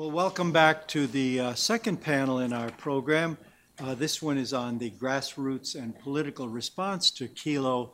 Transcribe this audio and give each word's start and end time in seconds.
Well, 0.00 0.10
welcome 0.10 0.50
back 0.50 0.88
to 0.88 1.06
the 1.06 1.40
uh, 1.40 1.54
second 1.54 1.98
panel 2.00 2.38
in 2.38 2.54
our 2.54 2.70
program. 2.70 3.36
Uh, 3.78 3.94
this 3.94 4.22
one 4.22 4.38
is 4.38 4.54
on 4.54 4.78
the 4.78 4.90
grassroots 4.92 5.74
and 5.74 5.94
political 5.98 6.48
response 6.48 7.10
to 7.10 7.28
Kelo. 7.28 7.90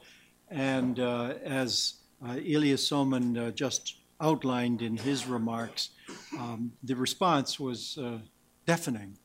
And 0.49 1.01
uh, 1.01 1.35
as 1.43 1.95
uh, 2.25 2.37
Ilya 2.37 2.77
Somin 2.77 3.37
uh, 3.37 3.51
just 3.51 3.97
outlined 4.21 4.83
in 4.83 4.97
his 4.97 5.27
remarks, 5.27 5.91
um, 6.39 6.75
the 6.85 6.95
response 6.95 7.59
was 7.59 7.99
uh, 7.99 8.19
deafening. 8.67 9.19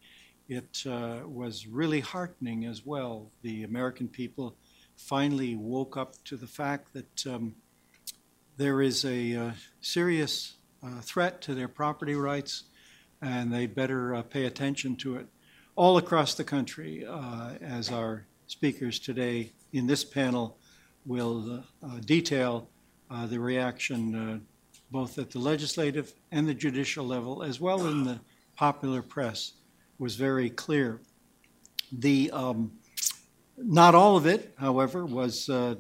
It 0.50 0.84
was 0.84 1.68
really 1.68 2.00
heartening 2.00 2.66
as 2.66 2.84
well. 2.84 3.29
The 3.43 3.61
American 3.61 4.07
people 4.07 4.55
finally 4.98 5.55
woke 5.55 5.98
up 5.98 6.16
to 6.23 6.36
the 6.36 6.48
fact 6.48 6.93
that 6.93 7.27
um, 7.27 7.54
there 8.57 8.82
is 8.82 9.05
a 9.05 9.54
serious 9.82 10.55
uh, 10.84 11.00
threat 11.02 11.41
to 11.41 11.54
their 11.54 11.68
property 11.68 12.16
rights, 12.16 12.63
and 13.22 13.52
they 13.54 13.68
better 13.68 14.16
uh, 14.16 14.22
pay 14.22 14.46
attention 14.46 14.96
to 14.98 15.18
it 15.18 15.28
all 15.75 15.98
across 15.98 16.34
the 16.34 16.43
country, 16.43 17.06
uh, 17.06 17.54
as 17.62 17.92
our 17.92 18.25
speakers 18.48 19.00
today 19.00 19.52
in 19.74 19.88
this 19.88 20.04
panel 20.04 20.57
will 21.06 21.64
uh, 21.84 22.00
detail 22.06 22.68
uh, 23.10 23.26
the 23.26 23.39
reaction 23.39 24.46
both 24.92 25.18
at 25.18 25.32
the 25.32 25.39
legislative 25.39 26.14
and 26.32 26.48
the 26.48 26.54
judicial 26.54 27.06
level, 27.06 27.43
as 27.43 27.60
well 27.62 27.88
in 27.88 28.04
the 28.04 28.20
popular 28.57 29.02
press, 29.02 29.54
was 29.98 30.15
very 30.15 30.50
clear. 30.50 31.00
The 31.92 32.30
um, 32.31 32.72
not 33.58 33.95
all 33.95 34.17
of 34.17 34.26
it, 34.26 34.53
however, 34.58 35.06
was 35.06 35.50
uh, 35.50 35.76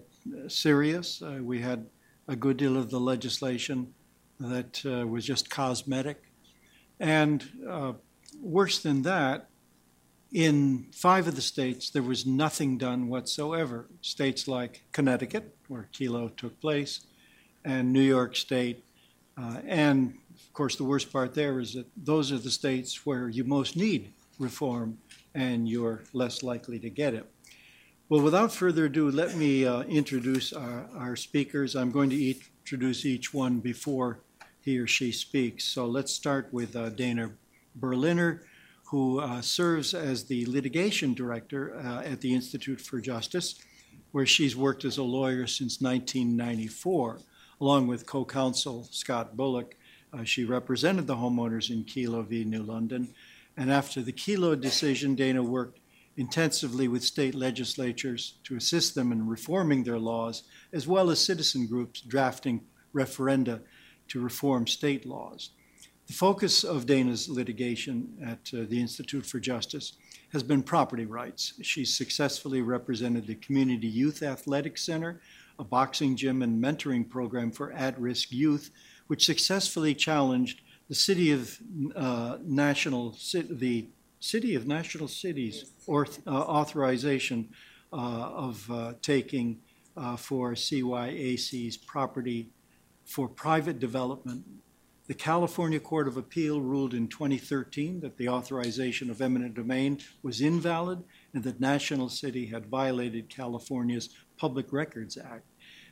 serious. 0.47 1.21
Uh, 1.21 1.39
we 1.41 1.59
had 1.59 1.87
a 2.27 2.35
good 2.35 2.57
deal 2.57 2.77
of 2.77 2.89
the 2.89 2.99
legislation 2.99 3.93
that 4.39 4.81
uh, 4.85 5.05
was 5.05 5.25
just 5.25 5.49
cosmetic. 5.49 6.30
And 7.01 7.43
uh, 7.67 7.93
worse 8.39 8.77
than 8.79 9.01
that, 9.01 9.49
in 10.31 10.85
five 10.93 11.27
of 11.27 11.35
the 11.35 11.41
states, 11.41 11.89
there 11.89 12.03
was 12.03 12.27
nothing 12.27 12.77
done 12.77 13.09
whatsoever. 13.09 13.87
States 14.01 14.47
like 14.47 14.83
Connecticut, 14.91 15.57
where 15.67 15.89
Kelo 15.91 16.33
took 16.37 16.61
place, 16.61 17.01
and 17.65 17.91
New 17.91 18.03
York 18.03 18.35
State. 18.35 18.85
Uh, 19.35 19.57
and 19.67 20.13
of 20.35 20.53
course, 20.53 20.75
the 20.75 20.83
worst 20.83 21.11
part 21.11 21.33
there 21.33 21.59
is 21.59 21.73
that 21.73 21.87
those 21.97 22.31
are 22.31 22.37
the 22.37 22.51
states 22.51 23.03
where 23.03 23.29
you 23.29 23.43
most 23.45 23.75
need 23.75 24.13
reform 24.37 24.99
and 25.33 25.67
you're 25.67 26.03
less 26.13 26.43
likely 26.43 26.77
to 26.79 26.89
get 26.89 27.15
it. 27.15 27.25
Well, 28.09 28.21
without 28.21 28.51
further 28.51 28.85
ado, 28.85 29.09
let 29.09 29.35
me 29.35 29.65
uh, 29.65 29.81
introduce 29.83 30.53
our, 30.53 30.87
our, 30.95 31.15
speakers. 31.15 31.75
I'm 31.75 31.91
going 31.91 32.09
to 32.09 32.35
introduce 32.61 33.05
each 33.05 33.33
one 33.33 33.59
before 33.59 34.19
he 34.61 34.77
or 34.77 34.87
she 34.87 35.11
speaks. 35.11 35.63
So 35.63 35.85
let's 35.85 36.13
start 36.13 36.49
with 36.51 36.75
uh, 36.75 36.89
Dana 36.89 37.31
Berliner, 37.75 38.43
who 38.85 39.19
uh, 39.19 39.41
serves 39.41 39.93
as 39.93 40.25
the 40.25 40.45
litigation 40.45 41.13
director 41.13 41.75
uh, 41.75 42.01
at 42.03 42.21
the 42.21 42.33
Institute 42.33 42.79
for 42.79 42.99
Justice, 42.99 43.55
where 44.11 44.25
she's 44.25 44.55
worked 44.55 44.85
as 44.85 44.97
a 44.97 45.03
lawyer 45.03 45.47
since 45.47 45.81
1994, 45.81 47.19
along 47.59 47.87
with 47.87 48.05
co 48.05 48.25
counsel 48.25 48.87
Scott 48.91 49.35
Bullock. 49.35 49.75
Uh, 50.13 50.23
she 50.23 50.43
represented 50.43 51.07
the 51.07 51.15
homeowners 51.15 51.69
in 51.69 51.85
Kelo 51.85 52.25
v. 52.25 52.43
New 52.43 52.63
London. 52.63 53.07
And 53.55 53.71
after 53.71 54.01
the 54.01 54.11
Kelo 54.11 54.59
decision, 54.59 55.15
Dana 55.15 55.41
worked 55.41 55.79
intensively 56.17 56.87
with 56.89 57.03
state 57.03 57.33
legislatures 57.33 58.35
to 58.43 58.57
assist 58.57 58.93
them 58.93 59.11
in 59.13 59.27
reforming 59.27 59.83
their 59.83 59.99
laws, 59.99 60.43
as 60.73 60.85
well 60.85 61.09
as 61.09 61.23
citizen 61.23 61.65
groups 61.67 62.01
drafting 62.01 62.61
referenda 62.93 63.61
to 64.11 64.19
reform 64.19 64.67
state 64.67 65.05
laws. 65.05 65.51
The 66.07 66.13
focus 66.13 66.65
of 66.65 66.85
Dana's 66.85 67.29
litigation 67.29 68.17
at 68.21 68.53
uh, 68.53 68.65
the 68.67 68.81
Institute 68.81 69.25
for 69.25 69.39
Justice 69.39 69.93
has 70.33 70.43
been 70.43 70.63
property 70.63 71.05
rights. 71.05 71.53
She's 71.61 71.95
successfully 71.95 72.61
represented 72.61 73.25
the 73.25 73.35
Community 73.35 73.87
Youth 73.87 74.21
Athletic 74.21 74.77
Center, 74.77 75.21
a 75.57 75.63
boxing 75.63 76.17
gym 76.17 76.41
and 76.41 76.61
mentoring 76.61 77.09
program 77.09 77.51
for 77.51 77.71
at 77.71 77.97
risk 77.99 78.33
youth, 78.33 78.71
which 79.07 79.25
successfully 79.25 79.95
challenged 79.95 80.61
the 80.89 80.95
city 80.95 81.31
of 81.31 81.57
uh, 81.95 82.37
national, 82.43 83.15
the 83.49 83.87
City 84.19 84.55
of 84.55 84.67
National 84.67 85.07
City's 85.07 85.71
uh, 85.87 86.03
authorization 86.27 87.49
uh, 87.93 87.95
of 87.95 88.69
uh, 88.69 88.93
taking 89.01 89.59
uh, 89.95 90.17
for 90.17 90.51
CYAC's 90.51 91.77
property 91.77 92.49
for 93.05 93.27
private 93.27 93.79
development. 93.79 94.45
The 95.07 95.13
California 95.13 95.79
Court 95.79 96.07
of 96.07 96.15
Appeal 96.15 96.61
ruled 96.61 96.93
in 96.93 97.07
2013 97.07 97.99
that 97.99 98.17
the 98.17 98.29
authorization 98.29 99.09
of 99.09 99.21
eminent 99.21 99.55
domain 99.55 99.99
was 100.23 100.39
invalid 100.39 101.03
and 101.33 101.43
that 101.43 101.59
National 101.59 102.07
City 102.07 102.45
had 102.45 102.67
violated 102.67 103.27
California's 103.27 104.09
Public 104.37 104.71
Records 104.71 105.17
Act. 105.17 105.45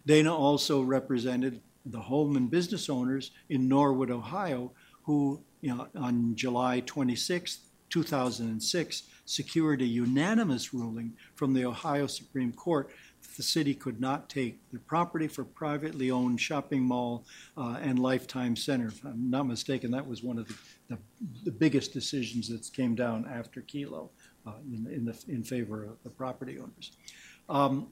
Dana 0.05 0.33
also 0.33 0.81
represented 0.81 1.61
the 1.85 1.99
home 1.99 2.35
and 2.35 2.49
business 2.49 2.89
owners 2.89 3.31
in 3.49 3.67
Norwood, 3.67 4.11
Ohio, 4.11 4.71
who 5.03 5.43
you 5.61 5.75
know, 5.75 5.87
on 5.95 6.35
July 6.35 6.81
26, 6.81 7.59
2006 7.89 9.03
secured 9.25 9.81
a 9.81 9.85
unanimous 9.85 10.73
ruling 10.73 11.13
from 11.35 11.53
the 11.53 11.65
Ohio 11.65 12.07
Supreme 12.07 12.53
Court 12.53 12.89
the 13.35 13.43
city 13.43 13.73
could 13.73 13.99
not 13.99 14.29
take 14.29 14.59
the 14.71 14.79
property 14.79 15.27
for 15.27 15.43
privately 15.43 16.11
owned 16.11 16.39
shopping 16.39 16.81
mall 16.81 17.25
uh, 17.57 17.77
and 17.81 17.99
lifetime 17.99 18.55
center. 18.55 18.87
If 18.87 19.03
I'm 19.03 19.29
not 19.29 19.47
mistaken, 19.47 19.91
that 19.91 20.07
was 20.07 20.23
one 20.23 20.37
of 20.37 20.47
the, 20.47 20.55
the, 20.89 20.97
the 21.45 21.51
biggest 21.51 21.93
decisions 21.93 22.49
that 22.49 22.69
came 22.73 22.95
down 22.95 23.27
after 23.31 23.61
Kelo 23.61 24.09
uh, 24.45 24.53
in, 24.71 24.91
in, 24.91 25.05
the, 25.05 25.17
in 25.27 25.43
favor 25.43 25.83
of 25.83 25.97
the 26.03 26.09
property 26.09 26.57
owners. 26.59 26.91
Um, 27.47 27.87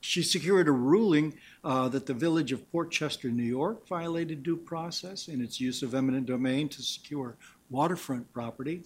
she 0.00 0.22
secured 0.22 0.66
a 0.66 0.72
ruling 0.72 1.34
uh, 1.62 1.88
that 1.90 2.06
the 2.06 2.14
village 2.14 2.50
of 2.50 2.70
Port 2.72 2.90
Chester, 2.90 3.28
New 3.28 3.44
York, 3.44 3.86
violated 3.86 4.42
due 4.42 4.56
process 4.56 5.28
in 5.28 5.40
its 5.40 5.60
use 5.60 5.82
of 5.82 5.94
eminent 5.94 6.26
domain 6.26 6.68
to 6.70 6.82
secure 6.82 7.36
waterfront 7.70 8.32
property. 8.32 8.82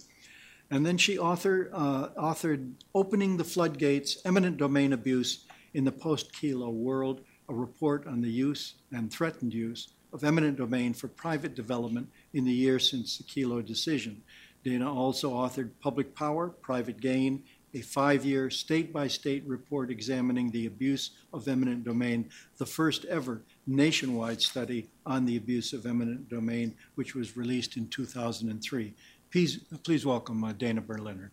And 0.69 0.85
then 0.85 0.97
she 0.97 1.17
author, 1.17 1.71
uh, 1.73 2.09
authored 2.09 2.73
Opening 2.93 3.37
the 3.37 3.43
Floodgates 3.43 4.19
Eminent 4.25 4.57
Domain 4.57 4.93
Abuse 4.93 5.45
in 5.73 5.83
the 5.83 5.91
Post 5.91 6.33
Kelo 6.33 6.71
World, 6.71 7.21
a 7.49 7.53
report 7.53 8.07
on 8.07 8.21
the 8.21 8.29
use 8.29 8.75
and 8.91 9.11
threatened 9.11 9.53
use 9.53 9.89
of 10.13 10.23
eminent 10.23 10.57
domain 10.57 10.93
for 10.93 11.07
private 11.07 11.55
development 11.55 12.09
in 12.33 12.45
the 12.45 12.51
year 12.51 12.79
since 12.79 13.17
the 13.17 13.23
Kelo 13.23 13.65
decision. 13.65 14.21
Dana 14.63 14.93
also 14.93 15.31
authored 15.31 15.71
Public 15.79 16.15
Power, 16.15 16.49
Private 16.49 16.99
Gain, 16.99 17.43
a 17.73 17.81
five 17.81 18.25
year 18.25 18.49
state 18.49 18.91
by 18.91 19.07
state 19.07 19.43
report 19.45 19.91
examining 19.91 20.49
the 20.49 20.65
abuse 20.65 21.11
of 21.33 21.47
eminent 21.47 21.83
domain, 21.83 22.29
the 22.57 22.65
first 22.65 23.05
ever 23.05 23.41
nationwide 23.65 24.41
study 24.41 24.89
on 25.05 25.25
the 25.25 25.37
abuse 25.37 25.73
of 25.73 25.85
eminent 25.85 26.29
domain, 26.29 26.75
which 26.95 27.13
was 27.13 27.37
released 27.37 27.77
in 27.77 27.87
2003. 27.89 28.93
Please, 29.31 29.57
please 29.83 30.05
welcome 30.05 30.43
uh, 30.43 30.53
Dana 30.53 30.81
Berliner. 30.81 31.31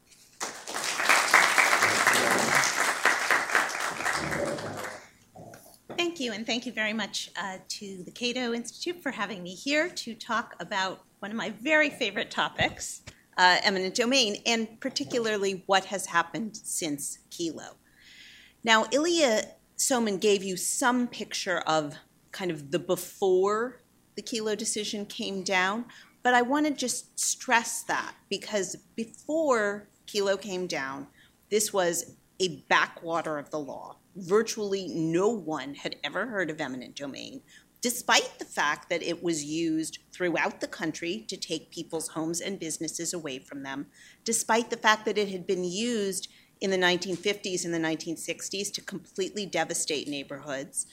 Thank 6.15 6.27
you, 6.27 6.33
and 6.33 6.47
thank 6.47 6.65
you 6.65 6.71
very 6.71 6.93
much 6.93 7.29
uh, 7.37 7.59
to 7.71 8.05
the 8.05 8.13
Cato 8.13 8.53
Institute 8.53 9.03
for 9.03 9.11
having 9.11 9.43
me 9.43 9.53
here 9.53 9.89
to 9.89 10.15
talk 10.15 10.55
about 10.61 11.03
one 11.19 11.33
of 11.33 11.37
my 11.37 11.51
very 11.61 11.91
favorite 11.91 12.31
topics, 12.31 13.03
uh, 13.37 13.57
eminent 13.65 13.97
domain, 13.97 14.37
and 14.47 14.79
particularly 14.79 15.65
what 15.67 15.87
has 15.87 16.07
happened 16.07 16.57
since 16.57 17.19
Kelo. 17.33 17.75
Now, 18.63 18.87
Ilya 18.93 19.43
Somin 19.77 20.21
gave 20.21 20.45
you 20.45 20.57
some 20.57 21.09
picture 21.09 21.59
of 21.67 21.97
kind 22.31 22.53
of 22.53 22.71
the 22.71 22.79
before 22.79 23.81
the 24.15 24.23
Kelo 24.23 24.57
decision 24.57 25.07
came 25.07 25.43
down. 25.43 25.85
But 26.23 26.35
I 26.35 26.43
want 26.43 26.67
to 26.67 26.73
just 26.73 27.19
stress 27.19 27.83
that 27.89 28.15
because 28.29 28.77
before 28.95 29.89
Kelo 30.07 30.41
came 30.41 30.69
down, 30.69 31.09
this 31.51 31.73
was 31.73 32.15
a 32.39 32.63
backwater 32.69 33.37
of 33.37 33.51
the 33.51 33.59
law. 33.59 33.97
Virtually 34.17 34.89
no 34.89 35.29
one 35.29 35.75
had 35.75 35.97
ever 36.05 36.27
heard 36.27 36.51
of 36.51 36.61
eminent 36.61 36.95
domain, 36.95 37.43
despite 37.81 38.39
the 38.39 38.45
fact 38.45 38.89
that 38.89 39.03
it 39.03 39.23
was 39.23 39.45
used 39.45 39.99
throughout 40.13 40.61
the 40.61 40.69
country 40.69 41.25
to 41.29 41.37
take 41.37 41.71
people's 41.71 42.09
homes 42.09 42.41
and 42.41 42.59
businesses 42.59 43.13
away 43.13 43.39
from 43.39 43.63
them, 43.63 43.87
despite 44.25 44.71
the 44.71 44.77
fact 44.77 45.05
that 45.05 45.19
it 45.19 45.29
had 45.29 45.47
been 45.47 45.65
used 45.65 46.29
in 46.61 46.71
the 46.71 46.79
1950s 46.79 47.65
and 47.65 47.75
the 47.75 47.79
1960s 47.79 48.73
to 48.73 48.81
completely 48.81 49.45
devastate 49.45 50.09
neighborhoods. 50.09 50.87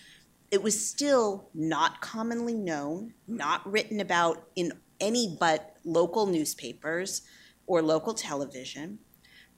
It 0.52 0.62
was 0.62 0.86
still 0.86 1.50
not 1.54 2.02
commonly 2.02 2.56
known, 2.56 3.14
not 3.28 3.66
written 3.72 4.02
about 4.02 4.50
in 4.56 4.74
any 5.00 5.38
but 5.40 5.78
local 5.86 6.26
newspapers 6.26 7.22
or 7.68 7.82
local 7.82 8.14
television. 8.14 9.00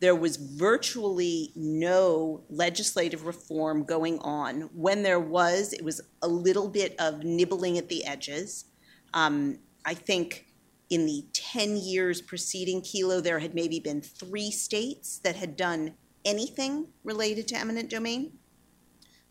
There 0.03 0.15
was 0.15 0.35
virtually 0.35 1.53
no 1.55 2.44
legislative 2.50 3.25
reform 3.25 3.85
going 3.85 4.19
on. 4.19 4.69
When 4.73 5.01
there 5.01 5.21
was, 5.21 5.71
it 5.71 5.81
was 5.81 6.01
a 6.21 6.27
little 6.27 6.67
bit 6.67 6.94
of 7.00 7.23
nibbling 7.23 7.77
at 7.77 7.88
the 7.88 8.03
edges. 8.03 8.65
Um, 9.13 9.59
I 9.85 9.94
think 9.94 10.47
in 10.89 11.05
the 11.05 11.23
10 11.31 11.77
years 11.77 12.21
preceding 12.21 12.81
Kelo, 12.81 13.23
there 13.23 13.39
had 13.39 13.55
maybe 13.55 13.79
been 13.79 14.01
three 14.01 14.51
states 14.51 15.19
that 15.19 15.38
had 15.38 15.55
done 15.55 15.94
anything 16.25 16.88
related 17.05 17.47
to 17.47 17.55
eminent 17.55 17.89
domain 17.89 18.33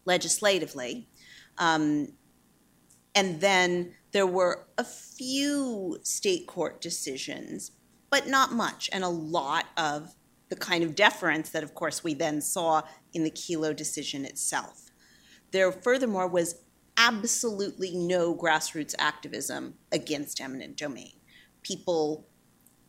legislatively. 0.07 1.07
Um, 1.59 2.15
and 3.15 3.43
then 3.43 3.93
there 4.13 4.27
were 4.27 4.69
a 4.79 4.85
few 4.85 5.99
state 6.03 6.47
court 6.47 6.81
decisions, 6.81 7.73
but 8.09 8.27
not 8.27 8.53
much, 8.53 8.89
and 8.91 9.05
a 9.05 9.11
lot 9.11 9.67
of 9.77 10.15
the 10.53 10.57
kind 10.57 10.85
of 10.85 10.95
deference 10.95 11.49
that, 11.49 11.63
of 11.63 11.75
course, 11.75 12.05
we 12.05 12.13
then 12.13 12.39
saw 12.39 12.83
in 13.15 13.25
the 13.25 13.31
Kelo 13.31 13.75
decision 13.75 14.27
itself. 14.27 14.91
There, 15.51 15.73
furthermore, 15.73 16.29
was 16.29 16.57
absolutely 16.99 17.97
no 17.97 18.35
grassroots 18.35 18.95
activism 18.99 19.73
against 19.93 20.43
eminent 20.43 20.77
domain. 20.77 21.15
People 21.63 22.27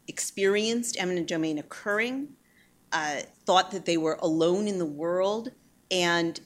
experienced 0.10 0.98
eminent 1.00 1.30
domain 1.30 1.58
occurring, 1.58 2.34
uh, 2.92 3.22
thought 3.46 3.72
that 3.72 3.86
they 3.86 3.96
were 3.96 4.20
alone 4.22 4.68
in 4.68 4.78
the 4.78 4.86
world, 4.86 5.48
and 5.90 6.42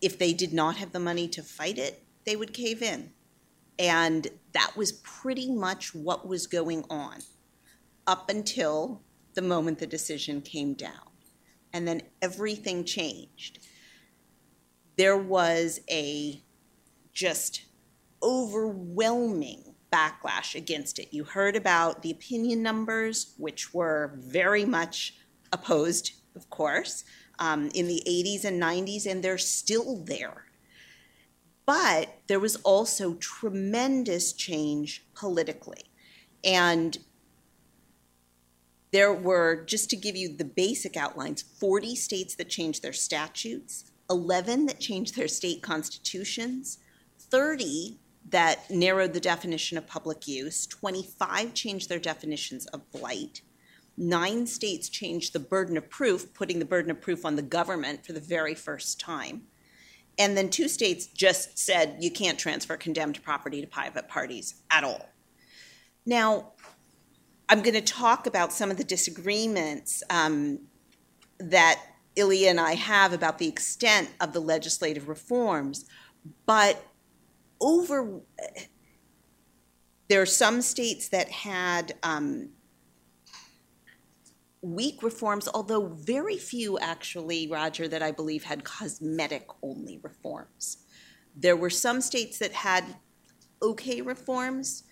if 0.00 0.18
they 0.18 0.32
did 0.32 0.52
not 0.52 0.76
have 0.76 0.90
the 0.90 0.98
money 0.98 1.28
to 1.28 1.40
fight 1.40 1.78
it, 1.78 2.02
they 2.26 2.34
would 2.34 2.52
cave 2.52 2.82
in. 2.82 3.12
And 3.78 4.26
that 4.54 4.72
was 4.76 4.90
pretty 4.90 5.52
much 5.52 5.94
what 5.94 6.26
was 6.26 6.48
going 6.48 6.84
on 6.90 7.18
up 8.08 8.28
until 8.28 9.04
the 9.34 9.42
moment 9.42 9.78
the 9.78 9.86
decision 9.86 10.40
came 10.40 10.74
down. 10.74 11.10
And 11.72 11.86
then 11.86 12.02
everything 12.22 12.84
changed. 12.84 13.58
There 14.96 15.16
was 15.16 15.80
a 15.90 16.42
just 17.12 17.64
overwhelming 18.22 19.74
backlash 19.92 20.54
against 20.54 20.98
it. 20.98 21.08
You 21.12 21.24
heard 21.24 21.56
about 21.56 22.02
the 22.02 22.10
opinion 22.10 22.62
numbers, 22.62 23.34
which 23.36 23.72
were 23.72 24.18
very 24.18 24.64
much 24.64 25.14
opposed, 25.52 26.12
of 26.36 26.50
course, 26.50 27.04
um, 27.38 27.70
in 27.74 27.86
the 27.86 28.02
80s 28.06 28.44
and 28.44 28.60
90s, 28.60 29.06
and 29.06 29.22
they're 29.22 29.38
still 29.38 30.02
there. 30.04 30.44
But 31.66 32.20
there 32.28 32.40
was 32.40 32.56
also 32.56 33.14
tremendous 33.14 34.32
change 34.32 35.06
politically. 35.14 35.90
And 36.42 36.96
there 38.90 39.12
were, 39.12 39.64
just 39.64 39.90
to 39.90 39.96
give 39.96 40.16
you 40.16 40.34
the 40.34 40.44
basic 40.44 40.96
outlines, 40.96 41.42
40 41.42 41.94
states 41.94 42.34
that 42.36 42.48
changed 42.48 42.82
their 42.82 42.92
statutes, 42.92 43.90
11 44.10 44.66
that 44.66 44.80
changed 44.80 45.16
their 45.16 45.28
state 45.28 45.62
constitutions, 45.62 46.78
30 47.18 47.98
that 48.30 48.70
narrowed 48.70 49.12
the 49.12 49.20
definition 49.20 49.78
of 49.78 49.86
public 49.86 50.26
use, 50.26 50.66
25 50.66 51.54
changed 51.54 51.88
their 51.88 51.98
definitions 51.98 52.66
of 52.66 52.90
blight, 52.90 53.42
nine 53.96 54.46
states 54.46 54.88
changed 54.88 55.32
the 55.32 55.40
burden 55.40 55.76
of 55.76 55.90
proof, 55.90 56.32
putting 56.34 56.58
the 56.58 56.64
burden 56.64 56.90
of 56.90 57.00
proof 57.00 57.24
on 57.24 57.36
the 57.36 57.42
government 57.42 58.06
for 58.06 58.12
the 58.12 58.20
very 58.20 58.54
first 58.54 59.00
time. 59.00 59.42
And 60.18 60.36
then 60.36 60.50
two 60.50 60.68
states 60.68 61.06
just 61.06 61.58
said 61.58 61.98
you 62.00 62.10
can't 62.10 62.38
transfer 62.38 62.76
condemned 62.76 63.22
property 63.22 63.60
to 63.60 63.66
private 63.66 64.08
parties 64.08 64.62
at 64.70 64.84
all. 64.84 65.08
Now, 66.04 66.52
I'm 67.48 67.62
going 67.62 67.74
to 67.74 67.80
talk 67.80 68.26
about 68.26 68.52
some 68.52 68.70
of 68.70 68.76
the 68.76 68.84
disagreements 68.84 70.02
um, 70.10 70.60
that 71.38 71.80
Ilya 72.16 72.50
and 72.50 72.60
I 72.60 72.74
have 72.74 73.12
about 73.12 73.38
the 73.38 73.48
extent 73.48 74.10
of 74.20 74.32
the 74.32 74.40
legislative 74.40 75.08
reforms, 75.08 75.86
but 76.46 76.84
over 77.60 78.20
there 80.08 80.22
are 80.22 80.26
some 80.26 80.60
states 80.62 81.08
that 81.08 81.30
had 81.30 81.94
um, 82.02 82.50
weak 84.60 85.02
reforms, 85.02 85.48
although 85.52 85.86
very 85.86 86.36
few 86.36 86.78
actually, 86.78 87.46
Roger, 87.46 87.88
that 87.88 88.02
I 88.02 88.10
believe 88.10 88.44
had 88.44 88.64
cosmetic 88.64 89.46
only 89.62 89.98
reforms. 90.02 90.78
There 91.36 91.56
were 91.56 91.70
some 91.70 92.00
states 92.00 92.38
that 92.38 92.52
had 92.52 92.84
okay 93.62 94.00
reforms, 94.00 94.84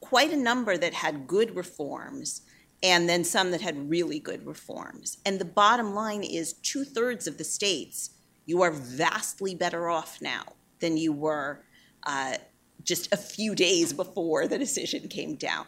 quite 0.00 0.32
a 0.32 0.36
number 0.36 0.76
that 0.76 0.94
had 0.94 1.26
good 1.26 1.54
reforms, 1.54 2.42
and 2.82 3.08
then 3.08 3.24
some 3.24 3.50
that 3.50 3.60
had 3.60 3.90
really 3.90 4.18
good 4.18 4.46
reforms. 4.46 5.18
And 5.24 5.38
the 5.38 5.44
bottom 5.44 5.94
line 5.94 6.22
is 6.22 6.54
two 6.54 6.84
thirds 6.84 7.26
of 7.26 7.38
the 7.38 7.44
states, 7.44 8.10
you 8.46 8.62
are 8.62 8.72
vastly 8.72 9.54
better 9.54 9.88
off 9.88 10.20
now 10.20 10.42
than 10.80 10.96
you 10.96 11.12
were 11.12 11.62
uh, 12.04 12.36
just 12.82 13.12
a 13.12 13.16
few 13.16 13.54
days 13.54 13.92
before 13.92 14.48
the 14.48 14.58
decision 14.58 15.08
came 15.08 15.36
down. 15.36 15.66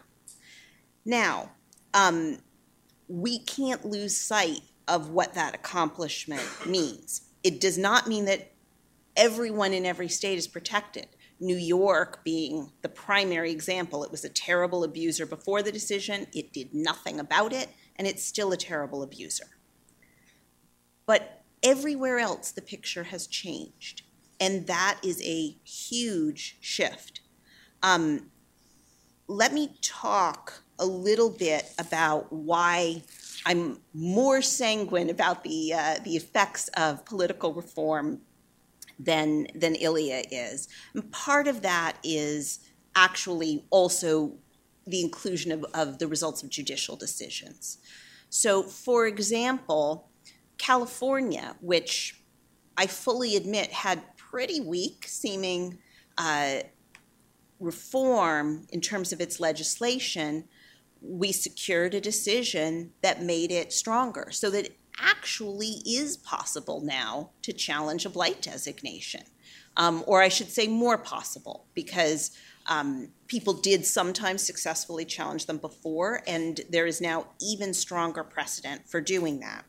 Now, 1.05 1.51
um, 1.95 2.39
we 3.09 3.39
can't 3.39 3.85
lose 3.85 4.17
sight 4.17 4.63
of 4.89 5.11
what 5.11 5.35
that 5.35 5.55
accomplishment 5.55 6.43
means. 6.67 7.23
It 7.45 7.61
does 7.61 7.77
not 7.77 8.09
mean 8.09 8.25
that 8.25 8.53
everyone 9.17 9.75
in 9.75 9.85
every 9.85 10.09
state 10.09 10.39
is 10.39 10.49
protected. 10.49 11.07
New 11.43 11.57
York 11.57 12.23
being 12.25 12.71
the 12.83 12.89
primary 12.89 13.51
example, 13.51 14.05
it 14.05 14.11
was 14.11 14.25
a 14.25 14.29
terrible 14.29 14.85
abuser 14.85 15.27
before 15.27 15.61
the 15.61 15.73
decision, 15.73 16.27
it 16.33 16.53
did 16.53 16.73
nothing 16.73 17.19
about 17.19 17.53
it, 17.53 17.69
and 17.97 18.07
it's 18.07 18.25
still 18.25 18.53
a 18.53 18.57
terrible 18.57 19.03
abuser. 19.03 19.47
But 21.05 21.43
everywhere 21.63 22.21
else, 22.21 22.53
the 22.53 22.63
picture 22.63 23.05
has 23.05 23.27
changed, 23.27 24.03
and 24.39 24.69
that 24.69 25.01
is 25.05 25.21
a 25.23 25.57
huge 25.65 26.59
shift. 26.61 27.21
Um, 27.83 28.31
let 29.27 29.53
me 29.53 29.77
talk 29.83 30.63
a 30.79 30.87
little 30.87 31.31
bit 31.31 31.73
about 31.79 32.33
why 32.33 33.03
I'm 33.45 33.81
more 33.93 34.43
sanguine 34.43 35.11
about 35.11 35.43
the 35.43 35.73
uh, 35.75 35.99
the 36.05 36.17
effects 36.17 36.69
of 36.77 37.05
political 37.05 37.53
reform 37.53 38.21
than 38.99 39.47
than 39.55 39.75
Ilya 39.75 40.25
is. 40.31 40.69
And 40.95 41.11
part 41.13 41.49
of 41.49 41.63
that 41.63 41.97
is 42.03 42.61
actually 42.95 43.65
also 43.71 44.35
the 44.87 45.01
inclusion 45.01 45.53
of, 45.53 45.65
of 45.75 45.99
the 45.99 46.09
results 46.09 46.43
of 46.43 46.49
judicial 46.49 46.97
decisions. 46.97 47.79
So, 48.29 48.63
for 48.63 49.07
example, 49.07 50.09
California, 50.59 51.57
which 51.61 52.23
I 52.77 52.87
fully 52.87 53.37
admit 53.37 53.71
had 53.71 54.17
pretty 54.17 54.61
weak 54.61 55.05
seeming 55.07 55.79
uh, 56.19 56.61
reform 57.61 58.67
in 58.71 58.81
terms 58.81 59.13
of 59.13 59.21
its 59.21 59.39
legislation, 59.39 60.45
we 61.01 61.33
secured 61.33 61.95
a 61.95 62.01
decision 62.01 62.93
that 63.03 63.23
made 63.23 63.51
it 63.51 63.73
stronger 63.73 64.29
so 64.31 64.51
that 64.51 64.69
actually 64.99 65.83
is 65.87 66.17
possible 66.17 66.81
now 66.81 67.31
to 67.43 67.53
challenge 67.53 68.05
a 68.05 68.11
blight 68.11 68.43
designation. 68.43 69.23
Um, 69.77 70.05
or 70.07 70.21
I 70.21 70.29
should 70.29 70.51
say, 70.51 70.67
more 70.67 70.99
possible, 70.99 71.67
because 71.73 72.31
um, 72.67 73.09
people 73.27 73.55
did 73.55 73.87
sometimes 73.87 74.43
successfully 74.43 75.07
challenge 75.07 75.47
them 75.47 75.57
before, 75.57 76.23
and 76.27 76.61
there 76.69 76.87
is 76.87 77.01
now 77.01 77.29
even 77.41 77.73
stronger 77.73 78.23
precedent 78.23 78.89
for 78.89 79.01
doing 79.01 79.41
that. 79.41 79.65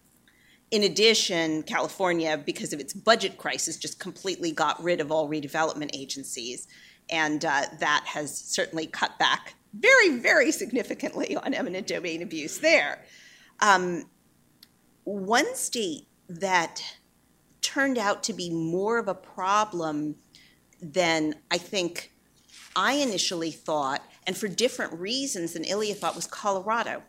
In 0.72 0.84
addition, 0.84 1.64
California, 1.64 2.38
because 2.38 2.74
of 2.74 2.80
its 2.80 2.94
budget 2.94 3.38
crisis, 3.38 3.78
just 3.78 4.00
completely 4.00 4.52
got 4.52 4.84
rid 4.84 5.00
of 5.00 5.12
all 5.12 5.30
redevelopment 5.30 5.92
agencies, 5.94 6.68
and 7.10 7.46
uh, 7.46 7.64
that 7.80 8.04
has 8.08 8.38
certainly 8.38 8.88
cut 8.88 9.18
back 9.20 9.54
very, 9.74 10.18
very 10.18 10.52
significantly 10.52 11.36
on 11.36 11.54
eminent 11.54 11.88
domain 11.88 12.22
abuse 12.22 12.58
there. 12.58 13.06
Um, 13.60 14.06
one 15.04 15.56
state 15.56 16.08
that 16.30 16.82
turned 17.62 17.98
out 17.98 18.24
to 18.24 18.34
be 18.34 18.50
more 18.50 18.98
of 18.98 19.08
a 19.08 19.14
problem 19.14 20.16
than 20.82 21.36
I 21.50 21.58
think 21.58 22.12
I 22.76 22.94
initially 22.94 23.52
thought, 23.52 24.02
and 24.26 24.36
for 24.36 24.48
different 24.48 24.94
reasons 25.00 25.54
than 25.54 25.64
Ilya 25.64 25.96
thought, 25.96 26.16
was 26.16 26.28
Colorado, 26.28 27.04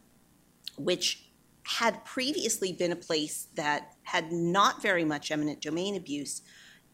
which 0.76 1.30
had 1.64 2.04
previously 2.04 2.72
been 2.72 2.92
a 2.92 2.96
place 2.96 3.48
that 3.54 3.94
had 4.02 4.30
not 4.30 4.82
very 4.82 5.04
much 5.04 5.30
eminent 5.30 5.60
domain 5.60 5.96
abuse. 5.96 6.42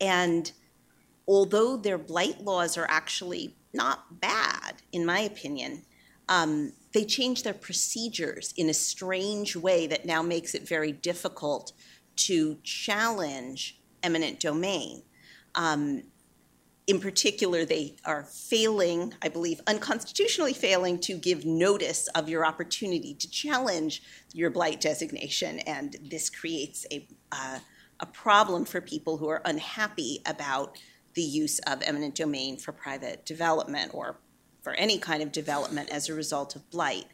And 0.01 0.51
although 1.27 1.77
their 1.77 1.99
blight 1.99 2.41
laws 2.41 2.77
are 2.77 2.87
actually 2.89 3.57
not 3.73 4.21
bad, 4.21 4.83
in 4.93 5.05
my 5.05 5.21
opinion. 5.21 5.83
Um, 6.31 6.73
they 6.93 7.05
changed 7.05 7.45
their 7.45 7.55
procedures 7.55 8.55
in 8.57 8.71
a 8.71 8.75
strange 8.75 9.57
way 9.57 9.87
that 9.89 10.07
now 10.07 10.23
makes 10.23 10.55
it 10.55 10.67
very 10.67 10.93
difficult 10.93 11.73
to 12.17 12.57
challenge 12.63 13.81
eminent 14.03 14.41
domain. 14.41 15.03
Um, 15.55 16.05
in 16.87 16.99
particular, 16.99 17.65
they 17.65 17.97
are 18.05 18.25
failing, 18.25 19.15
I 19.23 19.29
believe, 19.29 19.61
unconstitutionally 19.67 20.55
failing 20.55 20.99
to 21.01 21.15
give 21.15 21.45
notice 21.45 22.09
of 22.09 22.29
your 22.29 22.45
opportunity 22.47 23.15
to 23.15 23.31
challenge 23.31 24.03
your 24.33 24.51
blight 24.51 24.81
designation. 24.81 25.61
And 25.61 25.97
this 26.11 26.31
creates 26.31 26.87
a, 26.91 27.07
uh, 27.31 27.59
a 28.01 28.07
problem 28.07 28.65
for 28.65 28.81
people 28.81 29.19
who 29.19 29.29
are 29.29 29.43
unhappy 29.45 30.21
about 30.27 30.79
the 31.15 31.23
use 31.23 31.59
of 31.61 31.83
eminent 31.83 32.15
domain 32.15 32.57
for 32.57 32.73
private 32.73 33.27
development 33.27 33.93
or 33.95 34.19
for 34.63 34.75
any 34.75 34.99
kind 34.99 35.23
of 35.23 35.33
development 35.33 35.91
as 35.91 36.09
a 36.09 36.15
result 36.15 36.57
of 36.57 36.69
blight. 36.71 37.07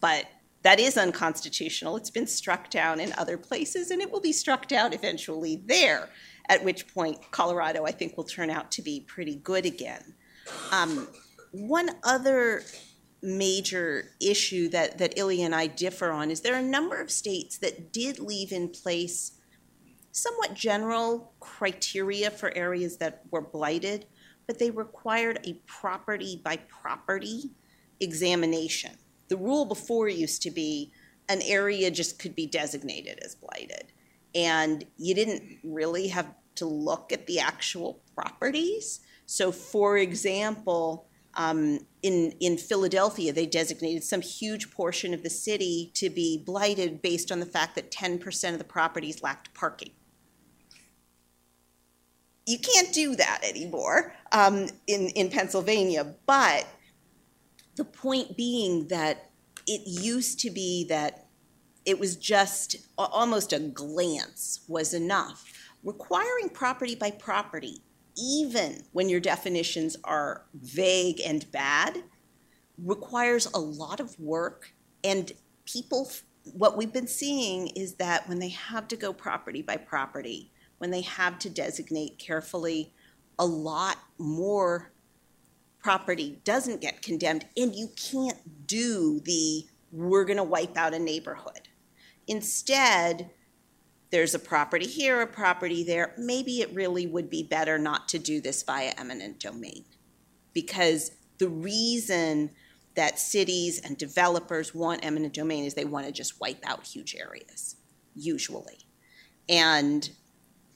But 0.00 0.26
that 0.62 0.78
is 0.78 0.96
unconstitutional. 0.96 1.96
It's 1.96 2.10
been 2.10 2.26
struck 2.26 2.70
down 2.70 3.00
in 3.00 3.12
other 3.16 3.38
places, 3.38 3.90
and 3.90 4.00
it 4.00 4.10
will 4.10 4.20
be 4.20 4.32
struck 4.32 4.68
down 4.68 4.92
eventually 4.92 5.62
there, 5.66 6.10
at 6.48 6.64
which 6.64 6.92
point 6.92 7.18
Colorado, 7.30 7.84
I 7.84 7.92
think, 7.92 8.16
will 8.16 8.24
turn 8.24 8.50
out 8.50 8.70
to 8.72 8.82
be 8.82 9.00
pretty 9.00 9.36
good 9.36 9.64
again. 9.64 10.14
Um, 10.72 11.08
one 11.52 11.90
other 12.04 12.62
major 13.22 14.12
issue 14.20 14.68
that, 14.70 14.98
that 14.98 15.18
Ilya 15.18 15.44
and 15.44 15.54
I 15.54 15.66
differ 15.66 16.10
on 16.10 16.30
is 16.30 16.40
there 16.40 16.54
are 16.54 16.60
a 16.60 16.62
number 16.62 17.00
of 17.00 17.10
states 17.10 17.58
that 17.58 17.92
did 17.92 18.18
leave 18.18 18.52
in 18.52 18.68
place 18.68 19.32
somewhat 20.12 20.54
general 20.54 21.32
criteria 21.40 22.30
for 22.30 22.56
areas 22.56 22.96
that 22.98 23.22
were 23.30 23.42
blighted, 23.42 24.06
but 24.50 24.58
they 24.58 24.72
required 24.72 25.38
a 25.44 25.52
property 25.68 26.40
by 26.44 26.56
property 26.56 27.52
examination. 28.00 28.90
The 29.28 29.36
rule 29.36 29.64
before 29.64 30.08
used 30.08 30.42
to 30.42 30.50
be 30.50 30.90
an 31.28 31.40
area 31.42 31.88
just 31.88 32.18
could 32.18 32.34
be 32.34 32.48
designated 32.48 33.20
as 33.24 33.36
blighted, 33.36 33.92
and 34.34 34.84
you 34.96 35.14
didn't 35.14 35.60
really 35.62 36.08
have 36.08 36.34
to 36.56 36.66
look 36.66 37.12
at 37.12 37.28
the 37.28 37.38
actual 37.38 38.02
properties. 38.16 38.98
So, 39.26 39.52
for 39.52 39.96
example, 39.96 41.06
um, 41.34 41.78
in 42.02 42.32
in 42.40 42.58
Philadelphia, 42.58 43.32
they 43.32 43.46
designated 43.46 44.02
some 44.02 44.20
huge 44.20 44.72
portion 44.72 45.14
of 45.14 45.22
the 45.22 45.30
city 45.30 45.92
to 45.94 46.10
be 46.10 46.42
blighted 46.44 47.02
based 47.02 47.30
on 47.30 47.38
the 47.38 47.46
fact 47.46 47.76
that 47.76 47.92
10% 47.92 48.52
of 48.52 48.58
the 48.58 48.64
properties 48.64 49.22
lacked 49.22 49.54
parking. 49.54 49.92
You 52.50 52.58
can't 52.58 52.92
do 52.92 53.16
that 53.16 53.40
anymore 53.44 54.14
um, 54.32 54.68
in 54.86 55.08
in 55.10 55.30
Pennsylvania, 55.30 56.14
but 56.26 56.66
the 57.76 57.84
point 57.84 58.36
being 58.36 58.88
that 58.88 59.30
it 59.66 59.82
used 59.86 60.40
to 60.40 60.50
be 60.50 60.84
that 60.88 61.28
it 61.84 61.98
was 61.98 62.16
just 62.16 62.76
almost 62.98 63.52
a 63.52 63.58
glance 63.58 64.60
was 64.68 64.92
enough. 64.92 65.44
Requiring 65.82 66.50
property 66.50 66.94
by 66.94 67.10
property 67.10 67.82
even 68.20 68.82
when 68.92 69.08
your 69.08 69.20
definitions 69.20 69.96
are 70.04 70.46
vague 70.54 71.20
and 71.24 71.50
bad, 71.52 72.02
requires 72.78 73.46
a 73.46 73.58
lot 73.58 74.00
of 74.00 74.18
work. 74.18 74.74
And 75.04 75.32
people, 75.64 76.10
what 76.44 76.76
we've 76.76 76.92
been 76.92 77.06
seeing 77.06 77.68
is 77.68 77.94
that 77.94 78.28
when 78.28 78.38
they 78.38 78.50
have 78.50 78.88
to 78.88 78.96
go 78.96 79.12
property 79.12 79.62
by 79.62 79.76
property, 79.76 80.52
when 80.80 80.90
they 80.90 81.02
have 81.02 81.38
to 81.38 81.50
designate 81.50 82.18
carefully, 82.18 82.90
a 83.38 83.44
lot 83.44 83.98
more 84.16 84.92
property 85.78 86.40
doesn't 86.42 86.80
get 86.80 87.02
condemned, 87.02 87.44
and 87.54 87.74
you 87.74 87.90
can't 87.96 88.66
do 88.66 89.20
the 89.20 89.66
we're 89.92 90.24
going 90.24 90.38
to 90.38 90.42
wipe 90.42 90.76
out 90.78 90.94
a 90.94 90.98
neighborhood. 90.98 91.68
Instead, 92.26 93.28
there's 94.10 94.34
a 94.34 94.38
property 94.38 94.86
here, 94.86 95.20
a 95.20 95.26
property 95.26 95.84
there. 95.84 96.14
Maybe 96.16 96.62
it 96.62 96.72
really 96.72 97.06
would 97.06 97.28
be 97.28 97.42
better 97.42 97.76
not 97.76 98.08
to 98.10 98.18
do 98.18 98.40
this 98.40 98.62
via 98.62 98.94
eminent 98.96 99.38
domain. 99.38 99.84
Because 100.54 101.10
the 101.38 101.48
reason 101.48 102.52
that 102.94 103.18
cities 103.18 103.80
and 103.84 103.98
developers 103.98 104.74
want 104.74 105.04
eminent 105.04 105.34
domain 105.34 105.64
is 105.64 105.74
they 105.74 105.84
want 105.84 106.06
to 106.06 106.12
just 106.12 106.40
wipe 106.40 106.64
out 106.64 106.86
huge 106.86 107.16
areas, 107.16 107.76
usually. 108.14 108.78
And 109.48 110.08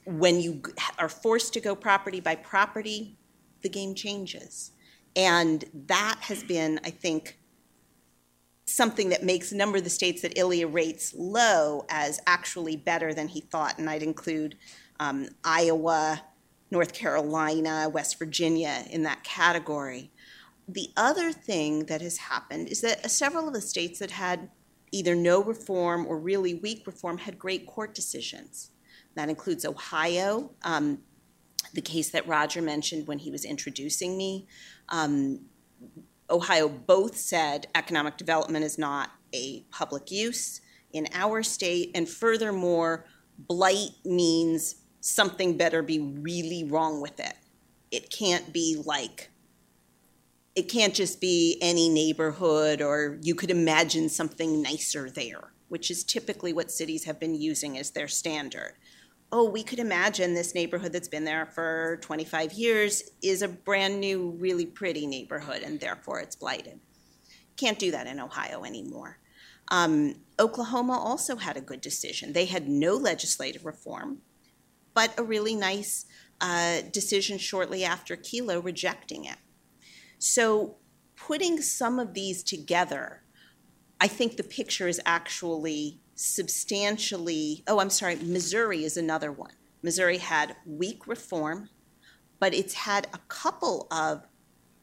when 0.05 0.39
you 0.39 0.61
are 0.99 1.09
forced 1.09 1.53
to 1.53 1.59
go 1.59 1.75
property 1.75 2.19
by 2.19 2.35
property, 2.35 3.17
the 3.61 3.69
game 3.69 3.95
changes. 3.95 4.71
And 5.15 5.65
that 5.87 6.19
has 6.21 6.43
been, 6.43 6.79
I 6.83 6.91
think, 6.91 7.39
something 8.65 9.09
that 9.09 9.23
makes 9.23 9.51
a 9.51 9.55
number 9.55 9.77
of 9.77 9.83
the 9.83 9.89
states 9.89 10.21
that 10.21 10.37
Ilya 10.37 10.67
rates 10.67 11.13
low 11.15 11.85
as 11.89 12.19
actually 12.27 12.75
better 12.75 13.13
than 13.13 13.27
he 13.27 13.41
thought. 13.41 13.77
And 13.77 13.89
I'd 13.89 14.03
include 14.03 14.55
um, 14.99 15.27
Iowa, 15.43 16.21
North 16.71 16.93
Carolina, 16.93 17.89
West 17.89 18.19
Virginia 18.19 18.83
in 18.89 19.03
that 19.03 19.23
category. 19.23 20.11
The 20.67 20.89
other 20.97 21.31
thing 21.31 21.85
that 21.85 22.01
has 22.01 22.17
happened 22.17 22.69
is 22.69 22.81
that 22.81 23.09
several 23.09 23.47
of 23.47 23.53
the 23.53 23.61
states 23.61 23.99
that 23.99 24.11
had 24.11 24.49
either 24.91 25.15
no 25.15 25.43
reform 25.43 26.05
or 26.07 26.17
really 26.17 26.55
weak 26.55 26.87
reform 26.87 27.19
had 27.19 27.37
great 27.37 27.67
court 27.67 27.93
decisions. 27.93 28.71
That 29.15 29.29
includes 29.29 29.65
Ohio, 29.65 30.51
um, 30.63 30.99
the 31.73 31.81
case 31.81 32.09
that 32.11 32.27
Roger 32.27 32.61
mentioned 32.61 33.07
when 33.07 33.19
he 33.19 33.31
was 33.31 33.45
introducing 33.45 34.17
me. 34.17 34.47
Um, 34.89 35.41
Ohio 36.29 36.67
both 36.67 37.17
said 37.17 37.67
economic 37.75 38.17
development 38.17 38.65
is 38.65 38.77
not 38.77 39.11
a 39.33 39.61
public 39.71 40.11
use 40.11 40.61
in 40.91 41.07
our 41.13 41.43
state, 41.43 41.91
and 41.93 42.07
furthermore, 42.07 43.05
blight 43.37 43.91
means 44.05 44.75
something 45.01 45.57
better 45.57 45.81
be 45.81 45.99
really 45.99 46.63
wrong 46.63 47.01
with 47.01 47.19
it. 47.19 47.35
It 47.91 48.09
can't 48.09 48.51
be 48.51 48.81
like, 48.83 49.29
it 50.55 50.63
can't 50.63 50.93
just 50.93 51.19
be 51.19 51.57
any 51.61 51.89
neighborhood 51.89 52.81
or 52.81 53.19
you 53.21 53.35
could 53.35 53.51
imagine 53.51 54.09
something 54.09 54.61
nicer 54.61 55.09
there, 55.09 55.51
which 55.67 55.91
is 55.91 56.03
typically 56.03 56.53
what 56.53 56.71
cities 56.71 57.03
have 57.03 57.19
been 57.19 57.35
using 57.35 57.77
as 57.77 57.91
their 57.91 58.07
standard 58.07 58.73
oh, 59.31 59.49
we 59.49 59.63
could 59.63 59.79
imagine 59.79 60.33
this 60.33 60.55
neighborhood 60.55 60.93
that's 60.93 61.07
been 61.07 61.25
there 61.25 61.45
for 61.45 61.97
25 62.01 62.53
years 62.53 63.03
is 63.21 63.41
a 63.41 63.47
brand 63.47 63.99
new, 63.99 64.31
really 64.39 64.65
pretty 64.65 65.07
neighborhood, 65.07 65.61
and 65.61 65.79
therefore 65.79 66.19
it's 66.19 66.35
blighted. 66.35 66.79
Can't 67.57 67.79
do 67.79 67.91
that 67.91 68.07
in 68.07 68.19
Ohio 68.19 68.63
anymore. 68.63 69.19
Um, 69.69 70.15
Oklahoma 70.39 70.97
also 70.97 71.37
had 71.37 71.57
a 71.57 71.61
good 71.61 71.81
decision. 71.81 72.33
They 72.33 72.45
had 72.45 72.67
no 72.67 72.95
legislative 72.95 73.65
reform, 73.65 74.19
but 74.93 75.17
a 75.17 75.23
really 75.23 75.55
nice 75.55 76.05
uh, 76.39 76.81
decision 76.91 77.37
shortly 77.37 77.83
after 77.83 78.15
Kelo 78.15 78.63
rejecting 78.63 79.25
it. 79.25 79.37
So, 80.19 80.77
putting 81.15 81.61
some 81.61 81.97
of 81.97 82.13
these 82.13 82.43
together, 82.43 83.23
I 83.99 84.07
think 84.07 84.37
the 84.37 84.43
picture 84.43 84.87
is 84.87 85.01
actually 85.05 86.01
substantially, 86.15 87.63
oh, 87.67 87.79
I'm 87.79 87.89
sorry, 87.89 88.15
Missouri 88.15 88.83
is 88.83 88.97
another 88.97 89.31
one. 89.31 89.51
Missouri 89.83 90.17
had 90.17 90.55
weak 90.65 91.07
reform, 91.07 91.69
but 92.39 92.53
it's 92.53 92.73
had 92.73 93.07
a 93.13 93.19
couple 93.27 93.87
of 93.91 94.25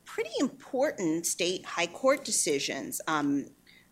pretty 0.04 0.30
important 0.40 1.26
state 1.26 1.64
high 1.64 1.86
court 1.86 2.24
decisions 2.24 3.00
um, 3.08 3.46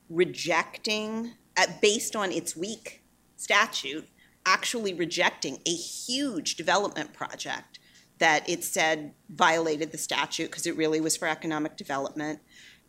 rejecting, 0.08 1.32
uh, 1.56 1.66
based 1.80 2.14
on 2.14 2.30
its 2.30 2.54
weak 2.54 3.02
statute, 3.36 4.06
actually 4.44 4.92
rejecting 4.92 5.58
a 5.66 5.70
huge 5.70 6.56
development 6.56 7.12
project 7.12 7.78
that 8.18 8.46
it 8.48 8.62
said 8.62 9.14
violated 9.30 9.92
the 9.92 9.98
statute 9.98 10.50
because 10.50 10.66
it 10.66 10.76
really 10.76 11.00
was 11.00 11.16
for 11.16 11.26
economic 11.26 11.76
development. 11.76 12.40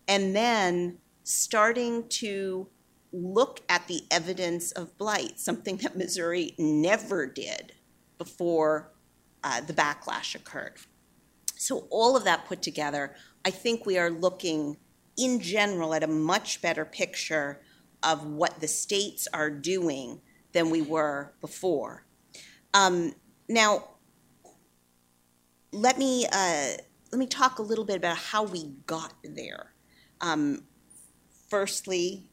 And 0.08 0.36
then 0.36 0.98
starting 1.24 2.08
to 2.10 2.68
look 3.14 3.62
at 3.68 3.88
the 3.88 4.04
evidence 4.10 4.72
of 4.72 4.98
blight, 4.98 5.40
something 5.40 5.78
that 5.78 5.98
Missouri 5.98 6.56
never 6.58 7.26
did 7.26 7.74
before 8.18 8.94
uh, 9.44 9.62
the 9.62 9.74
backlash 9.74 10.36
occurred. 10.36 10.78
So, 11.56 11.88
all 11.90 12.16
of 12.16 12.24
that 12.24 12.46
put 12.46 12.62
together, 12.62 13.16
I 13.46 13.52
think 13.52 13.86
we 13.86 13.98
are 13.98 14.10
looking 14.10 14.78
in 15.18 15.40
general 15.40 15.94
at 15.94 16.04
a 16.04 16.08
much 16.08 16.62
better 16.62 16.86
picture 16.86 17.62
of 18.04 18.26
what 18.26 18.60
the 18.60 18.68
states 18.68 19.28
are 19.34 19.50
doing 19.50 20.22
than 20.54 20.70
we 20.70 20.82
were 20.82 21.34
before. 21.42 22.06
Um, 22.74 23.14
now, 23.48 23.90
let 25.72 25.98
me 25.98 26.26
uh, 26.32 26.68
let 27.12 27.20
me 27.20 27.28
talk 27.28 27.60
a 27.60 27.62
little 27.62 27.86
bit 27.86 27.98
about 27.98 28.18
how 28.18 28.44
we 28.44 28.74
got 28.86 29.14
there. 29.24 29.74
Um, 30.22 30.64
firstly, 31.50 32.31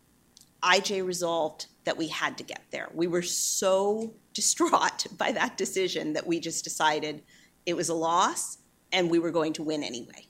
IJ 0.63 1.07
resolved 1.07 1.67
that 1.85 1.97
we 1.97 2.09
had 2.09 2.37
to 2.39 2.45
get 2.45 2.63
there. 2.71 2.89
We 2.93 3.07
were 3.07 3.23
so 3.23 4.15
distraught 4.35 5.07
by 5.17 5.33
that 5.33 5.57
decision 5.57 6.13
that 6.13 6.27
we 6.27 6.41
just 6.41 6.65
decided 6.65 7.23
it 7.67 7.77
was 7.77 7.89
a 7.89 7.95
loss 7.95 8.59
and 8.93 9.11
we 9.11 9.19
were 9.19 9.31
going 9.31 9.53
to 9.55 9.63
win 9.63 9.83
anyway. 9.83 10.27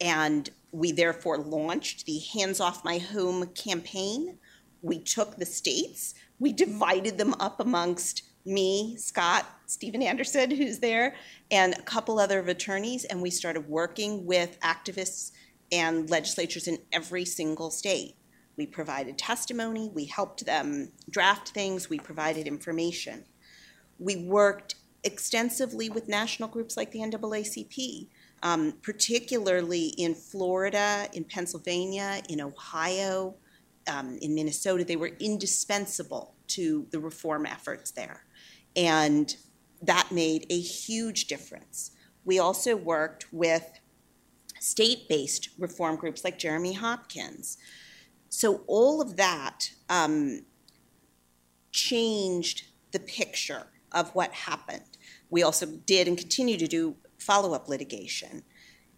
And 0.00 0.48
we 0.72 0.92
therefore 0.92 1.38
launched 1.38 2.04
the 2.04 2.18
Hands 2.18 2.58
Off 2.60 2.84
My 2.84 2.98
Home 2.98 3.46
campaign. 3.48 4.38
We 4.82 4.98
took 4.98 5.36
the 5.36 5.46
states, 5.46 6.14
we 6.38 6.52
divided 6.52 7.16
them 7.16 7.34
up 7.38 7.60
amongst 7.60 8.24
me, 8.44 8.96
Scott, 8.98 9.46
Stephen 9.66 10.02
Anderson, 10.02 10.50
who's 10.50 10.80
there, 10.80 11.14
and 11.50 11.74
a 11.74 11.82
couple 11.82 12.18
other 12.18 12.40
attorneys, 12.40 13.04
and 13.04 13.22
we 13.22 13.30
started 13.30 13.68
working 13.68 14.26
with 14.26 14.58
activists 14.60 15.32
and 15.72 16.10
legislatures 16.10 16.68
in 16.68 16.78
every 16.92 17.24
single 17.24 17.70
state 17.70 18.16
we 18.56 18.66
provided 18.66 19.18
testimony, 19.18 19.90
we 19.94 20.04
helped 20.04 20.46
them 20.46 20.92
draft 21.10 21.50
things, 21.50 21.88
we 21.88 21.98
provided 21.98 22.46
information. 22.46 23.24
We 23.98 24.16
worked 24.16 24.76
extensively 25.02 25.90
with 25.90 26.08
national 26.08 26.48
groups 26.48 26.76
like 26.76 26.90
the 26.92 27.00
NAACP. 27.00 28.08
um, 28.44 28.74
particularly 28.82 29.86
in 29.96 30.14
Florida, 30.14 31.08
in 31.14 31.24
Pennsylvania, 31.24 32.22
in 32.28 32.40
Ohio, 32.42 33.34
um, 33.88 34.18
in 34.20 34.34
Minnesota. 34.34 34.84
They 34.84 34.96
were 34.96 35.12
indispensable 35.18 36.34
to 36.48 36.86
the 36.90 37.00
reform 37.00 37.46
efforts 37.46 37.90
there. 37.90 38.24
And 38.76 39.34
that 39.82 40.12
made 40.12 40.46
a 40.50 40.60
huge 40.60 41.26
difference. 41.26 41.92
We 42.24 42.38
also 42.38 42.76
worked 42.76 43.32
with 43.32 43.80
state 44.60 45.08
based 45.08 45.48
reform 45.58 45.96
groups 45.96 46.22
like 46.22 46.38
Jeremy 46.38 46.74
Hopkins. 46.74 47.56
So, 48.36 48.64
all 48.66 49.00
of 49.00 49.14
that 49.16 49.70
um, 49.88 50.44
changed 51.70 52.64
the 52.90 52.98
picture 52.98 53.68
of 53.92 54.12
what 54.12 54.32
happened. 54.32 54.98
We 55.30 55.44
also 55.44 55.66
did 55.66 56.08
and 56.08 56.18
continue 56.18 56.56
to 56.56 56.66
do 56.66 56.96
follow 57.16 57.54
up 57.54 57.68
litigation. 57.68 58.42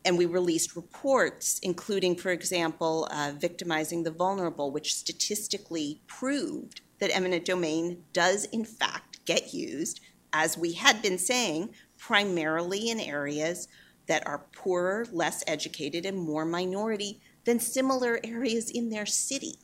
And 0.07 0.17
we 0.17 0.25
released 0.25 0.75
reports, 0.75 1.59
including, 1.63 2.17
for 2.17 2.31
example, 2.31 3.09
uh, 3.11 3.33
Victimizing 3.39 4.05
the 4.05 4.11
Vulnerable, 4.11 4.71
which 4.71 4.95
statistically 4.95 6.01
proved 6.07 6.81
that 6.99 7.15
eminent 7.15 7.45
domain 7.45 8.05
does, 8.15 8.47
in 8.47 8.65
fact, 8.65 9.23
get 9.27 9.53
used, 9.53 10.01
as 10.33 10.57
we 10.57 10.73
had 10.73 11.03
been 11.03 11.19
saying, 11.19 11.75
primarily 11.99 12.89
in 12.89 12.99
areas 12.99 13.69
that 14.07 14.27
are 14.27 14.47
poorer, 14.55 15.07
less 15.13 15.45
educated, 15.47 16.07
and 16.07 16.17
more 16.17 16.47
minority 16.47 17.21
than 17.47 17.59
similar 17.59 18.21
areas 18.23 18.71
in 18.71 18.91
their 18.91 19.07
city. 19.07 19.55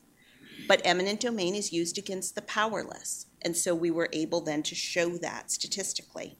But 0.66 0.80
eminent 0.84 1.20
domain 1.20 1.54
is 1.54 1.72
used 1.72 1.98
against 1.98 2.34
the 2.34 2.42
powerless. 2.42 3.26
And 3.42 3.56
so 3.56 3.74
we 3.74 3.90
were 3.90 4.08
able 4.12 4.40
then 4.40 4.62
to 4.62 4.74
show 4.74 5.18
that 5.18 5.50
statistically. 5.50 6.38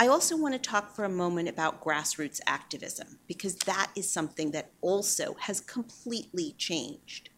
I 0.00 0.08
also 0.08 0.34
want 0.34 0.54
to 0.54 0.58
talk 0.58 0.96
for 0.96 1.04
a 1.04 1.10
moment 1.10 1.50
about 1.50 1.84
grassroots 1.84 2.40
activism 2.46 3.18
because 3.28 3.56
that 3.66 3.90
is 3.94 4.10
something 4.10 4.50
that 4.52 4.72
also 4.80 5.36
has 5.40 5.60
completely 5.60 6.54
changed. 6.56 7.28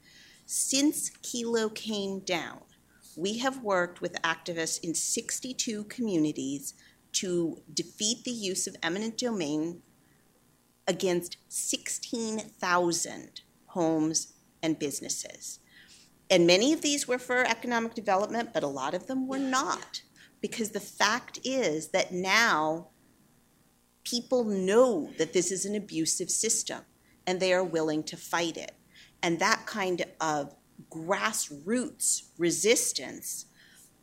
Since 0.47 1.11
Kelo 1.23 1.75
came 1.75 2.21
down, 2.21 2.61
we 3.17 3.39
have 3.39 3.65
worked 3.65 4.01
with 4.01 4.23
activists 4.23 4.79
in 4.83 4.95
62 4.95 5.85
communities 5.85 6.75
to 7.15 7.61
defeat 7.75 8.23
the 8.25 8.31
use 8.31 8.69
of 8.69 8.77
eminent 8.81 9.19
domain 9.19 9.83
against 10.87 11.37
16,000 11.49 13.41
homes 13.67 14.33
and 14.63 14.79
businesses. 14.79 15.59
And 16.31 16.47
many 16.47 16.73
of 16.73 16.81
these 16.81 17.07
were 17.07 17.19
for 17.19 17.45
economic 17.45 17.95
development, 17.95 18.51
but 18.55 18.63
a 18.63 18.69
lot 18.69 18.95
of 18.95 19.07
them 19.07 19.27
were 19.29 19.39
not. 19.39 20.03
Because 20.41 20.71
the 20.71 20.81
fact 20.81 21.39
is 21.45 21.89
that 21.89 22.13
now 22.13 22.89
people 24.05 24.45
know 24.45 25.11
that 25.19 25.33
this 25.33 25.53
is 25.53 25.65
an 25.65 25.75
abusive 25.75 26.31
system 26.31 26.81
and 27.27 27.39
they 27.39 27.53
are 27.53 27.63
willing 27.63 28.03
to 28.05 28.17
fight 28.17 28.57
it. 28.57 28.73
And 29.23 29.39
that 29.39 29.67
kind 29.67 30.05
of 30.21 30.55
grassroots 30.91 32.31
resistance 32.39 33.47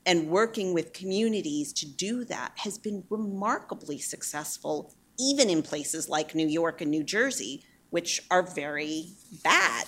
and 0.06 0.30
working 0.30 0.74
with 0.74 0.94
communities 0.94 1.74
to 1.74 1.86
do 1.86 2.24
that 2.26 2.54
has 2.58 2.78
been 2.78 3.04
remarkably 3.10 4.00
successful, 4.00 4.94
even 5.20 5.50
in 5.50 5.62
places 5.62 6.10
like 6.10 6.34
New 6.34 6.48
York 6.48 6.82
and 6.82 6.90
New 6.90 7.04
Jersey, 7.04 7.64
which 7.90 8.24
are 8.32 8.42
very 8.42 9.10
bad 9.44 9.86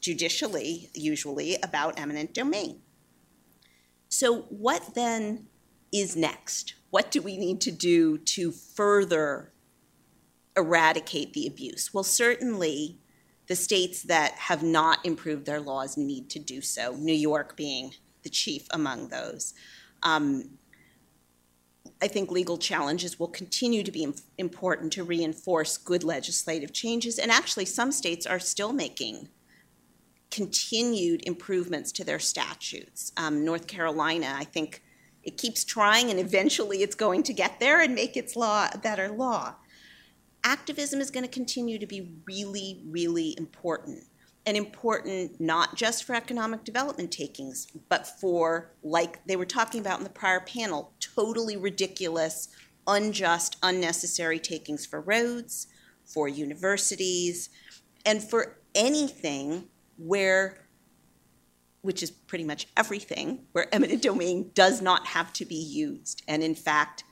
judicially, 0.00 0.90
usually, 0.94 1.56
about 1.62 1.98
eminent 1.98 2.32
domain. 2.32 2.80
So, 4.08 4.42
what 4.48 4.94
then 4.94 5.48
is 5.92 6.16
next? 6.16 6.74
What 6.90 7.10
do 7.10 7.20
we 7.20 7.36
need 7.36 7.60
to 7.62 7.70
do 7.70 8.18
to 8.18 8.52
further 8.52 9.52
eradicate 10.56 11.32
the 11.32 11.46
abuse? 11.46 11.92
Well, 11.92 12.04
certainly 12.04 12.98
the 13.48 13.56
states 13.56 14.02
that 14.04 14.32
have 14.32 14.62
not 14.62 15.04
improved 15.04 15.46
their 15.46 15.60
laws 15.60 15.96
need 15.96 16.30
to 16.30 16.38
do 16.38 16.60
so, 16.60 16.94
New 16.94 17.14
York 17.14 17.56
being 17.56 17.94
the 18.22 18.30
chief 18.30 18.66
among 18.70 19.08
those. 19.08 19.54
Um, 20.02 20.58
I 22.00 22.08
think 22.08 22.30
legal 22.30 22.58
challenges 22.58 23.18
will 23.18 23.28
continue 23.28 23.82
to 23.82 23.90
be 23.90 24.06
important 24.36 24.92
to 24.92 25.04
reinforce 25.04 25.76
good 25.76 26.04
legislative 26.04 26.72
changes, 26.72 27.18
and 27.18 27.30
actually, 27.30 27.64
some 27.64 27.90
states 27.90 28.26
are 28.26 28.38
still 28.38 28.72
making 28.72 29.28
continued 30.30 31.26
improvements 31.26 31.90
to 31.92 32.04
their 32.04 32.18
statutes. 32.18 33.12
Um, 33.16 33.44
North 33.44 33.66
Carolina, 33.66 34.32
I 34.36 34.44
think, 34.44 34.82
it 35.24 35.36
keeps 35.36 35.64
trying, 35.64 36.10
and 36.10 36.20
eventually 36.20 36.82
it's 36.82 36.94
going 36.94 37.22
to 37.24 37.32
get 37.32 37.58
there 37.58 37.80
and 37.80 37.94
make 37.94 38.16
its 38.16 38.36
law 38.36 38.68
a 38.72 38.78
better 38.78 39.08
law. 39.08 39.56
Activism 40.44 41.00
is 41.00 41.10
going 41.10 41.24
to 41.24 41.30
continue 41.30 41.78
to 41.78 41.86
be 41.86 42.12
really, 42.26 42.82
really 42.86 43.34
important 43.36 44.04
and 44.48 44.56
important 44.56 45.38
not 45.38 45.76
just 45.76 46.04
for 46.04 46.14
economic 46.14 46.64
development 46.64 47.12
takings, 47.12 47.66
but 47.90 48.06
for, 48.06 48.72
like 48.82 49.22
they 49.26 49.36
were 49.36 49.44
talking 49.44 49.78
about 49.78 49.98
in 49.98 50.04
the 50.04 50.10
prior 50.10 50.40
panel, 50.40 50.94
totally 51.00 51.54
ridiculous, 51.54 52.48
unjust, 52.86 53.58
unnecessary 53.62 54.38
takings 54.38 54.86
for 54.86 55.02
roads, 55.02 55.66
for 56.02 56.28
universities, 56.28 57.50
and 58.06 58.22
for 58.22 58.56
anything 58.74 59.68
where, 59.98 60.66
which 61.82 62.02
is 62.02 62.10
pretty 62.10 62.44
much 62.44 62.68
everything, 62.74 63.44
where 63.52 63.68
eminent 63.74 64.00
domain 64.00 64.50
does 64.54 64.80
not 64.80 65.08
have 65.08 65.30
to 65.34 65.44
be 65.44 65.56
used. 65.56 66.22
And 66.26 66.42
in 66.42 66.54
fact, 66.54 67.04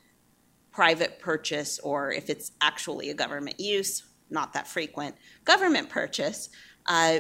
private 0.72 1.18
purchase, 1.18 1.78
or 1.80 2.10
if 2.10 2.30
it's 2.30 2.52
actually 2.62 3.10
a 3.10 3.14
government 3.14 3.60
use, 3.60 4.04
not 4.30 4.54
that 4.54 4.66
frequent, 4.66 5.16
government 5.44 5.90
purchase 5.90 6.48
uh, 6.88 7.18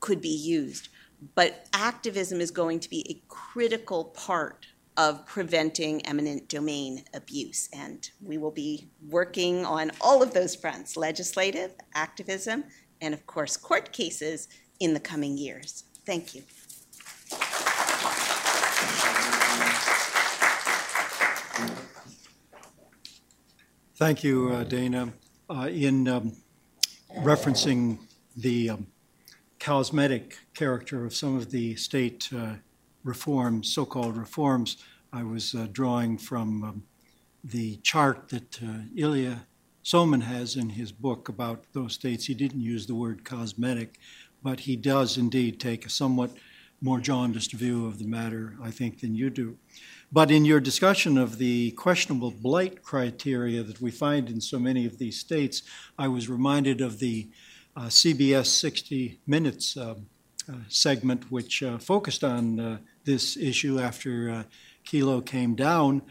could 0.00 0.20
be 0.20 0.28
used. 0.28 0.88
But 1.34 1.66
activism 1.72 2.40
is 2.40 2.50
going 2.50 2.80
to 2.80 2.90
be 2.90 3.04
a 3.10 3.22
critical 3.28 4.04
part 4.04 4.66
of 4.96 5.24
preventing 5.26 6.04
eminent 6.06 6.48
domain 6.48 7.04
abuse. 7.14 7.68
And 7.72 8.08
we 8.20 8.36
will 8.36 8.50
be 8.50 8.88
working 9.08 9.64
on 9.64 9.92
all 10.00 10.22
of 10.22 10.34
those 10.34 10.56
fronts 10.56 10.96
legislative, 10.96 11.72
activism, 11.94 12.64
and 13.00 13.14
of 13.14 13.24
course, 13.26 13.56
court 13.56 13.92
cases 13.92 14.48
in 14.80 14.94
the 14.94 15.00
coming 15.00 15.38
years. 15.38 15.84
Thank 16.04 16.34
you. 16.34 16.42
Thank 23.96 24.22
you, 24.22 24.50
uh, 24.50 24.64
Dana. 24.64 25.12
Uh, 25.50 25.68
in 25.70 26.06
um, 26.08 26.32
referencing 27.18 27.98
the 28.36 28.70
um, 28.70 28.86
cosmetic 29.58 30.38
character 30.54 31.04
of 31.04 31.14
some 31.14 31.36
of 31.36 31.50
the 31.50 31.76
state 31.76 32.28
uh, 32.36 32.54
reforms, 33.04 33.72
so-called 33.72 34.16
reforms, 34.16 34.76
I 35.12 35.22
was 35.22 35.54
uh, 35.54 35.66
drawing 35.72 36.18
from 36.18 36.64
um, 36.64 36.82
the 37.42 37.76
chart 37.76 38.28
that 38.28 38.62
uh, 38.62 38.82
Ilya 38.96 39.46
Somin 39.84 40.22
has 40.22 40.56
in 40.56 40.68
his 40.70 40.92
book 40.92 41.28
about 41.28 41.64
those 41.72 41.94
states. 41.94 42.26
He 42.26 42.34
didn't 42.34 42.60
use 42.60 42.86
the 42.86 42.94
word 42.94 43.24
cosmetic, 43.24 43.98
but 44.42 44.60
he 44.60 44.76
does 44.76 45.16
indeed 45.16 45.58
take 45.58 45.86
a 45.86 45.90
somewhat 45.90 46.30
more 46.80 47.00
jaundiced 47.00 47.52
view 47.52 47.86
of 47.86 47.98
the 47.98 48.04
matter, 48.04 48.54
I 48.62 48.70
think, 48.70 49.00
than 49.00 49.14
you 49.14 49.30
do. 49.30 49.56
But 50.12 50.30
in 50.30 50.44
your 50.44 50.60
discussion 50.60 51.18
of 51.18 51.38
the 51.38 51.72
questionable 51.72 52.30
blight 52.30 52.82
criteria 52.82 53.62
that 53.62 53.80
we 53.80 53.90
find 53.90 54.28
in 54.28 54.40
so 54.40 54.58
many 54.58 54.86
of 54.86 54.98
these 54.98 55.18
states, 55.18 55.62
I 55.98 56.08
was 56.08 56.28
reminded 56.28 56.80
of 56.80 56.98
the 56.98 57.28
CBS 57.86 58.46
60 58.46 59.20
Minutes 59.26 59.76
uh, 59.76 59.94
uh, 60.48 60.52
segment, 60.68 61.30
which 61.30 61.62
uh, 61.62 61.78
focused 61.78 62.24
on 62.24 62.58
uh, 62.58 62.78
this 63.04 63.36
issue 63.36 63.78
after 63.78 64.30
uh, 64.30 64.42
Kelo 64.84 65.24
came 65.24 65.54
down. 65.54 66.02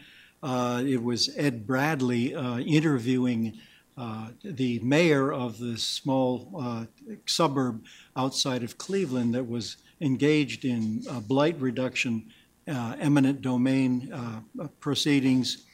it 0.42 1.02
was 1.02 1.30
Ed 1.36 1.66
Bradley 1.66 2.34
interviewing 2.66 3.58
uh, 3.98 4.28
the 4.44 4.78
mayor 4.78 5.32
of 5.32 5.58
this 5.58 5.82
small 5.82 6.52
uh, 6.56 6.84
suburb 7.26 7.84
outside 8.16 8.62
of 8.62 8.78
Cleveland 8.78 9.34
that 9.34 9.48
was 9.48 9.78
engaged 10.00 10.64
in 10.64 11.02
uh, 11.10 11.18
blight 11.18 11.60
reduction, 11.60 12.30
uh, 12.68 12.94
eminent 13.00 13.42
domain 13.42 14.12
uh, 14.12 14.68
proceedings, 14.78 15.64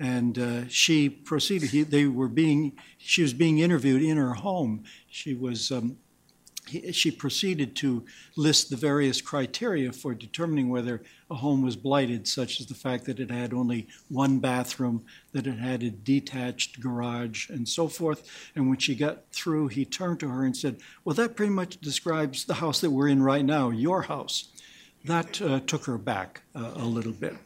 and 0.00 0.66
she 0.70 1.10
proceeded. 1.10 1.70
He, 1.70 1.82
they 1.82 2.06
were 2.06 2.28
being. 2.28 2.72
She 2.98 3.20
was 3.20 3.34
being 3.34 3.58
interviewed 3.58 4.02
in 4.02 4.16
her 4.16 4.32
home. 4.32 4.84
She 5.14 5.34
was 5.34 5.70
um, 5.70 5.96
she 6.90 7.12
proceeded 7.12 7.76
to 7.76 8.04
list 8.36 8.68
the 8.68 8.76
various 8.76 9.20
criteria 9.20 9.92
for 9.92 10.12
determining 10.12 10.70
whether 10.70 11.02
a 11.30 11.36
home 11.36 11.62
was 11.62 11.76
blighted, 11.76 12.26
such 12.26 12.58
as 12.58 12.66
the 12.66 12.74
fact 12.74 13.04
that 13.04 13.20
it 13.20 13.30
had 13.30 13.54
only 13.54 13.86
one 14.08 14.40
bathroom, 14.40 15.04
that 15.30 15.46
it 15.46 15.58
had 15.58 15.84
a 15.84 15.90
detached 15.90 16.80
garage, 16.80 17.48
and 17.48 17.68
so 17.68 17.86
forth. 17.86 18.28
And 18.56 18.68
when 18.68 18.78
she 18.78 18.96
got 18.96 19.30
through, 19.30 19.68
he 19.68 19.84
turned 19.84 20.18
to 20.18 20.28
her 20.28 20.44
and 20.44 20.56
said, 20.56 20.78
Well, 21.04 21.14
that 21.14 21.36
pretty 21.36 21.52
much 21.52 21.80
describes 21.80 22.44
the 22.44 22.54
house 22.54 22.80
that 22.80 22.90
we're 22.90 23.08
in 23.08 23.22
right 23.22 23.44
now, 23.44 23.70
your 23.70 24.02
house. 24.02 24.48
That 25.04 25.40
uh, 25.40 25.60
took 25.60 25.84
her 25.84 25.98
back 25.98 26.42
uh, 26.56 26.72
a 26.74 26.84
little 26.84 27.12
bit. 27.12 27.36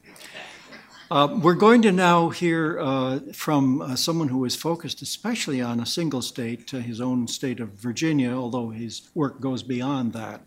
Uh, 1.11 1.39
we're 1.41 1.55
going 1.55 1.81
to 1.81 1.91
now 1.91 2.29
hear 2.29 2.79
uh, 2.79 3.19
from 3.33 3.81
uh, 3.81 3.97
someone 3.97 4.29
who 4.29 4.45
is 4.45 4.55
focused 4.55 5.01
especially 5.01 5.59
on 5.63 5.81
a 5.81 5.87
single 5.87 6.21
state, 6.21 6.75
uh, 6.75 6.79
his 6.79 7.01
own 7.01 7.27
state 7.27 7.61
of 7.61 7.71
Virginia, 7.71 8.31
although 8.31 8.69
his 8.69 9.09
work 9.15 9.41
goes 9.41 9.63
beyond 9.63 10.13
that. 10.13 10.43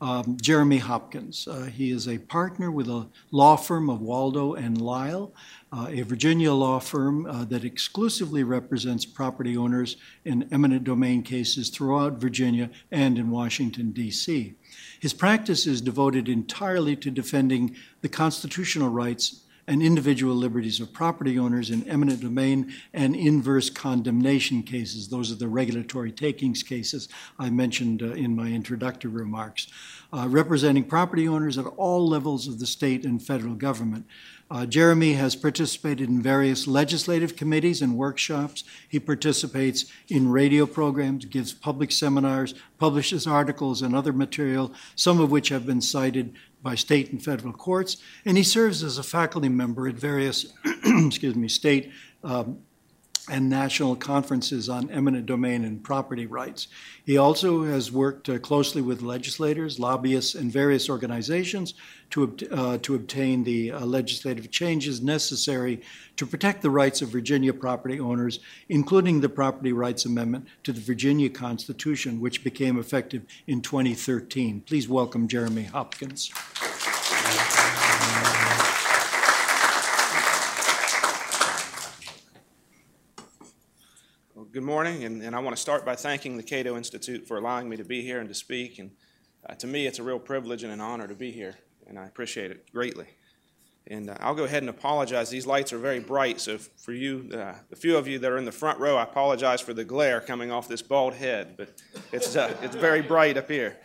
Um, 0.00 0.38
Jeremy 0.40 0.78
Hopkins. 0.78 1.46
Uh, 1.46 1.64
he 1.64 1.90
is 1.90 2.08
a 2.08 2.16
partner 2.16 2.70
with 2.70 2.88
a 2.88 3.08
law 3.30 3.56
firm 3.56 3.90
of 3.90 4.00
Waldo 4.00 4.54
and 4.54 4.80
Lyon, 4.80 5.28
a 5.72 6.02
Virginia 6.02 6.52
law 6.52 6.78
firm 6.78 7.46
that 7.48 7.64
exclusively 7.64 8.42
represents 8.42 9.04
property 9.04 9.56
owners 9.56 9.96
in 10.24 10.48
eminent 10.50 10.84
domain 10.84 11.22
cases 11.22 11.68
throughout 11.68 12.14
Virginia 12.14 12.70
and 12.90 13.18
in 13.18 13.30
Washington, 13.30 13.90
D.C. 13.90 14.54
His 15.00 15.12
practice 15.12 15.66
is 15.66 15.80
devoted 15.82 16.28
entirely 16.28 16.96
to 16.96 17.10
defending 17.10 17.76
the 18.00 18.08
constitutional 18.08 18.88
rights 18.88 19.42
and 19.68 19.82
individual 19.82 20.34
liberties 20.34 20.80
of 20.80 20.92
property 20.92 21.38
owners 21.38 21.70
in 21.70 21.88
eminent 21.88 22.20
domain 22.20 22.72
and 22.94 23.16
inverse 23.16 23.68
condemnation 23.68 24.62
cases. 24.62 25.08
Those 25.08 25.32
are 25.32 25.36
the 25.36 25.48
regulatory 25.48 26.12
takings 26.12 26.62
cases 26.62 27.08
I 27.38 27.50
mentioned 27.50 28.02
uh, 28.02 28.12
in 28.12 28.36
my 28.36 28.48
introductory 28.48 29.10
remarks, 29.10 29.66
uh, 30.12 30.26
representing 30.28 30.84
property 30.84 31.26
owners 31.26 31.58
at 31.58 31.66
all 31.66 32.06
levels 32.06 32.46
of 32.46 32.58
the 32.58 32.66
state 32.66 33.04
and 33.04 33.22
federal 33.22 33.54
government. 33.54 34.06
Uh, 34.48 34.64
Jeremy 34.64 35.14
has 35.14 35.34
participated 35.34 36.08
in 36.08 36.22
various 36.22 36.68
legislative 36.68 37.34
committees 37.34 37.82
and 37.82 37.96
workshops. 37.96 38.62
He 38.88 39.00
participates 39.00 39.86
in 40.08 40.30
radio 40.30 40.66
programs, 40.66 41.24
gives 41.24 41.52
public 41.52 41.90
seminars, 41.90 42.54
publishes 42.78 43.26
articles 43.26 43.82
and 43.82 43.94
other 43.94 44.12
material, 44.12 44.72
some 44.94 45.20
of 45.20 45.32
which 45.32 45.48
have 45.48 45.66
been 45.66 45.80
cited 45.80 46.34
by 46.62 46.76
state 46.76 47.10
and 47.10 47.22
federal 47.22 47.52
courts, 47.52 47.96
and 48.24 48.36
he 48.36 48.42
serves 48.42 48.82
as 48.82 48.98
a 48.98 49.02
faculty 49.02 49.48
member 49.48 49.88
at 49.88 49.94
various, 49.94 50.52
excuse 50.84 51.34
me, 51.34 51.48
state 51.48 51.90
um, 52.24 52.58
and 53.28 53.48
national 53.50 53.96
conferences 53.96 54.68
on 54.68 54.90
eminent 54.90 55.26
domain 55.26 55.64
and 55.64 55.82
property 55.82 56.26
rights. 56.26 56.68
He 57.04 57.16
also 57.16 57.64
has 57.64 57.90
worked 57.90 58.28
uh, 58.28 58.38
closely 58.38 58.82
with 58.82 59.02
legislators, 59.02 59.78
lobbyists, 59.78 60.34
and 60.34 60.50
various 60.50 60.88
organizations 60.88 61.74
to, 62.10 62.36
uh, 62.52 62.78
to 62.78 62.94
obtain 62.94 63.44
the 63.44 63.72
uh, 63.72 63.84
legislative 63.84 64.50
changes 64.50 65.02
necessary 65.02 65.82
to 66.16 66.26
protect 66.26 66.62
the 66.62 66.70
rights 66.70 67.02
of 67.02 67.08
Virginia 67.08 67.52
property 67.52 67.98
owners, 67.98 68.38
including 68.68 69.20
the 69.20 69.28
Property 69.28 69.72
Rights 69.72 70.04
Amendment 70.04 70.46
to 70.62 70.72
the 70.72 70.80
Virginia 70.80 71.28
Constitution, 71.28 72.20
which 72.20 72.44
became 72.44 72.78
effective 72.78 73.22
in 73.46 73.60
2013. 73.60 74.62
Please 74.62 74.88
welcome 74.88 75.28
Jeremy 75.28 75.64
Hopkins. 75.64 76.30
Morning, 84.66 85.04
and, 85.04 85.22
and 85.22 85.36
I 85.36 85.38
want 85.38 85.54
to 85.54 85.62
start 85.62 85.84
by 85.84 85.94
thanking 85.94 86.36
the 86.36 86.42
Cato 86.42 86.76
Institute 86.76 87.28
for 87.28 87.38
allowing 87.38 87.68
me 87.68 87.76
to 87.76 87.84
be 87.84 88.02
here 88.02 88.18
and 88.18 88.28
to 88.28 88.34
speak. 88.34 88.80
And 88.80 88.90
uh, 89.48 89.54
to 89.54 89.66
me, 89.68 89.86
it's 89.86 90.00
a 90.00 90.02
real 90.02 90.18
privilege 90.18 90.64
and 90.64 90.72
an 90.72 90.80
honor 90.80 91.06
to 91.06 91.14
be 91.14 91.30
here, 91.30 91.54
and 91.86 91.96
I 91.96 92.06
appreciate 92.06 92.50
it 92.50 92.68
greatly. 92.72 93.06
And 93.86 94.10
uh, 94.10 94.16
I'll 94.18 94.34
go 94.34 94.42
ahead 94.42 94.64
and 94.64 94.68
apologize. 94.68 95.30
These 95.30 95.46
lights 95.46 95.72
are 95.72 95.78
very 95.78 96.00
bright, 96.00 96.40
so 96.40 96.58
for 96.58 96.92
you, 96.92 97.30
uh, 97.32 97.54
the 97.70 97.76
few 97.76 97.96
of 97.96 98.08
you 98.08 98.18
that 98.18 98.28
are 98.28 98.38
in 98.38 98.44
the 98.44 98.50
front 98.50 98.80
row, 98.80 98.96
I 98.96 99.04
apologize 99.04 99.60
for 99.60 99.72
the 99.72 99.84
glare 99.84 100.20
coming 100.20 100.50
off 100.50 100.66
this 100.66 100.82
bald 100.82 101.14
head, 101.14 101.54
but 101.56 101.72
it's, 102.12 102.34
uh, 102.34 102.52
it's 102.60 102.74
very 102.74 103.02
bright 103.02 103.36
up 103.36 103.48
here. 103.48 103.76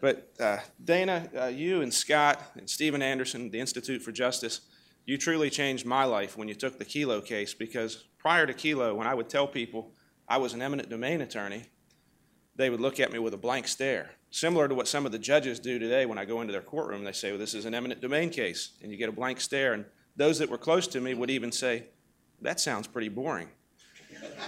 But 0.00 0.32
uh, 0.40 0.58
Dana, 0.82 1.30
uh, 1.40 1.46
you 1.46 1.82
and 1.82 1.94
Scott 1.94 2.42
and 2.56 2.68
Stephen 2.68 3.00
Anderson, 3.00 3.48
the 3.50 3.60
Institute 3.60 4.02
for 4.02 4.10
Justice, 4.10 4.62
you 5.06 5.16
truly 5.16 5.50
changed 5.50 5.86
my 5.86 6.02
life 6.02 6.36
when 6.36 6.48
you 6.48 6.54
took 6.54 6.80
the 6.80 6.84
Kelo 6.84 7.24
case 7.24 7.54
because 7.54 8.06
prior 8.18 8.44
to 8.44 8.52
Kelo, 8.52 8.96
when 8.96 9.06
I 9.06 9.14
would 9.14 9.28
tell 9.28 9.46
people 9.46 9.92
I 10.30 10.36
was 10.36 10.54
an 10.54 10.62
eminent 10.62 10.88
domain 10.88 11.20
attorney, 11.20 11.64
they 12.54 12.70
would 12.70 12.80
look 12.80 13.00
at 13.00 13.12
me 13.12 13.18
with 13.18 13.34
a 13.34 13.36
blank 13.36 13.66
stare, 13.66 14.10
similar 14.30 14.68
to 14.68 14.74
what 14.76 14.86
some 14.86 15.04
of 15.04 15.10
the 15.10 15.18
judges 15.18 15.58
do 15.58 15.80
today 15.80 16.06
when 16.06 16.18
I 16.18 16.24
go 16.24 16.40
into 16.40 16.52
their 16.52 16.62
courtroom. 16.62 17.02
They 17.02 17.10
say, 17.10 17.30
Well, 17.30 17.38
this 17.38 17.52
is 17.52 17.64
an 17.64 17.74
eminent 17.74 18.00
domain 18.00 18.30
case, 18.30 18.70
and 18.80 18.92
you 18.92 18.96
get 18.96 19.08
a 19.08 19.12
blank 19.12 19.40
stare. 19.40 19.72
And 19.72 19.84
those 20.14 20.38
that 20.38 20.48
were 20.48 20.56
close 20.56 20.86
to 20.88 21.00
me 21.00 21.14
would 21.14 21.30
even 21.30 21.50
say, 21.50 21.86
That 22.42 22.60
sounds 22.60 22.86
pretty 22.86 23.08
boring. 23.08 23.48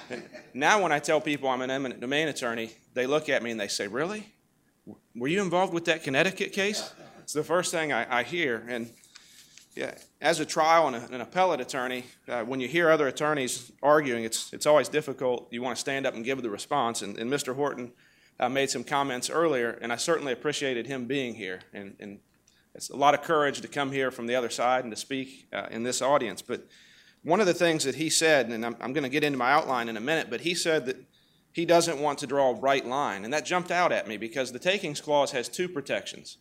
now, 0.54 0.80
when 0.80 0.92
I 0.92 1.00
tell 1.00 1.20
people 1.20 1.48
I'm 1.48 1.62
an 1.62 1.70
eminent 1.70 2.00
domain 2.00 2.28
attorney, 2.28 2.70
they 2.94 3.06
look 3.06 3.28
at 3.28 3.42
me 3.42 3.50
and 3.50 3.58
they 3.58 3.68
say, 3.68 3.88
Really? 3.88 4.32
Were 5.16 5.28
you 5.28 5.42
involved 5.42 5.74
with 5.74 5.86
that 5.86 6.04
Connecticut 6.04 6.52
case? 6.52 6.92
It's 7.22 7.32
the 7.32 7.42
first 7.42 7.72
thing 7.72 7.92
I, 7.92 8.20
I 8.20 8.22
hear. 8.22 8.64
And 8.68 8.88
yeah, 9.74 9.94
as 10.20 10.40
a 10.40 10.44
trial 10.44 10.86
and 10.88 10.96
a, 10.96 11.14
an 11.14 11.20
appellate 11.20 11.60
attorney, 11.60 12.04
uh, 12.28 12.42
when 12.42 12.60
you 12.60 12.68
hear 12.68 12.90
other 12.90 13.08
attorneys 13.08 13.72
arguing, 13.82 14.24
it's, 14.24 14.52
it's 14.52 14.66
always 14.66 14.88
difficult. 14.88 15.48
You 15.50 15.62
want 15.62 15.76
to 15.76 15.80
stand 15.80 16.06
up 16.06 16.14
and 16.14 16.24
give 16.24 16.42
the 16.42 16.50
response. 16.50 17.02
And, 17.02 17.16
and 17.16 17.30
Mr. 17.30 17.54
Horton 17.54 17.92
uh, 18.38 18.48
made 18.48 18.70
some 18.70 18.84
comments 18.84 19.30
earlier, 19.30 19.78
and 19.80 19.92
I 19.92 19.96
certainly 19.96 20.32
appreciated 20.32 20.86
him 20.86 21.06
being 21.06 21.34
here. 21.34 21.60
And, 21.72 21.96
and 22.00 22.18
it's 22.74 22.90
a 22.90 22.96
lot 22.96 23.14
of 23.14 23.22
courage 23.22 23.60
to 23.60 23.68
come 23.68 23.92
here 23.92 24.10
from 24.10 24.26
the 24.26 24.34
other 24.34 24.50
side 24.50 24.84
and 24.84 24.92
to 24.92 24.96
speak 24.96 25.48
uh, 25.52 25.66
in 25.70 25.82
this 25.82 26.02
audience. 26.02 26.42
But 26.42 26.66
one 27.22 27.40
of 27.40 27.46
the 27.46 27.54
things 27.54 27.84
that 27.84 27.94
he 27.94 28.10
said, 28.10 28.48
and 28.48 28.66
I'm, 28.66 28.76
I'm 28.80 28.92
going 28.92 29.04
to 29.04 29.08
get 29.08 29.24
into 29.24 29.38
my 29.38 29.52
outline 29.52 29.88
in 29.88 29.96
a 29.96 30.00
minute, 30.00 30.28
but 30.28 30.42
he 30.42 30.54
said 30.54 30.86
that 30.86 30.96
he 31.52 31.64
doesn't 31.64 31.98
want 31.98 32.18
to 32.18 32.26
draw 32.26 32.50
a 32.50 32.54
bright 32.54 32.86
line. 32.86 33.24
And 33.24 33.32
that 33.32 33.44
jumped 33.44 33.70
out 33.70 33.92
at 33.92 34.08
me 34.08 34.16
because 34.16 34.52
the 34.52 34.58
takings 34.58 35.00
clause 35.00 35.32
has 35.32 35.48
two 35.48 35.68
protections. 35.68 36.38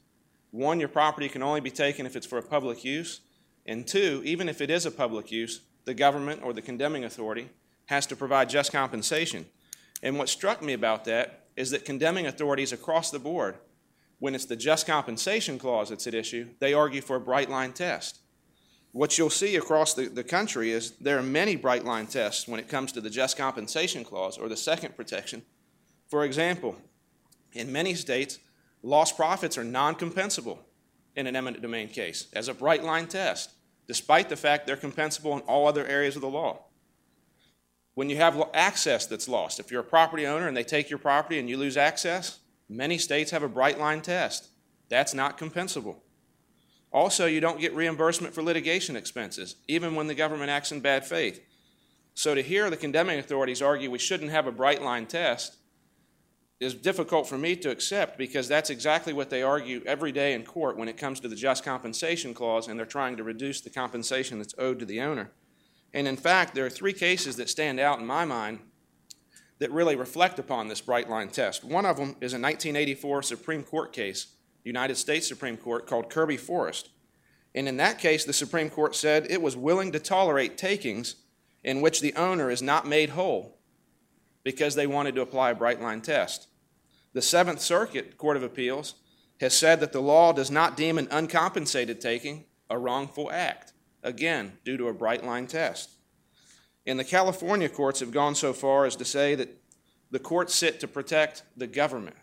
One, 0.51 0.79
your 0.79 0.89
property 0.89 1.29
can 1.29 1.41
only 1.41 1.61
be 1.61 1.71
taken 1.71 2.05
if 2.05 2.15
it's 2.15 2.27
for 2.27 2.37
a 2.37 2.43
public 2.43 2.83
use. 2.83 3.21
And 3.65 3.87
two, 3.87 4.21
even 4.25 4.49
if 4.49 4.61
it 4.61 4.69
is 4.69 4.85
a 4.85 4.91
public 4.91 5.31
use, 5.31 5.61
the 5.85 5.93
government 5.93 6.41
or 6.43 6.53
the 6.53 6.61
condemning 6.61 7.05
authority 7.05 7.49
has 7.85 8.05
to 8.07 8.15
provide 8.15 8.49
just 8.49 8.71
compensation. 8.71 9.45
And 10.03 10.17
what 10.17 10.29
struck 10.29 10.61
me 10.61 10.73
about 10.73 11.05
that 11.05 11.45
is 11.55 11.71
that 11.71 11.85
condemning 11.85 12.27
authorities 12.27 12.71
across 12.71 13.11
the 13.11 13.19
board, 13.19 13.55
when 14.19 14.35
it's 14.35 14.45
the 14.45 14.55
just 14.55 14.85
compensation 14.85 15.57
clause 15.57 15.89
that's 15.89 16.07
at 16.07 16.13
issue, 16.13 16.49
they 16.59 16.73
argue 16.73 17.01
for 17.01 17.15
a 17.15 17.21
bright 17.21 17.49
line 17.49 17.73
test. 17.73 18.19
What 18.91 19.17
you'll 19.17 19.29
see 19.29 19.55
across 19.55 19.93
the, 19.93 20.07
the 20.07 20.23
country 20.23 20.71
is 20.71 20.91
there 20.91 21.17
are 21.17 21.23
many 21.23 21.55
bright 21.55 21.85
line 21.85 22.07
tests 22.07 22.47
when 22.47 22.59
it 22.59 22.67
comes 22.67 22.91
to 22.91 23.01
the 23.01 23.09
just 23.09 23.37
compensation 23.37 24.03
clause 24.03 24.37
or 24.37 24.49
the 24.49 24.57
second 24.57 24.97
protection. 24.97 25.43
For 26.09 26.25
example, 26.25 26.75
in 27.53 27.71
many 27.71 27.95
states, 27.95 28.39
Lost 28.83 29.15
profits 29.15 29.57
are 29.57 29.63
non 29.63 29.95
compensable 29.95 30.59
in 31.15 31.27
an 31.27 31.35
eminent 31.35 31.61
domain 31.61 31.87
case 31.87 32.27
as 32.33 32.47
a 32.47 32.53
bright 32.53 32.83
line 32.83 33.07
test, 33.07 33.51
despite 33.87 34.29
the 34.29 34.35
fact 34.35 34.65
they're 34.65 34.77
compensable 34.77 35.33
in 35.35 35.41
all 35.41 35.67
other 35.67 35.85
areas 35.85 36.15
of 36.15 36.21
the 36.21 36.29
law. 36.29 36.65
When 37.93 38.09
you 38.09 38.17
have 38.17 38.41
access 38.53 39.05
that's 39.05 39.27
lost, 39.27 39.59
if 39.59 39.69
you're 39.69 39.81
a 39.81 39.85
property 39.85 40.25
owner 40.25 40.47
and 40.47 40.55
they 40.55 40.63
take 40.63 40.89
your 40.89 40.99
property 40.99 41.37
and 41.39 41.49
you 41.49 41.57
lose 41.57 41.77
access, 41.77 42.39
many 42.69 42.97
states 42.97 43.31
have 43.31 43.43
a 43.43 43.49
bright 43.49 43.77
line 43.77 44.01
test. 44.01 44.47
That's 44.89 45.13
not 45.13 45.37
compensable. 45.37 45.97
Also, 46.93 47.25
you 47.25 47.39
don't 47.39 47.59
get 47.59 47.75
reimbursement 47.75 48.33
for 48.33 48.41
litigation 48.41 48.95
expenses, 48.95 49.55
even 49.67 49.95
when 49.95 50.07
the 50.07 50.15
government 50.15 50.49
acts 50.49 50.71
in 50.71 50.79
bad 50.79 51.05
faith. 51.05 51.41
So, 52.13 52.35
to 52.35 52.41
hear 52.41 52.69
the 52.69 52.77
condemning 52.77 53.19
authorities 53.19 53.61
argue 53.61 53.89
we 53.89 53.99
shouldn't 53.99 54.31
have 54.31 54.47
a 54.47 54.51
bright 54.51 54.81
line 54.81 55.05
test 55.05 55.57
is 56.61 56.75
difficult 56.75 57.27
for 57.27 57.39
me 57.39 57.55
to 57.55 57.71
accept 57.71 58.19
because 58.19 58.47
that's 58.47 58.69
exactly 58.69 59.13
what 59.13 59.31
they 59.31 59.41
argue 59.41 59.81
every 59.87 60.11
day 60.11 60.33
in 60.33 60.43
court 60.43 60.77
when 60.77 60.87
it 60.87 60.95
comes 60.95 61.19
to 61.19 61.27
the 61.27 61.35
just 61.35 61.65
compensation 61.65 62.35
clause 62.35 62.67
and 62.67 62.77
they're 62.77 62.85
trying 62.85 63.17
to 63.17 63.23
reduce 63.23 63.61
the 63.61 63.69
compensation 63.69 64.37
that's 64.37 64.53
owed 64.59 64.77
to 64.77 64.85
the 64.85 65.01
owner. 65.01 65.31
And 65.91 66.07
in 66.07 66.15
fact, 66.15 66.53
there 66.53 66.65
are 66.65 66.69
three 66.69 66.93
cases 66.93 67.35
that 67.37 67.49
stand 67.49 67.79
out 67.79 67.99
in 67.99 68.05
my 68.05 68.25
mind 68.25 68.59
that 69.57 69.71
really 69.71 69.95
reflect 69.95 70.37
upon 70.37 70.67
this 70.67 70.81
bright 70.81 71.09
line 71.09 71.29
test. 71.29 71.63
One 71.63 71.85
of 71.85 71.97
them 71.97 72.09
is 72.21 72.33
a 72.33 72.39
1984 72.39 73.23
Supreme 73.23 73.63
Court 73.63 73.91
case, 73.91 74.27
United 74.63 74.95
States 74.95 75.27
Supreme 75.27 75.57
Court, 75.57 75.87
called 75.87 76.11
Kirby 76.11 76.37
Forest. 76.37 76.89
And 77.55 77.67
in 77.67 77.77
that 77.77 77.97
case, 77.97 78.23
the 78.23 78.33
Supreme 78.33 78.69
Court 78.69 78.95
said 78.95 79.25
it 79.29 79.41
was 79.41 79.57
willing 79.57 79.91
to 79.93 79.99
tolerate 79.99 80.59
takings 80.59 81.15
in 81.63 81.81
which 81.81 82.01
the 82.01 82.13
owner 82.13 82.51
is 82.51 82.61
not 82.61 82.87
made 82.87 83.09
whole 83.09 83.57
because 84.43 84.75
they 84.75 84.87
wanted 84.87 85.15
to 85.15 85.21
apply 85.21 85.49
a 85.49 85.55
bright 85.55 85.81
line 85.81 86.01
test. 86.01 86.47
The 87.13 87.21
Seventh 87.21 87.61
Circuit 87.61 88.17
Court 88.17 88.37
of 88.37 88.43
Appeals 88.43 88.95
has 89.41 89.53
said 89.53 89.79
that 89.79 89.91
the 89.91 90.01
law 90.01 90.31
does 90.31 90.49
not 90.49 90.77
deem 90.77 90.97
an 90.97 91.07
uncompensated 91.11 91.99
taking 91.99 92.45
a 92.69 92.77
wrongful 92.77 93.29
act, 93.31 93.73
again, 94.01 94.53
due 94.63 94.77
to 94.77 94.87
a 94.87 94.93
bright 94.93 95.25
line 95.25 95.47
test. 95.47 95.89
And 96.85 96.97
the 96.97 97.03
California 97.03 97.67
courts 97.67 97.99
have 97.99 98.11
gone 98.11 98.35
so 98.35 98.53
far 98.53 98.85
as 98.85 98.95
to 98.95 99.05
say 99.05 99.35
that 99.35 99.61
the 100.09 100.19
courts 100.19 100.55
sit 100.55 100.79
to 100.79 100.87
protect 100.87 101.43
the 101.57 101.67
government, 101.67 102.15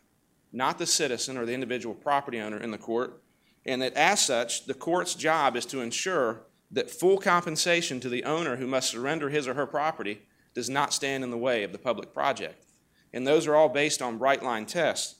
not 0.52 0.78
the 0.78 0.86
citizen 0.86 1.36
or 1.36 1.44
the 1.44 1.54
individual 1.54 1.94
property 1.94 2.40
owner 2.40 2.58
in 2.58 2.70
the 2.70 2.78
court, 2.78 3.22
and 3.66 3.82
that 3.82 3.94
as 3.94 4.20
such, 4.20 4.64
the 4.64 4.74
court's 4.74 5.14
job 5.14 5.54
is 5.54 5.66
to 5.66 5.80
ensure 5.80 6.42
that 6.70 6.90
full 6.90 7.18
compensation 7.18 8.00
to 8.00 8.08
the 8.08 8.24
owner 8.24 8.56
who 8.56 8.66
must 8.66 8.90
surrender 8.90 9.28
his 9.28 9.46
or 9.46 9.54
her 9.54 9.66
property 9.66 10.22
does 10.54 10.70
not 10.70 10.94
stand 10.94 11.22
in 11.22 11.30
the 11.30 11.36
way 11.36 11.62
of 11.62 11.72
the 11.72 11.78
public 11.78 12.14
project. 12.14 12.64
And 13.12 13.26
those 13.26 13.46
are 13.46 13.56
all 13.56 13.68
based 13.68 14.02
on 14.02 14.18
bright 14.18 14.42
line 14.42 14.66
tests. 14.66 15.16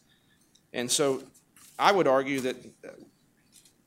And 0.73 0.91
so 0.91 1.23
I 1.79 1.93
would 1.93 2.07
argue 2.07 2.41
that 2.41 2.57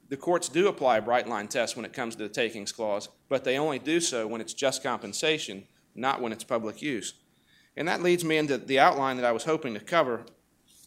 the 0.09 0.17
courts 0.17 0.49
do 0.49 0.67
apply 0.67 0.97
a 0.97 1.01
bright 1.01 1.27
line 1.27 1.47
test 1.47 1.75
when 1.75 1.85
it 1.85 1.93
comes 1.93 2.15
to 2.15 2.23
the 2.23 2.29
takings 2.29 2.71
clause, 2.71 3.09
but 3.29 3.43
they 3.43 3.57
only 3.57 3.79
do 3.79 3.99
so 3.99 4.27
when 4.27 4.41
it's 4.41 4.53
just 4.53 4.83
compensation, 4.83 5.65
not 5.95 6.21
when 6.21 6.31
it's 6.31 6.43
public 6.43 6.81
use. 6.81 7.13
And 7.77 7.87
that 7.87 8.01
leads 8.03 8.25
me 8.25 8.37
into 8.37 8.57
the 8.57 8.79
outline 8.79 9.15
that 9.17 9.25
I 9.25 9.31
was 9.31 9.45
hoping 9.45 9.73
to 9.73 9.79
cover. 9.79 10.25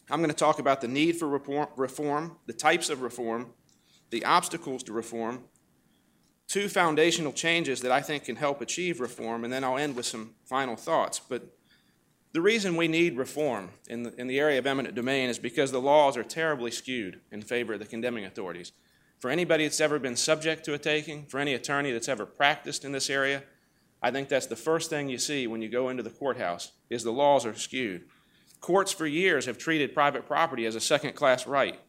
I'm 0.09 0.19
going 0.19 0.29
to 0.29 0.35
talk 0.35 0.59
about 0.59 0.81
the 0.81 0.87
need 0.87 1.17
for 1.17 1.27
reform, 1.27 2.37
the 2.45 2.53
types 2.53 2.89
of 2.91 3.01
reform, 3.01 3.53
the 4.11 4.23
obstacles 4.23 4.83
to 4.83 4.93
reform, 4.93 5.45
two 6.47 6.69
foundational 6.69 7.33
changes 7.33 7.81
that 7.81 7.91
I 7.91 8.01
think 8.01 8.25
can 8.25 8.35
help 8.35 8.61
achieve 8.61 8.99
reform, 8.99 9.43
and 9.43 9.51
then 9.51 9.63
I'll 9.63 9.77
end 9.79 9.95
with 9.95 10.05
some 10.05 10.35
final 10.45 10.75
thoughts. 10.75 11.19
But 11.19 11.57
the 12.35 12.41
reason 12.41 12.75
we 12.75 12.89
need 12.89 13.15
reform 13.15 13.69
in 13.87 14.03
the, 14.03 14.13
in 14.19 14.27
the 14.27 14.41
area 14.41 14.59
of 14.59 14.67
eminent 14.67 14.93
domain 14.93 15.29
is 15.29 15.39
because 15.39 15.71
the 15.71 15.79
laws 15.79 16.17
are 16.17 16.23
terribly 16.23 16.69
skewed 16.69 17.21
in 17.31 17.41
favor 17.41 17.71
of 17.71 17.79
the 17.79 17.85
condemning 17.85 18.25
authorities. 18.25 18.73
For 19.19 19.29
anybody 19.29 19.63
that's 19.63 19.79
ever 19.79 19.99
been 19.99 20.17
subject 20.17 20.65
to 20.65 20.73
a 20.73 20.77
taking, 20.77 21.27
for 21.27 21.39
any 21.39 21.53
attorney 21.53 21.93
that's 21.93 22.09
ever 22.09 22.25
practiced 22.25 22.83
in 22.83 22.91
this 22.91 23.09
area, 23.09 23.43
I 24.01 24.11
think 24.11 24.27
that's 24.27 24.47
the 24.47 24.57
first 24.57 24.89
thing 24.89 25.07
you 25.07 25.17
see 25.17 25.47
when 25.47 25.61
you 25.61 25.69
go 25.69 25.87
into 25.87 26.03
the 26.03 26.09
courthouse 26.09 26.73
is 26.89 27.05
the 27.05 27.11
laws 27.13 27.45
are 27.45 27.55
skewed. 27.55 28.03
Courts 28.59 28.91
for 28.91 29.07
years 29.07 29.45
have 29.45 29.57
treated 29.57 29.93
private 29.93 30.27
property 30.27 30.65
as 30.65 30.75
a 30.75 30.81
second-class 30.81 31.47
right. 31.47 31.79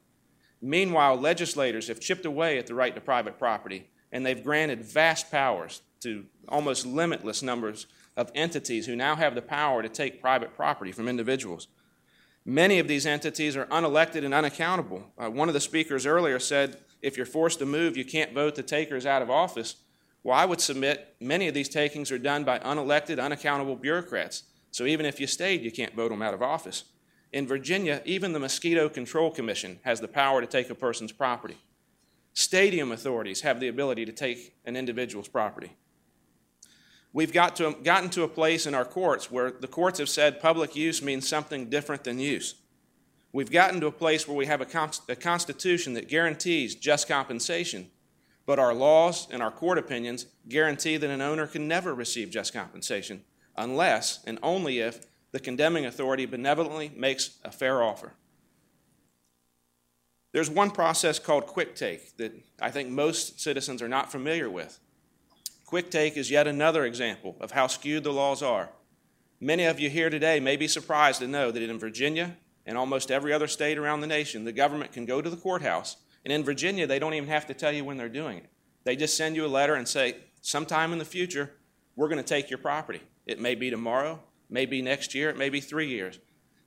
Meanwhile, 0.63 1.17
legislators 1.17 1.89
have 1.89 1.99
chipped 1.99 2.25
away 2.25 2.57
at 2.57 2.69
the 2.69 2.75
right 2.77 2.95
to 2.95 3.01
private 3.01 3.37
property, 3.37 3.91
and 4.13 4.25
they've 4.25 4.45
granted 4.45 4.85
vast 4.85 5.29
powers 5.29 5.83
to 6.03 6.27
almost 6.49 6.87
limitless 6.87 7.43
numbers 7.43 7.89
of 8.17 8.31
entities 8.35 8.87
who 8.87 8.97
now 8.97 9.17
have 9.17 9.35
the 9.35 9.43
power 9.43 9.83
to 9.83 9.89
take 9.89 10.21
private 10.21 10.57
property 10.57 10.93
from 10.93 11.09
individuals. 11.09 11.69
Many 12.45 12.79
of 12.79 12.89
these 12.89 13.07
entities 13.07 13.57
are 13.57 13.67
unelected 13.67 14.25
and 14.25 14.33
unaccountable. 14.33 15.05
Uh, 15.19 15.31
one 15.31 15.49
of 15.49 15.55
the 15.55 15.61
speakers 15.61 16.07
earlier 16.07 16.39
said 16.39 16.79
if 17.03 17.17
you're 17.17 17.27
forced 17.27 17.59
to 17.59 17.67
move, 17.67 17.97
you 17.97 18.05
can't 18.05 18.33
vote 18.33 18.55
the 18.55 18.63
takers 18.63 19.05
out 19.05 19.23
of 19.23 19.31
office. 19.31 19.77
Well, 20.23 20.37
I 20.37 20.45
would 20.45 20.61
submit 20.61 21.15
many 21.21 21.49
of 21.49 21.55
these 21.55 21.69
takings 21.69 22.11
are 22.11 22.19
done 22.19 22.45
by 22.45 22.59
unelected, 22.61 23.23
unaccountable 23.23 23.77
bureaucrats. 23.77 24.45
So 24.71 24.85
even 24.87 25.07
if 25.07 25.21
you 25.21 25.27
stayed, 25.27 25.63
you 25.63 25.71
can't 25.71 25.95
vote 25.95 26.09
them 26.09 26.23
out 26.23 26.35
of 26.35 26.43
office. 26.43 26.85
In 27.33 27.47
Virginia, 27.47 28.03
even 28.05 28.33
the 28.33 28.39
Mosquito 28.39 28.89
Control 28.89 29.31
Commission 29.31 29.79
has 29.83 30.01
the 30.01 30.09
power 30.09 30.41
to 30.41 30.47
take 30.47 30.71
a 30.71 30.75
person's 30.75 31.13
property. 31.13 31.57
Stadium 32.33 32.93
authorities 32.93 33.41
have 33.41 33.61
the 33.61 33.69
ability 33.69 34.05
to 34.05 34.13
take 34.13 34.55
an 34.65 34.77
individual's 34.77 35.29
property. 35.29 35.73
We've 37.17 37.33
got 37.33 37.57
to, 37.57 37.75
gotten 37.83 38.11
to 38.11 38.25
a 38.25 38.29
place 38.29 38.67
in 38.67 38.75
our 38.75 38.85
courts 38.85 39.31
where 39.31 39.51
the 39.51 39.67
courts 39.67 40.01
have 40.01 40.09
said 40.11 40.39
public 40.39 40.77
use 40.77 41.01
means 41.01 41.27
something 41.27 41.71
different 41.71 42.05
than 42.05 42.19
use. 42.19 42.57
We've 43.33 43.51
gotten 43.51 43.81
to 43.81 43.87
a 43.87 43.91
place 43.91 44.29
where 44.29 44.37
we 44.37 44.45
have 44.45 44.61
a, 44.61 44.91
a 45.09 45.17
constitution 45.17 45.95
that 45.95 46.11
guarantees 46.11 46.75
just 46.75 47.09
compensation, 47.09 47.91
but 48.45 48.59
our 48.59 48.75
laws 48.75 49.29
and 49.31 49.43
our 49.43 49.51
court 49.51 49.79
opinions 49.79 50.27
guarantee 50.47 50.99
that 50.99 51.09
an 51.09 51.23
owner 51.23 51.47
can 51.47 51.67
never 51.67 51.95
receive 51.95 52.29
just 52.29 52.53
compensation 52.53 53.25
unless 53.57 54.23
and 54.27 54.39
only 54.43 54.81
if 54.81 55.07
the 55.33 55.41
condemning 55.41 55.87
authority 55.87 56.27
benevolently 56.27 56.93
makes 56.95 57.39
a 57.43 57.51
fair 57.51 57.83
offer. 57.83 58.13
There's 60.33 60.51
one 60.51 60.71
process 60.71 61.19
called 61.19 61.47
quick 61.47 61.77
take 61.77 62.19
that 62.19 62.35
I 62.61 62.71
think 62.71 62.91
most 62.91 63.41
citizens 63.41 63.81
are 63.81 63.89
not 63.89 64.13
familiar 64.13 64.51
with. 64.51 64.81
Quick 65.67 65.91
take 65.91 66.17
is 66.17 66.31
yet 66.31 66.47
another 66.47 66.85
example 66.85 67.37
of 67.41 67.51
how 67.51 67.67
skewed 67.67 68.05
the 68.05 68.13
laws 68.13 68.41
are. 68.41 68.71
Many 69.41 69.65
of 69.65 69.81
you 69.81 69.91
here 69.91 70.09
today 70.09 70.39
may 70.39 70.57
be 70.57 70.69
surprised 70.69 71.21
to 71.21 71.27
know 71.27 71.51
that 71.51 71.63
in 71.63 71.79
Virginia 71.79 72.37
and 72.65 72.79
almost 72.79 73.11
every 73.11 73.33
other 73.33 73.49
state 73.49 73.77
around 73.77 74.01
the 74.01 74.07
nation, 74.07 74.45
the 74.45 74.53
government 74.53 74.93
can 74.93 75.05
go 75.05 75.21
to 75.21 75.29
the 75.29 75.37
courthouse 75.37 75.97
and 76.25 76.33
in 76.33 76.43
Virginia, 76.43 76.89
they 76.89 76.99
don't 76.99 77.15
even 77.15 77.29
have 77.29 77.47
to 77.47 77.55
tell 77.55 77.71
you 77.71 77.85
when 77.85 77.97
they're 77.97 78.09
doing 78.09 78.39
it. 78.39 78.51
They 78.83 78.97
just 78.97 79.17
send 79.17 79.37
you 79.37 79.47
a 79.47 79.49
letter 79.49 79.77
and 79.77 79.87
say, 79.87 80.17
sometime 80.41 80.93
in 80.93 80.99
the 80.99 81.05
future, 81.05 81.53
we're 81.95 82.09
going 82.09 82.23
to 82.23 82.25
take 82.25 82.51
your 82.51 82.59
property. 82.59 83.01
It 83.27 83.41
may 83.41 83.55
be 83.55 83.71
tomorrow, 83.71 84.21
may 84.51 84.67
be 84.67 84.83
next 84.83 85.15
year, 85.15 85.31
it 85.31 85.37
may 85.37 85.51
be 85.51 85.61
three 85.61 85.89
years. 85.89 86.19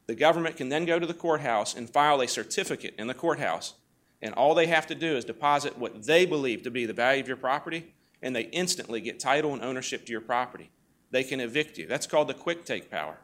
The 0.08 0.16
government 0.16 0.56
can 0.56 0.70
then 0.70 0.86
go 0.86 0.98
to 0.98 1.06
the 1.06 1.14
courthouse 1.14 1.76
and 1.76 1.90
file 1.90 2.22
a 2.22 2.28
certificate 2.28 2.96
in 2.98 3.08
the 3.08 3.14
courthouse. 3.14 3.74
And 4.22 4.34
all 4.34 4.56
they 4.56 4.68
have 4.68 4.88
to 4.88 4.96
do 4.96 5.18
is 5.18 5.26
deposit 5.26 5.78
what 5.78 6.04
they 6.04 6.26
believe 6.26 6.64
to 6.64 6.72
be 6.72 6.86
the 6.86 6.94
value 6.94 7.22
of 7.22 7.28
your 7.28 7.36
property, 7.36 7.94
and 8.22 8.36
they 8.36 8.44
instantly 8.44 9.02
get 9.02 9.20
title 9.20 9.54
and 9.54 9.62
ownership 9.62 10.06
to 10.06 10.12
your 10.12 10.22
property. 10.22 10.72
They 11.12 11.24
can 11.24 11.40
evict 11.40 11.78
you. 11.78 11.88
That's 11.88 12.08
called 12.08 12.28
the 12.28 12.34
quick 12.34 12.66
take 12.66 12.92
power. 12.92 13.18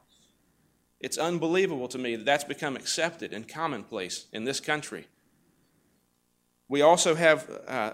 It's 0.99 1.17
unbelievable 1.17 1.87
to 1.89 1.97
me 1.97 2.15
that 2.15 2.25
that's 2.25 2.43
become 2.43 2.75
accepted 2.75 3.33
and 3.33 3.47
commonplace 3.47 4.27
in 4.31 4.43
this 4.43 4.59
country. 4.59 5.07
We 6.67 6.81
also 6.81 7.15
have 7.15 7.49
uh, 7.67 7.93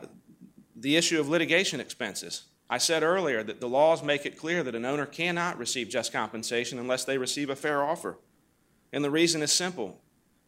the 0.75 0.95
issue 0.95 1.19
of 1.19 1.27
litigation 1.27 1.79
expenses. 1.79 2.43
I 2.69 2.77
said 2.77 3.03
earlier 3.03 3.43
that 3.43 3.59
the 3.59 3.67
laws 3.67 4.01
make 4.01 4.25
it 4.25 4.37
clear 4.37 4.63
that 4.63 4.75
an 4.75 4.85
owner 4.85 5.05
cannot 5.05 5.57
receive 5.57 5.89
just 5.89 6.13
compensation 6.13 6.79
unless 6.79 7.03
they 7.03 7.17
receive 7.17 7.49
a 7.49 7.55
fair 7.55 7.83
offer. 7.83 8.17
And 8.93 9.03
the 9.03 9.11
reason 9.11 9.41
is 9.41 9.51
simple. 9.51 9.99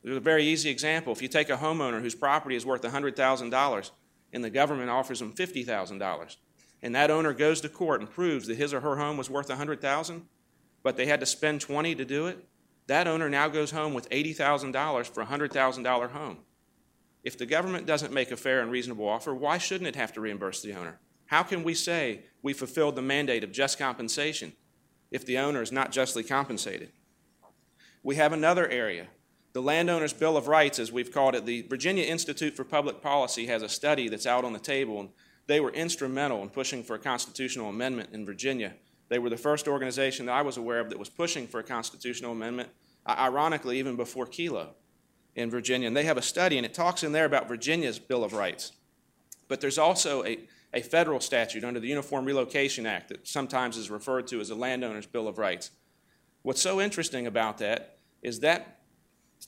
There's 0.03 0.15
a 0.15 0.21
very 0.21 0.45
easy 0.45 0.69
example. 0.69 1.11
If 1.11 1.21
you 1.21 1.27
take 1.27 1.49
a 1.49 1.57
homeowner 1.57 2.01
whose 2.01 2.15
property 2.15 2.55
is 2.55 2.65
worth 2.65 2.81
$100,000 2.81 3.91
and 4.33 4.43
the 4.43 4.49
government 4.49 4.89
offers 4.89 5.19
them 5.19 5.31
$50,000, 5.31 6.35
and 6.81 6.95
that 6.95 7.11
owner 7.11 7.31
goes 7.33 7.61
to 7.61 7.69
court 7.69 8.01
and 8.01 8.09
proves 8.09 8.47
that 8.47 8.57
his 8.57 8.73
or 8.73 8.81
her 8.81 8.97
home 8.97 9.15
was 9.15 9.29
worth 9.29 9.49
100,000, 9.49 10.25
but 10.81 10.97
they 10.97 11.05
had 11.05 11.21
to 11.21 11.25
spend 11.25 11.61
20 11.61 11.95
to 11.95 12.03
do 12.03 12.27
it, 12.27 12.45
that 12.87 13.07
owner 13.07 13.29
now 13.29 13.47
goes 13.47 13.71
home 13.71 13.93
with 13.93 14.09
$80,000 14.09 15.07
for 15.07 15.21
a 15.21 15.25
$100,000 15.25 16.11
home. 16.11 16.39
If 17.23 17.37
the 17.37 17.45
government 17.45 17.85
doesn't 17.85 18.11
make 18.11 18.31
a 18.31 18.37
fair 18.37 18.59
and 18.61 18.69
reasonable 18.69 19.07
offer, 19.07 19.33
why 19.33 19.57
shouldn't 19.57 19.87
it 19.87 19.95
have 19.95 20.11
to 20.13 20.21
reimburse 20.21 20.61
the 20.61 20.73
owner? 20.73 20.99
How 21.27 21.43
can 21.43 21.63
we 21.63 21.73
say 21.73 22.25
we 22.41 22.51
fulfilled 22.51 22.95
the 22.95 23.01
mandate 23.01 23.45
of 23.45 23.53
just 23.53 23.79
compensation 23.79 24.53
if 25.09 25.25
the 25.25 25.37
owner 25.37 25.61
is 25.61 25.71
not 25.71 25.91
justly 25.91 26.23
compensated? 26.23 26.91
We 28.03 28.15
have 28.15 28.33
another 28.33 28.67
area. 28.67 29.07
The 29.53 29.61
Landowner's 29.61 30.13
Bill 30.13 30.35
of 30.35 30.47
Rights, 30.47 30.79
as 30.79 30.91
we've 30.91 31.11
called 31.11 31.35
it, 31.35 31.45
the 31.45 31.61
Virginia 31.61 32.03
Institute 32.03 32.55
for 32.55 32.63
Public 32.63 33.03
Policy 33.03 33.45
has 33.45 33.61
a 33.61 33.69
study 33.69 34.09
that's 34.09 34.25
out 34.25 34.43
on 34.43 34.51
the 34.51 34.59
table, 34.59 34.99
and 34.99 35.09
they 35.45 35.59
were 35.59 35.69
instrumental 35.69 36.41
in 36.41 36.49
pushing 36.49 36.83
for 36.83 36.95
a 36.95 36.99
constitutional 36.99 37.69
amendment 37.69 38.09
in 38.13 38.25
Virginia. 38.25 38.73
They 39.09 39.19
were 39.19 39.29
the 39.29 39.37
first 39.37 39.67
organization 39.67 40.25
that 40.25 40.31
I 40.31 40.41
was 40.41 40.57
aware 40.57 40.79
of 40.79 40.89
that 40.89 40.97
was 40.97 41.09
pushing 41.09 41.45
for 41.45 41.59
a 41.59 41.63
constitutional 41.63 42.31
amendment, 42.31 42.69
ironically, 43.07 43.77
even 43.77 43.95
before 43.95 44.25
Kelo 44.25 44.69
in 45.35 45.51
Virginia. 45.51 45.87
And 45.87 45.95
they 45.95 46.05
have 46.05 46.17
a 46.17 46.23
study, 46.23 46.57
and 46.57 46.65
it 46.65 46.73
talks 46.73 47.03
in 47.03 47.11
there 47.11 47.25
about 47.25 47.47
Virginia's 47.47 47.99
Bill 47.99 48.23
of 48.23 48.33
Rights. 48.33 48.71
But 49.47 49.61
there's 49.61 49.77
also 49.77 50.25
a, 50.25 50.39
a 50.73 50.81
federal 50.81 51.19
statute 51.19 51.63
under 51.63 51.79
the 51.79 51.89
Uniform 51.89 52.25
Relocation 52.25 52.87
Act 52.87 53.09
that 53.09 53.27
sometimes 53.27 53.77
is 53.77 53.91
referred 53.91 54.25
to 54.27 54.41
as 54.41 54.49
a 54.49 54.55
landowner's 54.55 55.05
Bill 55.05 55.27
of 55.27 55.37
Rights. 55.37 55.69
What's 56.41 56.61
so 56.61 56.81
interesting 56.81 57.27
about 57.27 57.59
that 57.59 57.99
is 58.23 58.39
that 58.39 58.79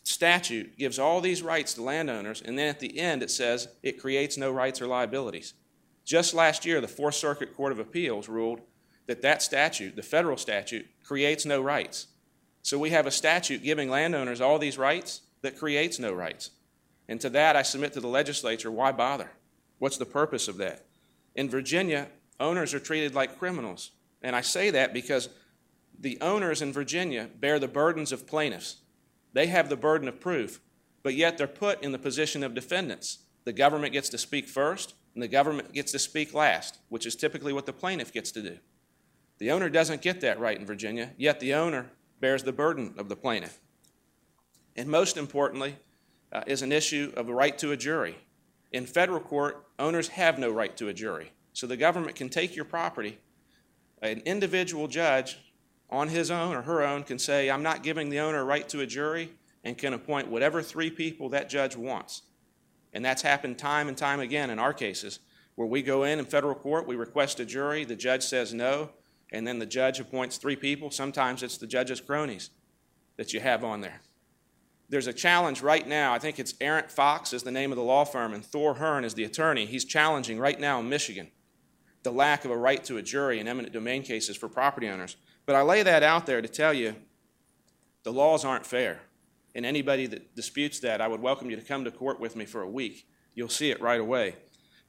statute 0.04 0.78
gives 0.78 1.00
all 1.00 1.22
these 1.22 1.42
rights 1.42 1.74
to 1.76 1.84
landowners, 1.84 2.42
and 2.42 2.58
then 2.58 2.68
at 2.68 2.80
the 2.80 3.00
end 3.00 3.24
it 3.24 3.32
says 3.32 3.68
it 3.84 4.00
creates 4.00 4.38
no 4.38 4.52
rights 4.52 4.82
or 4.82 4.88
liabilities. 4.88 5.54
Just 6.04 6.34
last 6.34 6.66
year, 6.66 6.82
the 6.82 6.88
Fourth 6.88 7.16
Circuit 7.16 7.56
Court 7.56 7.72
of 7.72 7.80
Appeals 7.80 8.30
ruled 8.30 8.62
that 9.08 9.22
that 9.22 9.42
statute, 9.42 9.96
the 9.96 10.04
federal 10.04 10.38
statute, 10.38 10.86
creates 11.04 11.46
no 11.46 11.62
rights. 11.62 12.08
So 12.62 12.80
we 12.80 12.90
have 12.92 13.06
a 13.06 13.12
statute 13.12 13.64
giving 13.64 13.90
landowners 13.90 14.42
all 14.42 14.58
these 14.58 14.78
rights, 14.78 15.22
that 15.46 15.58
creates 15.60 16.00
no 16.00 16.12
rights. 16.12 16.50
And 17.08 17.22
to 17.22 17.30
that, 17.30 17.56
I 17.56 17.62
submit 17.62 17.94
to 17.94 18.00
the 18.00 18.08
legislature 18.08 18.72
why 18.72 18.92
bother? 18.92 19.30
What's 19.78 19.98
the 19.98 20.06
purpose 20.06 20.48
of 20.48 20.58
that? 20.58 20.86
In 21.36 21.50
Virginia, 21.50 22.08
owners 22.40 22.74
are 22.74 22.80
treated 22.80 23.14
like 23.14 23.38
criminals. 23.38 23.92
And 24.24 24.36
I 24.36 24.42
say 24.42 24.72
that 24.72 24.92
because 24.92 25.30
the 26.00 26.18
owners 26.20 26.64
in 26.64 26.74
Virginia 26.74 27.30
bear 27.40 27.60
the 27.60 27.68
burdens 27.68 28.12
of 28.12 28.26
plaintiffs. 28.26 28.78
They 29.36 29.48
have 29.48 29.68
the 29.68 29.76
burden 29.76 30.08
of 30.08 30.22
proof, 30.22 30.62
but 31.04 31.14
yet 31.14 31.38
they're 31.38 31.46
put 31.46 31.84
in 31.84 31.92
the 31.92 32.00
position 32.00 32.42
of 32.42 32.54
defendants. 32.54 33.20
The 33.44 33.52
government 33.52 33.92
gets 33.92 34.08
to 34.10 34.18
speak 34.18 34.48
first, 34.48 34.96
and 35.14 35.22
the 35.22 35.28
government 35.28 35.74
gets 35.74 35.92
to 35.92 36.00
speak 36.00 36.34
last, 36.34 36.80
which 36.88 37.06
is 37.06 37.18
typically 37.18 37.52
what 37.52 37.66
the 37.66 37.74
plaintiff 37.74 38.14
gets 38.14 38.32
to 38.32 38.42
do. 38.42 38.58
The 39.40 39.52
owner 39.52 39.68
doesn't 39.68 40.02
get 40.02 40.22
that 40.22 40.40
right 40.40 40.58
in 40.58 40.66
Virginia, 40.66 41.12
yet 41.18 41.42
the 41.42 41.54
owner 41.54 41.92
bears 42.22 42.44
the 42.44 42.54
burden 42.54 42.96
of 42.98 43.10
the 43.10 43.18
plaintiff. 43.18 43.60
And 44.78 44.88
most 44.88 45.18
importantly, 45.18 45.76
uh, 46.32 46.44
is 46.48 46.62
an 46.62 46.72
issue 46.72 47.12
of 47.18 47.28
the 47.28 47.34
right 47.34 47.58
to 47.58 47.74
a 47.74 47.78
jury. 47.78 48.16
In 48.72 48.86
federal 48.86 49.20
court, 49.20 49.68
owners 49.78 50.08
have 50.08 50.40
no 50.40 50.50
right 50.50 50.76
to 50.78 50.88
a 50.88 50.94
jury. 50.94 51.34
So 51.52 51.68
the 51.68 51.76
government 51.76 52.16
can 52.16 52.30
take 52.30 52.56
your 52.56 52.66
property. 52.66 53.20
An 54.02 54.22
individual 54.26 54.88
judge 54.88 55.40
on 55.90 56.10
his 56.10 56.32
own 56.32 56.56
or 56.56 56.64
her 56.64 56.84
own 56.84 57.04
can 57.04 57.20
say, 57.20 57.50
I'm 57.50 57.64
not 57.64 57.84
giving 57.84 58.10
the 58.10 58.20
owner 58.20 58.40
a 58.40 58.44
right 58.44 58.68
to 58.70 58.82
a 58.82 58.86
jury, 58.86 59.32
and 59.64 59.78
can 59.78 59.94
appoint 59.94 60.28
whatever 60.28 60.62
three 60.62 60.92
people 60.92 61.30
that 61.30 61.50
judge 61.50 61.76
wants. 61.76 62.22
And 62.94 63.04
that's 63.04 63.24
happened 63.24 63.58
time 63.58 63.88
and 63.88 63.98
time 63.98 64.20
again 64.20 64.50
in 64.50 64.60
our 64.60 64.74
cases, 64.74 65.20
where 65.56 65.68
we 65.68 65.82
go 65.82 66.04
in 66.04 66.20
in 66.20 66.26
federal 66.26 66.54
court, 66.54 66.88
we 66.88 66.96
request 66.96 67.40
a 67.40 67.46
jury, 67.46 67.84
the 67.84 67.96
judge 67.96 68.24
says 68.24 68.54
no, 68.54 68.92
and 69.32 69.48
then 69.48 69.58
the 69.58 69.66
judge 69.66 70.00
appoints 70.00 70.38
three 70.38 70.56
people. 70.56 70.92
Sometimes 70.92 71.42
it's 71.42 71.58
the 71.58 71.66
judge's 71.66 72.00
cronies 72.00 72.52
that 73.18 73.34
you 73.34 73.40
have 73.40 73.64
on 73.64 73.82
there. 73.82 74.02
there's 74.90 75.08
a 75.08 75.14
challenge 75.14 75.62
right 75.62 75.88
now. 75.88 76.14
I 76.14 76.20
think 76.20 76.40
it's 76.40 76.54
Arent 76.62 76.92
Fox 76.92 77.34
is 77.34 77.44
the 77.44 77.52
name 77.52 77.72
of 77.72 77.78
the 77.78 77.84
law 77.84 78.06
firm, 78.06 78.34
and 78.34 78.46
Thor 78.46 78.76
Hearne 78.76 79.04
is 79.04 79.16
the 79.16 79.24
attorney. 79.24 79.66
He's 79.66 79.86
challenging 79.86 80.40
right 80.40 80.60
now 80.60 80.80
in 80.80 80.90
Michigan 80.90 81.32
the 82.04 82.12
lack 82.12 82.46
of 82.46 82.52
a 82.52 82.58
right 82.58 82.84
to 82.84 82.98
a 82.98 83.02
jury 83.02 83.40
in 83.40 83.48
eminent 83.48 83.74
domain 83.74 84.04
cases 84.04 84.38
for 84.38 84.48
property 84.48 84.88
owners. 84.88 85.16
But 85.46 85.56
I 85.56 85.62
lay 85.62 85.84
that 85.84 86.04
out 86.04 86.26
there 86.26 86.42
to 86.42 86.48
tell 86.48 86.74
you 86.74 86.96
the 88.04 88.14
laws 88.14 88.46
aren't 88.46 88.66
fair. 88.66 89.02
And 89.54 89.66
anybody 89.66 90.06
that 90.08 90.36
disputes 90.36 90.80
that, 90.82 91.02
I 91.02 91.08
would 91.08 91.22
welcome 91.22 91.50
you 91.50 91.56
to 91.56 91.62
come 91.62 91.86
to 91.86 91.92
court 91.92 92.20
with 92.20 92.36
me 92.36 92.46
for 92.46 92.62
a 92.62 92.70
week. 92.70 93.08
You'll 93.34 93.50
see 93.50 93.72
it 93.72 93.82
right 93.82 94.00
away. 94.00 94.36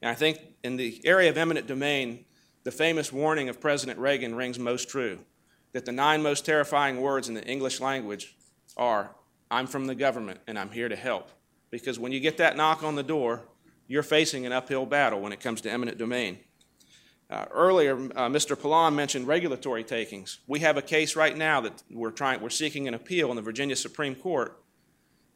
And 0.01 0.11
I 0.11 0.13
think 0.13 0.39
in 0.63 0.77
the 0.77 1.01
area 1.05 1.29
of 1.29 1.37
eminent 1.37 1.67
domain, 1.67 2.25
the 2.63 2.71
famous 2.71 3.13
warning 3.13 3.49
of 3.49 3.61
President 3.61 3.97
Reagan 3.97 4.35
rings 4.35 4.59
most 4.59 4.89
true 4.89 5.19
that 5.73 5.85
the 5.85 5.91
nine 5.91 6.21
most 6.21 6.45
terrifying 6.45 7.01
words 7.01 7.29
in 7.29 7.33
the 7.33 7.45
English 7.45 7.79
language 7.79 8.35
are 8.75 9.15
I'm 9.49 9.67
from 9.67 9.87
the 9.87 9.95
government 9.95 10.39
and 10.47 10.57
I'm 10.59 10.71
here 10.71 10.89
to 10.89 10.95
help. 10.95 11.29
Because 11.69 11.99
when 11.99 12.11
you 12.11 12.19
get 12.19 12.37
that 12.37 12.57
knock 12.57 12.83
on 12.83 12.95
the 12.95 13.03
door, 13.03 13.43
you're 13.87 14.03
facing 14.03 14.45
an 14.45 14.51
uphill 14.51 14.85
battle 14.85 15.21
when 15.21 15.31
it 15.31 15.39
comes 15.39 15.61
to 15.61 15.71
eminent 15.71 15.97
domain. 15.97 16.39
Uh, 17.29 17.45
earlier, 17.51 17.95
uh, 17.95 18.29
Mr. 18.29 18.59
Pilon 18.59 18.95
mentioned 18.95 19.27
regulatory 19.27 19.83
takings. 19.83 20.39
We 20.47 20.59
have 20.59 20.77
a 20.77 20.81
case 20.81 21.17
right 21.17 21.35
now 21.35 21.59
that 21.59 21.83
we're 21.91 22.11
trying, 22.11 22.39
we're 22.39 22.49
seeking 22.49 22.87
an 22.87 22.93
appeal 22.93 23.29
in 23.31 23.35
the 23.35 23.41
Virginia 23.41 23.75
Supreme 23.75 24.15
Court, 24.15 24.57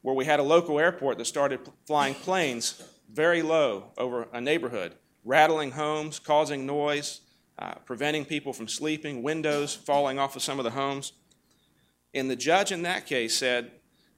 where 0.01 0.15
we 0.15 0.23
had 0.23 0.39
a 0.39 0.43
local 0.43 0.79
airport 0.79 1.17
that 1.17 1.25
started 1.25 1.65
p- 1.65 1.71
flying 1.85 2.15
planes 2.15 2.81
very 3.11 3.41
low 3.41 3.91
over 3.97 4.29
a 4.31 4.39
neighborhood, 4.39 4.95
rattling 5.25 5.71
homes, 5.71 6.17
causing 6.17 6.65
noise, 6.65 7.21
uh, 7.59 7.73
preventing 7.85 8.23
people 8.23 8.53
from 8.53 8.69
sleeping, 8.69 9.21
windows 9.21 9.75
falling 9.75 10.17
off 10.17 10.37
of 10.37 10.41
some 10.41 10.59
of 10.59 10.63
the 10.63 10.71
homes. 10.71 11.11
And 12.13 12.31
the 12.31 12.37
judge 12.37 12.71
in 12.71 12.83
that 12.83 13.05
case 13.05 13.37
said 13.37 13.69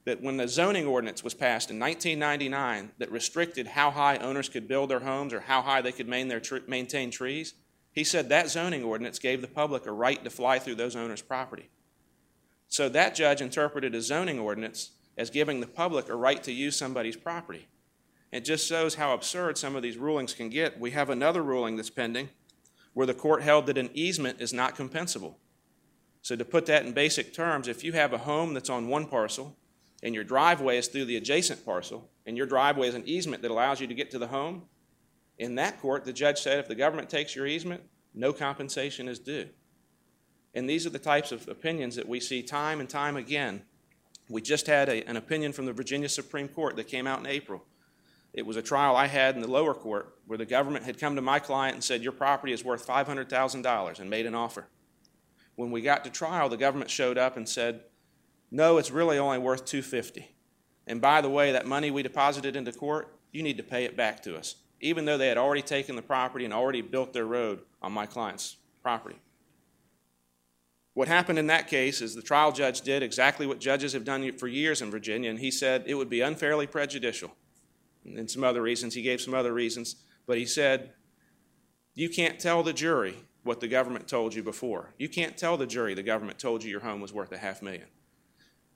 that 0.04 0.22
when 0.22 0.36
the 0.36 0.46
zoning 0.46 0.86
ordinance 0.86 1.24
was 1.24 1.34
passed 1.34 1.72
in 1.72 1.80
1999 1.80 2.92
that 2.98 3.10
restricted 3.10 3.66
how 3.66 3.90
high 3.90 4.16
owners 4.18 4.48
could 4.48 4.68
build 4.68 4.90
their 4.90 5.00
homes 5.00 5.32
or 5.32 5.40
how 5.40 5.60
high 5.60 5.80
they 5.80 5.92
could 5.92 6.08
maintain 6.08 7.10
trees, 7.10 7.54
he 7.94 8.02
said 8.02 8.28
that 8.28 8.50
zoning 8.50 8.82
ordinance 8.82 9.20
gave 9.20 9.40
the 9.40 9.46
public 9.46 9.86
a 9.86 9.92
right 9.92 10.22
to 10.24 10.30
fly 10.30 10.58
through 10.58 10.74
those 10.74 10.96
owners' 10.96 11.22
property. 11.22 11.70
So 12.66 12.88
that 12.88 13.14
judge 13.14 13.40
interpreted 13.40 13.94
a 13.94 14.02
zoning 14.02 14.40
ordinance 14.40 14.90
as 15.16 15.30
giving 15.30 15.60
the 15.60 15.68
public 15.68 16.08
a 16.08 16.16
right 16.16 16.42
to 16.42 16.52
use 16.52 16.76
somebody's 16.76 17.16
property. 17.16 17.68
It 18.32 18.44
just 18.44 18.66
shows 18.66 18.96
how 18.96 19.14
absurd 19.14 19.56
some 19.56 19.76
of 19.76 19.82
these 19.82 19.96
rulings 19.96 20.34
can 20.34 20.48
get. 20.48 20.80
We 20.80 20.90
have 20.90 21.08
another 21.08 21.40
ruling 21.40 21.76
that's 21.76 21.88
pending 21.88 22.30
where 22.94 23.06
the 23.06 23.14
court 23.14 23.42
held 23.42 23.66
that 23.66 23.78
an 23.78 23.90
easement 23.94 24.40
is 24.40 24.52
not 24.52 24.76
compensable. 24.76 25.36
So, 26.20 26.34
to 26.34 26.44
put 26.44 26.66
that 26.66 26.84
in 26.84 26.92
basic 26.92 27.32
terms, 27.32 27.68
if 27.68 27.84
you 27.84 27.92
have 27.92 28.12
a 28.12 28.18
home 28.18 28.54
that's 28.54 28.70
on 28.70 28.88
one 28.88 29.06
parcel 29.06 29.56
and 30.02 30.16
your 30.16 30.24
driveway 30.24 30.78
is 30.78 30.88
through 30.88 31.04
the 31.04 31.16
adjacent 31.16 31.64
parcel, 31.64 32.10
and 32.26 32.36
your 32.36 32.46
driveway 32.46 32.88
is 32.88 32.94
an 32.94 33.06
easement 33.06 33.42
that 33.42 33.50
allows 33.50 33.80
you 33.80 33.86
to 33.86 33.94
get 33.94 34.10
to 34.10 34.18
the 34.18 34.26
home, 34.26 34.62
in 35.38 35.56
that 35.56 35.80
court, 35.80 36.04
the 36.04 36.12
judge 36.12 36.40
said 36.40 36.58
if 36.58 36.68
the 36.68 36.74
government 36.74 37.10
takes 37.10 37.34
your 37.34 37.46
easement, 37.46 37.82
no 38.14 38.32
compensation 38.32 39.08
is 39.08 39.18
due. 39.18 39.48
And 40.54 40.70
these 40.70 40.86
are 40.86 40.90
the 40.90 40.98
types 40.98 41.32
of 41.32 41.48
opinions 41.48 41.96
that 41.96 42.08
we 42.08 42.20
see 42.20 42.42
time 42.42 42.80
and 42.80 42.88
time 42.88 43.16
again. 43.16 43.62
We 44.28 44.40
just 44.40 44.66
had 44.68 44.88
a, 44.88 45.06
an 45.08 45.16
opinion 45.16 45.52
from 45.52 45.66
the 45.66 45.72
Virginia 45.72 46.08
Supreme 46.08 46.48
Court 46.48 46.76
that 46.76 46.86
came 46.86 47.06
out 47.06 47.18
in 47.18 47.26
April. 47.26 47.64
It 48.32 48.46
was 48.46 48.56
a 48.56 48.62
trial 48.62 48.96
I 48.96 49.06
had 49.06 49.34
in 49.34 49.42
the 49.42 49.50
lower 49.50 49.74
court 49.74 50.16
where 50.26 50.38
the 50.38 50.46
government 50.46 50.84
had 50.84 50.98
come 50.98 51.16
to 51.16 51.22
my 51.22 51.38
client 51.40 51.74
and 51.74 51.84
said, 51.84 52.02
Your 52.02 52.12
property 52.12 52.52
is 52.52 52.64
worth 52.64 52.86
$500,000 52.86 54.00
and 54.00 54.10
made 54.10 54.26
an 54.26 54.34
offer. 54.34 54.68
When 55.56 55.70
we 55.70 55.82
got 55.82 56.04
to 56.04 56.10
trial, 56.10 56.48
the 56.48 56.56
government 56.56 56.90
showed 56.90 57.18
up 57.18 57.36
and 57.36 57.48
said, 57.48 57.82
No, 58.50 58.78
it's 58.78 58.90
really 58.90 59.18
only 59.18 59.38
worth 59.38 59.64
250 59.64 60.34
And 60.86 61.00
by 61.00 61.20
the 61.20 61.30
way, 61.30 61.52
that 61.52 61.66
money 61.66 61.90
we 61.90 62.02
deposited 62.02 62.56
into 62.56 62.72
court, 62.72 63.16
you 63.32 63.42
need 63.42 63.56
to 63.56 63.62
pay 63.62 63.84
it 63.84 63.96
back 63.96 64.22
to 64.22 64.36
us 64.36 64.56
even 64.84 65.06
though 65.06 65.16
they 65.16 65.28
had 65.28 65.38
already 65.38 65.62
taken 65.62 65.96
the 65.96 66.02
property 66.02 66.44
and 66.44 66.52
already 66.52 66.82
built 66.82 67.14
their 67.14 67.24
road 67.24 67.60
on 67.80 67.90
my 67.90 68.04
client's 68.04 68.56
property. 68.82 69.16
What 70.92 71.08
happened 71.08 71.38
in 71.38 71.46
that 71.46 71.68
case 71.68 72.02
is 72.02 72.14
the 72.14 72.20
trial 72.20 72.52
judge 72.52 72.82
did 72.82 73.02
exactly 73.02 73.46
what 73.46 73.60
judges 73.60 73.94
have 73.94 74.04
done 74.04 74.36
for 74.36 74.46
years 74.46 74.82
in 74.82 74.90
Virginia, 74.90 75.30
and 75.30 75.38
he 75.38 75.50
said 75.50 75.84
it 75.86 75.94
would 75.94 76.10
be 76.10 76.20
unfairly 76.20 76.66
prejudicial. 76.66 77.34
And 78.04 78.30
some 78.30 78.44
other 78.44 78.60
reasons, 78.60 78.94
he 78.94 79.00
gave 79.00 79.22
some 79.22 79.32
other 79.32 79.54
reasons, 79.54 79.96
but 80.26 80.36
he 80.36 80.44
said, 80.44 80.92
You 81.94 82.10
can't 82.10 82.38
tell 82.38 82.62
the 82.62 82.74
jury 82.74 83.16
what 83.42 83.60
the 83.60 83.68
government 83.68 84.06
told 84.06 84.34
you 84.34 84.42
before. 84.42 84.90
You 84.98 85.08
can't 85.08 85.38
tell 85.38 85.56
the 85.56 85.66
jury 85.66 85.94
the 85.94 86.02
government 86.02 86.38
told 86.38 86.62
you 86.62 86.70
your 86.70 86.80
home 86.80 87.00
was 87.00 87.12
worth 87.12 87.32
a 87.32 87.38
half 87.38 87.62
million. 87.62 87.86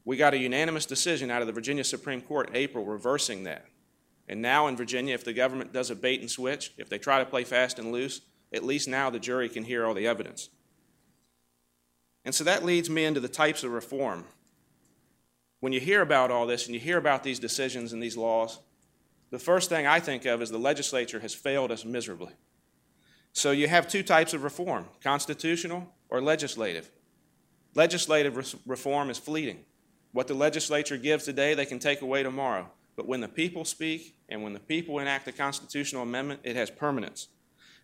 We 0.06 0.16
got 0.16 0.32
a 0.32 0.38
unanimous 0.38 0.86
decision 0.86 1.30
out 1.30 1.42
of 1.42 1.46
the 1.46 1.52
Virginia 1.52 1.84
Supreme 1.84 2.22
Court 2.22 2.48
in 2.48 2.56
April 2.56 2.86
reversing 2.86 3.44
that. 3.44 3.66
And 4.28 4.42
now 4.42 4.66
in 4.66 4.76
Virginia, 4.76 5.14
if 5.14 5.24
the 5.24 5.32
government 5.32 5.72
does 5.72 5.90
a 5.90 5.96
bait 5.96 6.20
and 6.20 6.30
switch, 6.30 6.72
if 6.76 6.88
they 6.88 6.98
try 6.98 7.18
to 7.18 7.24
play 7.24 7.44
fast 7.44 7.78
and 7.78 7.92
loose, 7.92 8.20
at 8.52 8.64
least 8.64 8.88
now 8.88 9.10
the 9.10 9.18
jury 9.18 9.48
can 9.48 9.64
hear 9.64 9.86
all 9.86 9.94
the 9.94 10.06
evidence. 10.06 10.50
And 12.24 12.34
so 12.34 12.44
that 12.44 12.64
leads 12.64 12.90
me 12.90 13.04
into 13.04 13.20
the 13.20 13.28
types 13.28 13.64
of 13.64 13.72
reform. 13.72 14.24
When 15.60 15.72
you 15.72 15.80
hear 15.80 16.02
about 16.02 16.30
all 16.30 16.46
this 16.46 16.66
and 16.66 16.74
you 16.74 16.80
hear 16.80 16.98
about 16.98 17.22
these 17.22 17.38
decisions 17.38 17.92
and 17.92 18.02
these 18.02 18.16
laws, 18.16 18.58
the 19.30 19.38
first 19.38 19.68
thing 19.68 19.86
I 19.86 20.00
think 20.00 20.24
of 20.24 20.42
is 20.42 20.50
the 20.50 20.58
legislature 20.58 21.20
has 21.20 21.34
failed 21.34 21.70
us 21.70 21.84
miserably. 21.84 22.32
So 23.32 23.50
you 23.50 23.68
have 23.68 23.88
two 23.88 24.02
types 24.02 24.34
of 24.34 24.42
reform 24.42 24.86
constitutional 25.02 25.92
or 26.08 26.20
legislative. 26.20 26.90
Legislative 27.74 28.56
reform 28.66 29.10
is 29.10 29.18
fleeting. 29.18 29.64
What 30.12 30.26
the 30.26 30.34
legislature 30.34 30.96
gives 30.96 31.24
today, 31.24 31.54
they 31.54 31.66
can 31.66 31.78
take 31.78 32.00
away 32.02 32.22
tomorrow. 32.22 32.70
But 32.98 33.06
when 33.06 33.20
the 33.20 33.28
people 33.28 33.64
speak 33.64 34.16
and 34.28 34.42
when 34.42 34.54
the 34.54 34.58
people 34.58 34.98
enact 34.98 35.28
a 35.28 35.32
constitutional 35.32 36.02
amendment, 36.02 36.40
it 36.42 36.56
has 36.56 36.68
permanence. 36.68 37.28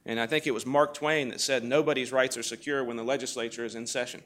And 0.04 0.18
I 0.18 0.26
think 0.26 0.44
it 0.44 0.50
was 0.50 0.66
Mark 0.66 0.92
Twain 0.92 1.28
that 1.28 1.40
said, 1.40 1.62
Nobody's 1.62 2.10
rights 2.10 2.36
are 2.36 2.42
secure 2.42 2.82
when 2.82 2.96
the 2.96 3.04
legislature 3.04 3.64
is 3.64 3.76
in 3.76 3.86
session. 3.86 4.24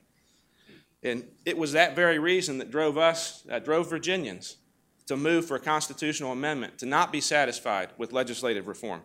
And 1.02 1.24
it 1.44 1.58
was 1.58 1.72
that 1.72 1.94
very 1.94 2.18
reason 2.18 2.56
that 2.56 2.70
drove 2.70 2.96
us, 2.96 3.42
that 3.42 3.66
drove 3.66 3.90
Virginians 3.90 4.56
to 5.08 5.16
move 5.18 5.44
for 5.44 5.56
a 5.56 5.60
constitutional 5.60 6.32
amendment, 6.32 6.78
to 6.78 6.86
not 6.86 7.12
be 7.12 7.20
satisfied 7.20 7.90
with 7.98 8.14
legislative 8.14 8.66
reform. 8.66 9.02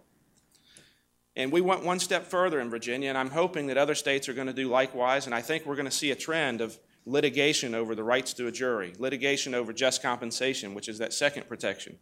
And 1.35 1.51
we 1.51 1.59
went 1.59 1.83
one 1.83 1.99
step 1.99 2.27
further 2.27 2.61
in 2.61 2.69
Virginia, 2.69 3.09
and 3.09 3.17
I'm 3.17 3.31
hoping 3.31 3.67
that 3.67 3.77
other 3.77 3.95
states 3.95 4.29
are 4.29 4.33
going 4.33 4.47
to 4.47 4.53
do 4.53 4.69
likewise. 4.69 5.25
And 5.25 5.35
I 5.35 5.41
think 5.41 5.65
we're 5.65 5.75
going 5.75 5.83
to 5.83 5.91
see 5.91 6.11
a 6.11 6.15
trend 6.15 6.61
of 6.61 6.79
litigation 7.05 7.75
over 7.75 7.95
the 7.95 8.03
rights 8.03 8.33
to 8.33 8.47
a 8.47 8.51
jury, 8.51 8.93
litigation 8.97 9.53
over 9.53 9.73
just 9.73 10.01
compensation, 10.01 10.73
which 10.73 10.87
is 10.87 10.97
that 10.99 11.13
second 11.13 11.47
protection. 11.47 11.97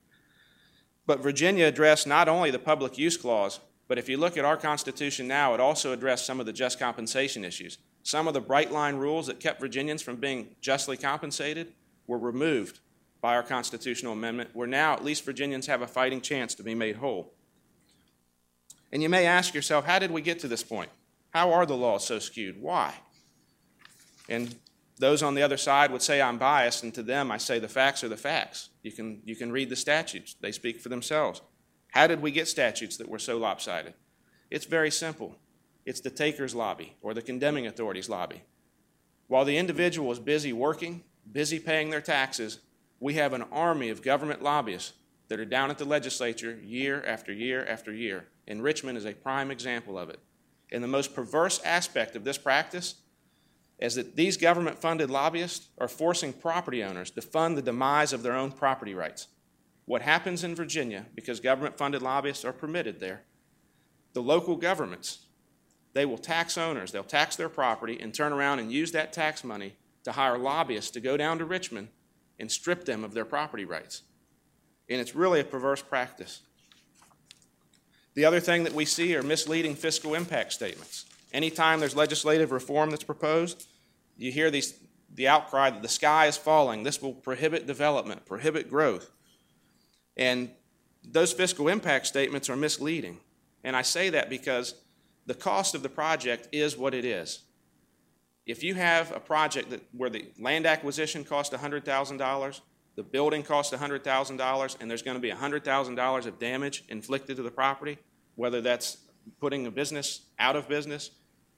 But 1.06 1.22
Virginia 1.22 1.66
addressed 1.66 2.06
not 2.06 2.28
only 2.28 2.52
the 2.52 2.60
public 2.60 2.98
use 2.98 3.18
clause, 3.18 3.60
but 3.88 3.98
if 3.98 4.08
you 4.08 4.18
look 4.18 4.38
at 4.38 4.46
our 4.46 4.58
Constitution 4.58 5.28
now, 5.28 5.54
it 5.54 5.60
also 5.60 5.92
addressed 5.92 6.26
some 6.26 6.40
of 6.40 6.46
the 6.46 6.54
just 6.54 6.80
compensation 6.80 7.44
issues. 7.44 7.78
Some 8.04 8.28
of 8.28 8.34
the 8.34 8.42
bright 8.42 8.72
line 8.72 8.96
rules 8.96 9.28
that 9.28 9.40
kept 9.40 9.60
Virginians 9.60 10.02
from 10.02 10.16
being 10.16 10.56
justly 10.62 10.98
compensated 10.98 11.74
were 12.08 12.18
removed 12.18 12.80
by 13.20 13.36
our 13.36 13.44
constitutional 13.44 14.14
amendment, 14.14 14.52
where 14.54 14.68
now 14.68 14.94
at 14.94 15.04
least 15.04 15.26
Virginians 15.26 15.68
have 15.68 15.82
a 15.82 15.88
fighting 15.88 16.22
chance 16.22 16.56
to 16.56 16.64
be 16.64 16.74
made 16.74 16.96
whole. 16.96 17.34
And 18.92 19.04
you 19.04 19.10
may 19.10 19.26
ask 19.26 19.54
yourself, 19.54 19.86
how 19.86 20.00
did 20.00 20.12
we 20.12 20.22
get 20.22 20.40
to 20.40 20.48
this 20.48 20.64
point? 20.64 20.90
How 21.32 21.52
are 21.54 21.66
the 21.66 21.78
laws 21.78 22.06
so 22.06 22.20
skewed? 22.20 22.62
Why? 22.62 22.94
And 24.28 24.56
those 25.02 25.22
on 25.22 25.36
the 25.36 25.42
other 25.42 25.58
side 25.58 25.92
would 25.92 26.02
say 26.02 26.22
I'm 26.22 26.38
biased, 26.38 26.84
and 26.84 26.94
to 26.94 27.04
them 27.04 27.32
I 27.32 27.38
say 27.38 27.60
the 27.60 27.68
facts 27.68 28.04
are 28.04 28.10
the 28.10 28.16
facts. 28.16 28.70
You 28.84 28.92
can, 28.92 29.22
you 29.26 29.36
can 29.36 29.52
read 29.52 29.70
the 29.70 29.76
statutes, 29.76 30.36
they 30.40 30.52
speak 30.52 30.80
for 30.80 30.90
themselves. 30.90 31.42
How 31.90 32.08
did 32.08 32.22
we 32.22 32.32
get 32.32 32.48
statutes 32.48 32.98
that 32.98 33.10
were 33.10 33.20
so 33.20 33.38
lopsided? 33.38 33.96
It's 34.50 34.66
very 34.66 34.92
simple 34.92 35.36
it's 35.84 36.02
the 36.02 36.12
taker's 36.12 36.54
lobby 36.54 36.96
or 37.02 37.14
the 37.14 37.24
condemning 37.24 37.66
authority's 37.66 38.08
lobby. 38.08 38.44
While 39.28 39.46
the 39.46 39.58
individual 39.58 40.12
is 40.12 40.20
busy 40.20 40.54
working, 40.54 41.04
busy 41.32 41.58
paying 41.58 41.90
their 41.90 42.02
taxes, 42.02 42.60
we 43.00 43.16
have 43.16 43.34
an 43.34 43.46
army 43.52 43.90
of 43.90 44.04
government 44.04 44.44
lobbyists 44.44 44.94
that 45.30 45.40
are 45.40 45.46
down 45.46 45.72
at 45.72 45.80
the 45.80 45.86
legislature 45.86 46.60
year 46.64 47.04
after 47.08 47.34
year 47.34 47.66
after 47.66 47.92
year. 47.92 48.28
And 48.48 48.62
Richmond 48.62 48.98
is 48.98 49.06
a 49.06 49.14
prime 49.14 49.50
example 49.50 49.98
of 49.98 50.10
it. 50.10 50.20
And 50.72 50.84
the 50.84 50.88
most 50.88 51.16
perverse 51.16 51.60
aspect 51.66 52.16
of 52.16 52.24
this 52.24 52.38
practice 52.38 52.96
is 53.82 53.96
that 53.96 54.16
these 54.16 54.38
government 54.38 54.78
funded 54.78 55.10
lobbyists 55.10 55.68
are 55.80 55.88
forcing 55.88 56.32
property 56.32 56.84
owners 56.84 57.10
to 57.12 57.22
fund 57.22 57.58
the 57.58 57.64
demise 57.64 58.14
of 58.14 58.22
their 58.22 58.36
own 58.36 58.52
property 58.52 58.94
rights. 58.94 59.28
What 59.86 60.04
happens 60.04 60.44
in 60.44 60.56
Virginia, 60.56 61.08
because 61.16 61.40
government 61.40 61.78
funded 61.78 62.04
lobbyists 62.04 62.46
are 62.46 62.54
permitted 62.54 63.00
there, 63.00 63.24
the 64.14 64.22
local 64.22 64.56
governments, 64.56 65.26
they 65.94 66.06
will 66.06 66.20
tax 66.20 66.58
owners, 66.58 66.92
they'll 66.92 67.04
tax 67.04 67.36
their 67.36 67.50
property 67.50 68.00
and 68.00 68.14
turn 68.14 68.32
around 68.32 68.60
and 68.60 68.72
use 68.72 68.92
that 68.92 69.12
tax 69.12 69.44
money 69.44 69.74
to 70.04 70.12
hire 70.12 70.38
lobbyists 70.38 70.92
to 70.92 71.00
go 71.00 71.18
down 71.18 71.40
to 71.40 71.46
Richmond 71.46 71.90
and 72.40 72.52
strip 72.52 72.86
them 72.86 73.04
of 73.04 73.14
their 73.14 73.26
property 73.26 73.66
rights. 73.66 74.04
And 74.90 75.02
it's 75.02 75.16
really 75.16 75.40
a 75.40 75.44
perverse 75.44 75.82
practice. 75.82 76.42
The 78.14 78.26
other 78.26 78.40
thing 78.40 78.64
that 78.64 78.74
we 78.74 78.86
see 78.86 79.16
are 79.16 79.24
misleading 79.24 79.76
fiscal 79.76 80.14
impact 80.14 80.54
statements. 80.54 81.06
Anytime 81.34 81.80
there's 81.80 81.96
legislative 81.96 82.52
reform 82.52 82.90
that's 82.90 83.04
proposed, 83.04 83.68
you 84.22 84.32
hear 84.32 84.52
these 84.52 84.76
the 85.14 85.28
outcry 85.28 85.70
that 85.70 85.82
the 85.82 85.90
sky 85.90 86.28
is 86.28 86.38
falling. 86.38 86.84
This 86.84 87.02
will 87.02 87.14
prohibit 87.14 87.68
development, 87.68 88.26
prohibit 88.26 88.70
growth. 88.70 89.12
And 90.16 90.52
those 91.04 91.34
fiscal 91.34 91.68
impact 91.68 92.08
statements 92.08 92.50
are 92.50 92.56
misleading. 92.56 93.20
And 93.64 93.76
I 93.76 93.82
say 93.82 94.10
that 94.12 94.30
because 94.30 94.76
the 95.26 95.34
cost 95.34 95.76
of 95.76 95.84
the 95.84 95.90
project 95.90 96.48
is 96.52 96.78
what 96.78 96.94
it 96.94 97.06
is. 97.06 97.44
If 98.46 98.64
you 98.64 98.76
have 98.76 99.12
a 99.12 99.20
project 99.20 99.70
that, 99.72 99.82
where 99.92 100.10
the 100.10 100.26
land 100.40 100.66
acquisition 100.66 101.24
cost 101.24 101.52
$100,000, 101.52 102.62
the 102.96 103.04
building 103.04 103.44
cost 103.44 103.74
$100,000, 103.74 104.78
and 104.80 104.90
there's 104.90 105.02
going 105.02 105.16
to 105.16 105.22
be 105.22 105.32
$100,000 105.32 106.26
of 106.26 106.40
damage 106.40 106.84
inflicted 106.90 107.38
to 107.38 107.44
the 107.44 107.52
property, 107.52 107.98
whether 108.36 108.62
that's 108.62 108.98
putting 109.40 109.68
a 109.68 109.72
business 109.72 110.22
out 110.40 110.56
of 110.56 110.68
business 110.68 111.12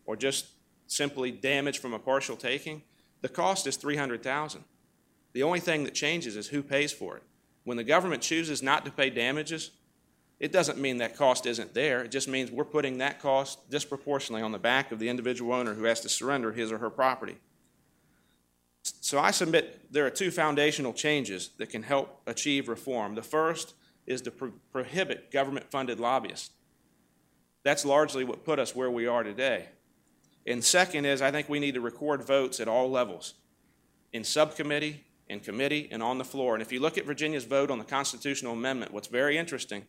or 0.05 0.15
just 0.15 0.47
simply 0.93 1.31
damage 1.31 1.79
from 1.79 1.93
a 1.93 1.99
partial 1.99 2.35
taking, 2.35 2.83
the 3.21 3.29
cost 3.29 3.67
is 3.67 3.77
300,000. 3.77 4.63
The 5.33 5.43
only 5.43 5.59
thing 5.59 5.83
that 5.83 5.93
changes 5.93 6.35
is 6.35 6.47
who 6.47 6.61
pays 6.61 6.91
for 6.91 7.17
it. 7.17 7.23
When 7.63 7.77
the 7.77 7.83
government 7.83 8.21
chooses 8.21 8.61
not 8.61 8.85
to 8.85 8.91
pay 8.91 9.09
damages, 9.09 9.71
it 10.39 10.51
doesn't 10.51 10.77
mean 10.77 10.97
that 10.97 11.15
cost 11.15 11.45
isn't 11.45 11.73
there. 11.73 12.03
It 12.03 12.11
just 12.11 12.27
means 12.27 12.51
we're 12.51 12.65
putting 12.65 12.97
that 12.97 13.21
cost 13.21 13.69
disproportionately 13.69 14.43
on 14.43 14.51
the 14.51 14.59
back 14.59 14.91
of 14.91 14.99
the 14.99 15.09
individual 15.09 15.53
owner 15.53 15.73
who 15.73 15.85
has 15.85 16.01
to 16.01 16.09
surrender 16.09 16.51
his 16.51 16.71
or 16.71 16.79
her 16.79 16.89
property. 16.89 17.37
So 18.83 19.19
I 19.19 19.31
submit 19.31 19.91
there 19.91 20.05
are 20.05 20.09
two 20.09 20.31
foundational 20.31 20.91
changes 20.91 21.51
that 21.57 21.69
can 21.69 21.83
help 21.83 22.21
achieve 22.27 22.67
reform. 22.67 23.15
The 23.15 23.21
first 23.21 23.73
is 24.05 24.21
to 24.23 24.31
pro- 24.31 24.51
prohibit 24.71 25.31
government 25.31 25.71
funded 25.71 25.99
lobbyists. 25.99 26.51
That's 27.63 27.85
largely 27.85 28.25
what 28.25 28.43
put 28.43 28.59
us 28.59 28.75
where 28.75 28.91
we 28.91 29.07
are 29.07 29.23
today. 29.23 29.69
And 30.45 30.63
second 30.63 31.05
is 31.05 31.21
I 31.21 31.31
think 31.31 31.49
we 31.49 31.59
need 31.59 31.75
to 31.75 31.81
record 31.81 32.23
votes 32.23 32.59
at 32.59 32.67
all 32.67 32.89
levels 32.89 33.35
in 34.11 34.23
subcommittee, 34.23 35.05
in 35.29 35.39
committee, 35.39 35.87
and 35.91 36.03
on 36.03 36.17
the 36.17 36.25
floor. 36.25 36.53
And 36.53 36.61
if 36.61 36.71
you 36.71 36.79
look 36.79 36.97
at 36.97 37.05
Virginia's 37.05 37.45
vote 37.45 37.71
on 37.71 37.79
the 37.79 37.85
constitutional 37.85 38.53
amendment, 38.53 38.93
what's 38.93 39.07
very 39.07 39.37
interesting 39.37 39.85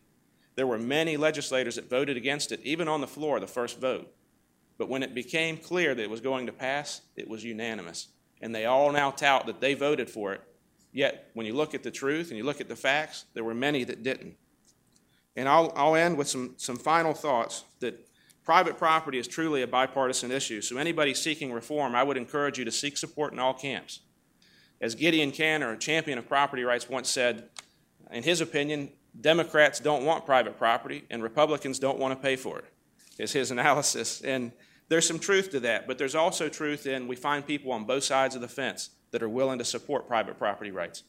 there 0.55 0.67
were 0.67 0.77
many 0.77 1.17
legislators 1.17 1.75
that 1.75 1.89
voted 1.89 2.17
against 2.17 2.51
it, 2.51 2.61
even 2.63 2.87
on 2.87 3.01
the 3.01 3.07
floor, 3.07 3.39
the 3.39 3.47
first 3.47 3.79
vote. 3.79 4.11
But 4.77 4.89
when 4.89 5.03
it 5.03 5.13
became 5.13 5.57
clear 5.57 5.93
that 5.93 6.01
it 6.01 6.09
was 6.09 6.21
going 6.21 6.45
to 6.47 6.51
pass, 6.51 7.01
it 7.15 7.27
was 7.27 7.43
unanimous. 7.43 8.07
And 8.41 8.53
they 8.53 8.65
all 8.65 8.91
now 8.91 9.11
tout 9.11 9.45
that 9.47 9.61
they 9.61 9.73
voted 9.73 10.09
for 10.09 10.33
it. 10.33 10.41
Yet, 10.91 11.29
when 11.33 11.45
you 11.45 11.53
look 11.53 11.73
at 11.73 11.83
the 11.83 11.91
truth 11.91 12.29
and 12.29 12.37
you 12.37 12.43
look 12.43 12.61
at 12.61 12.69
the 12.69 12.75
facts, 12.75 13.25
there 13.33 13.43
were 13.43 13.53
many 13.53 13.83
that 13.83 14.03
didn't. 14.03 14.35
And 15.35 15.49
I'll, 15.49 15.73
I'll 15.75 15.95
end 15.95 16.17
with 16.17 16.29
some, 16.29 16.53
some 16.55 16.77
final 16.77 17.13
thoughts 17.13 17.65
that 17.81 18.07
private 18.45 18.77
property 18.77 19.17
is 19.17 19.27
truly 19.27 19.63
a 19.63 19.67
bipartisan 19.67 20.31
issue. 20.31 20.61
So, 20.61 20.77
anybody 20.77 21.13
seeking 21.13 21.51
reform, 21.51 21.95
I 21.95 22.03
would 22.03 22.15
encourage 22.15 22.57
you 22.57 22.65
to 22.65 22.71
seek 22.71 22.95
support 22.95 23.33
in 23.33 23.39
all 23.39 23.53
camps. 23.53 24.01
As 24.79 24.93
Gideon 24.95 25.31
Kanner, 25.31 25.73
a 25.73 25.77
champion 25.77 26.17
of 26.17 26.27
property 26.27 26.63
rights, 26.63 26.87
once 26.87 27.09
said, 27.09 27.49
in 28.11 28.23
his 28.23 28.41
opinion, 28.41 28.91
Democrats 29.19 29.79
don't 29.79 30.05
want 30.05 30.25
private 30.25 30.57
property 30.57 31.05
and 31.09 31.23
Republicans 31.23 31.79
don't 31.79 31.97
want 31.97 32.13
to 32.13 32.21
pay 32.21 32.35
for 32.35 32.59
it, 32.59 32.65
is 33.17 33.33
his 33.33 33.51
analysis. 33.51 34.21
And 34.21 34.51
there's 34.87 35.07
some 35.07 35.19
truth 35.19 35.49
to 35.51 35.59
that, 35.61 35.87
but 35.87 35.97
there's 35.97 36.15
also 36.15 36.47
truth 36.47 36.85
in 36.85 37.07
we 37.07 37.15
find 37.15 37.45
people 37.45 37.71
on 37.71 37.85
both 37.85 38.03
sides 38.03 38.35
of 38.35 38.41
the 38.41 38.47
fence 38.47 38.91
that 39.11 39.23
are 39.23 39.29
willing 39.29 39.57
to 39.57 39.65
support 39.65 40.07
private 40.07 40.37
property 40.37 40.71
rights. 40.71 41.03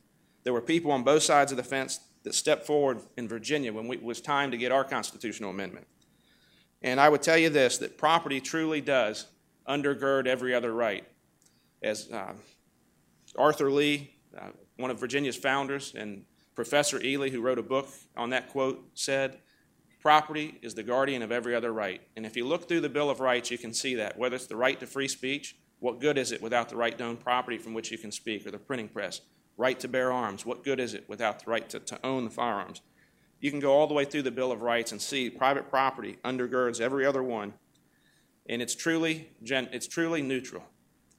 There 0.44 0.52
were 0.52 0.62
people 0.62 0.92
on 0.92 1.02
both 1.02 1.24
sides 1.24 1.50
of 1.50 1.56
the 1.56 1.64
fence 1.64 2.00
that 2.22 2.34
stepped 2.34 2.66
forward 2.66 3.00
in 3.16 3.28
Virginia 3.28 3.72
when 3.72 3.90
it 3.90 4.02
was 4.02 4.20
time 4.20 4.50
to 4.52 4.56
get 4.56 4.72
our 4.72 4.84
constitutional 4.84 5.50
amendment. 5.50 5.86
And 6.86 7.00
I 7.00 7.08
would 7.08 7.20
tell 7.20 7.36
you 7.36 7.50
this 7.50 7.78
that 7.78 7.98
property 7.98 8.40
truly 8.40 8.80
does 8.80 9.26
undergird 9.68 10.28
every 10.28 10.54
other 10.54 10.72
right. 10.72 11.04
As 11.82 12.08
uh, 12.12 12.34
Arthur 13.36 13.72
Lee, 13.72 14.14
uh, 14.38 14.50
one 14.76 14.92
of 14.92 15.00
Virginia's 15.00 15.36
founders 15.36 15.94
and 15.96 16.24
Professor 16.54 17.02
Ely, 17.02 17.28
who 17.28 17.42
wrote 17.42 17.58
a 17.58 17.62
book 17.62 17.88
on 18.16 18.30
that 18.30 18.50
quote, 18.50 18.82
said, 18.94 19.38
Property 20.00 20.58
is 20.62 20.74
the 20.74 20.84
guardian 20.84 21.22
of 21.22 21.32
every 21.32 21.56
other 21.56 21.72
right. 21.72 22.00
And 22.16 22.24
if 22.24 22.36
you 22.36 22.46
look 22.46 22.68
through 22.68 22.82
the 22.82 22.88
Bill 22.88 23.10
of 23.10 23.18
Rights, 23.18 23.50
you 23.50 23.58
can 23.58 23.74
see 23.74 23.96
that. 23.96 24.16
Whether 24.16 24.36
it's 24.36 24.46
the 24.46 24.54
right 24.54 24.78
to 24.78 24.86
free 24.86 25.08
speech, 25.08 25.56
what 25.80 26.00
good 26.00 26.16
is 26.16 26.30
it 26.30 26.40
without 26.40 26.68
the 26.68 26.76
right 26.76 26.96
to 26.96 27.04
own 27.04 27.16
property 27.16 27.58
from 27.58 27.74
which 27.74 27.90
you 27.90 27.98
can 27.98 28.12
speak, 28.12 28.46
or 28.46 28.52
the 28.52 28.58
printing 28.58 28.88
press? 28.88 29.22
Right 29.56 29.78
to 29.80 29.88
bear 29.88 30.12
arms, 30.12 30.46
what 30.46 30.62
good 30.62 30.78
is 30.78 30.94
it 30.94 31.08
without 31.08 31.44
the 31.44 31.50
right 31.50 31.68
to, 31.68 31.80
to 31.80 32.06
own 32.06 32.24
the 32.24 32.30
firearms? 32.30 32.80
You 33.46 33.52
can 33.52 33.60
go 33.60 33.74
all 33.74 33.86
the 33.86 33.94
way 33.94 34.04
through 34.04 34.22
the 34.22 34.32
Bill 34.32 34.50
of 34.50 34.60
Rights 34.60 34.90
and 34.90 35.00
see 35.00 35.30
private 35.30 35.70
property 35.70 36.18
undergirds 36.24 36.80
every 36.80 37.06
other 37.06 37.22
one, 37.22 37.54
and 38.48 38.60
it's 38.60 38.74
truly, 38.74 39.28
it's 39.40 39.86
truly 39.86 40.20
neutral. 40.20 40.64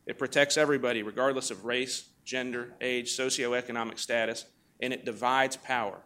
It 0.06 0.20
protects 0.20 0.58
everybody, 0.58 1.04
regardless 1.04 1.52
of 1.52 1.64
race, 1.64 2.10
gender, 2.26 2.74
age, 2.82 3.16
socioeconomic 3.16 3.98
status, 3.98 4.44
and 4.82 4.92
it 4.92 5.06
divides 5.06 5.56
power. 5.56 6.02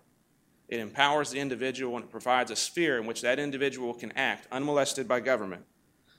It 0.69 0.79
empowers 0.79 1.31
the 1.31 1.39
individual 1.39 1.95
and 1.95 2.05
it 2.05 2.11
provides 2.11 2.51
a 2.51 2.55
sphere 2.55 2.99
in 2.99 3.07
which 3.07 3.21
that 3.21 3.39
individual 3.39 3.95
can 3.95 4.11
act 4.11 4.47
unmolested 4.51 5.07
by 5.07 5.21
government. 5.21 5.63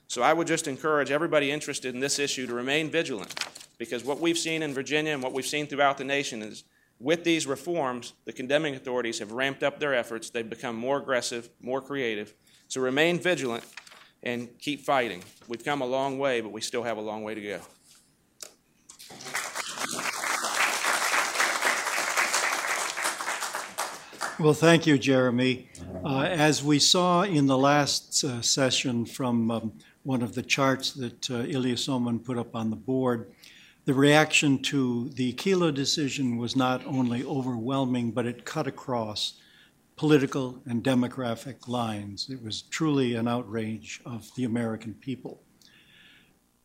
So 0.09 0.20
I 0.20 0.32
would 0.32 0.48
just 0.48 0.66
encourage 0.66 1.12
everybody 1.12 1.53
interested 1.53 1.94
in 1.94 2.00
this 2.00 2.18
issue 2.18 2.48
to 2.48 2.55
remain 2.55 2.90
vigilant 2.90 3.46
because 3.78 4.03
what 4.03 4.18
we've 4.18 4.36
seen 4.36 4.64
in 4.64 4.74
Virginia 4.74 5.12
and 5.12 5.22
what 5.22 5.32
we've 5.32 5.46
seen 5.46 5.68
throughout 5.68 5.96
the 5.96 6.03
nation 6.03 6.42
is 6.42 6.64
with 7.03 7.24
these 7.24 7.46
reforms, 7.46 8.12
the 8.24 8.32
condemning 8.32 8.76
authorities 8.76 9.18
have 9.18 9.32
ramped 9.32 9.62
up 9.62 9.80
their 9.80 9.92
efforts. 9.92 10.30
They've 10.30 10.48
become 10.48 10.76
more 10.76 10.98
aggressive, 10.98 11.50
more 11.61 11.80
creative. 11.80 12.32
So 12.68 12.80
remain 12.80 13.18
vigilant 13.18 13.64
and 14.22 14.48
keep 14.61 14.82
fighting. 14.82 15.24
We've 15.48 15.64
come 15.64 15.82
a 15.82 15.86
long 15.86 16.18
way, 16.18 16.40
but 16.40 16.53
we 16.53 16.61
still 16.61 16.84
have 16.84 16.96
a 16.96 17.00
long 17.00 17.24
way 17.24 17.34
to 17.34 17.40
go. 17.40 17.61
Well, 24.38 24.55
thank 24.55 24.86
you, 24.86 24.96
Jeremy. 24.96 25.68
Uh, 26.05 26.22
as 26.22 26.64
we 26.64 26.78
saw 26.78 27.22
in 27.22 27.46
the 27.46 27.59
last 27.59 28.24
uh, 28.24 28.40
session 28.42 29.07
from 29.07 29.50
um, 29.50 29.72
one 30.05 30.22
of 30.22 30.34
the 30.34 30.42
charts 30.42 30.92
that 30.92 31.30
uh, 31.30 31.42
Ilya 31.42 31.76
Somin 31.76 32.24
put 32.24 32.38
up 32.38 32.57
on 32.57 32.70
the 32.70 32.76
board, 32.76 33.32
the 33.85 33.95
reaction 33.95 34.61
to 34.62 35.09
the 35.11 35.33
Kelo 35.33 35.74
decision 35.74 36.37
was 36.37 36.55
not 36.55 36.87
only 36.87 37.24
overwhelming, 37.24 38.12
but 38.12 38.26
it 38.26 38.45
cut 38.45 38.66
across 38.66 39.35
political 39.97 40.62
and 40.66 40.85
demographic 40.85 41.66
lines. 41.66 42.28
It 42.30 42.43
was 42.43 42.62
truly 42.62 43.14
an 43.14 43.26
outrage 43.26 44.01
of 44.07 44.30
the 44.37 44.45
American 44.45 44.95
people. 44.95 45.43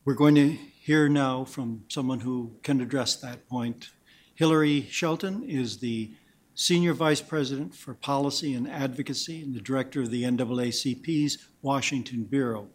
We're 0.06 0.14
going 0.14 0.36
to 0.36 0.50
hear 0.50 1.10
now 1.10 1.44
from 1.44 1.84
someone 1.90 2.20
who 2.20 2.56
can 2.64 2.82
address 2.82 3.16
that 3.18 3.50
point. 3.50 3.90
Hillary 4.36 4.88
Shelton 4.90 5.44
is 5.44 5.80
the 5.80 6.12
Senior 6.54 6.94
Vice 6.94 7.22
President 7.22 7.76
for 7.76 7.94
Policy 7.94 8.54
and 8.54 8.70
Advocacy 8.70 9.42
and 9.42 9.54
the 9.54 9.60
Director 9.60 10.02
of 10.02 10.12
the 10.12 10.24
NAACP's 10.24 11.38
Washington 11.62 12.24
Bureau. 12.24 12.70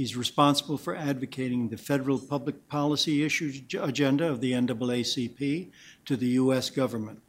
He's 0.00 0.16
responsible 0.16 0.78
for 0.78 0.96
advocating 0.96 1.68
the 1.68 1.76
federal 1.76 2.18
public 2.18 2.66
policy 2.68 3.22
issues 3.22 3.60
agenda 3.78 4.26
of 4.26 4.40
the 4.40 4.52
NAACP 4.52 5.68
to 6.06 6.16
the 6.16 6.26
U.S. 6.28 6.70
government. 6.70 7.20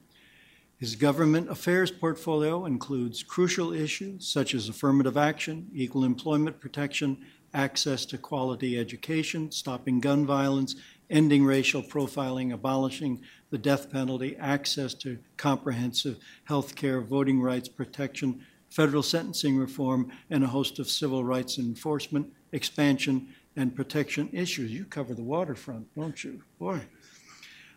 His 0.77 0.95
government 0.95 1.49
affairs 1.49 1.91
portfolio 1.91 2.65
includes 2.65 3.23
crucial 3.23 3.73
issues 3.73 4.25
such 4.25 4.53
as 4.53 4.69
affirmative 4.69 5.17
action, 5.17 5.67
equal 5.73 6.05
employment 6.05 6.61
protection, 6.61 7.17
access 7.53 8.05
to 8.05 8.17
quality 8.17 8.79
education, 8.79 9.51
stopping 9.51 9.99
gun 9.99 10.25
violence, 10.25 10.77
ending 11.09 11.43
racial 11.43 11.83
profiling, 11.83 12.53
abolishing 12.53 13.21
the 13.49 13.57
death 13.57 13.91
penalty, 13.91 14.37
access 14.37 14.93
to 14.93 15.19
comprehensive 15.35 16.19
health 16.45 16.73
care, 16.77 17.01
voting 17.01 17.41
rights 17.41 17.67
protection, 17.67 18.39
federal 18.69 19.03
sentencing 19.03 19.57
reform, 19.57 20.09
and 20.29 20.45
a 20.45 20.47
host 20.47 20.79
of 20.79 20.89
civil 20.89 21.25
rights 21.25 21.57
enforcement, 21.57 22.31
expansion, 22.51 23.27
and 23.55 23.75
protection 23.75 24.29
issues. 24.31 24.71
You 24.71 24.85
cover 24.85 25.13
the 25.13 25.23
waterfront, 25.23 25.93
don't 25.95 26.23
you? 26.23 26.41
Boy. 26.59 26.81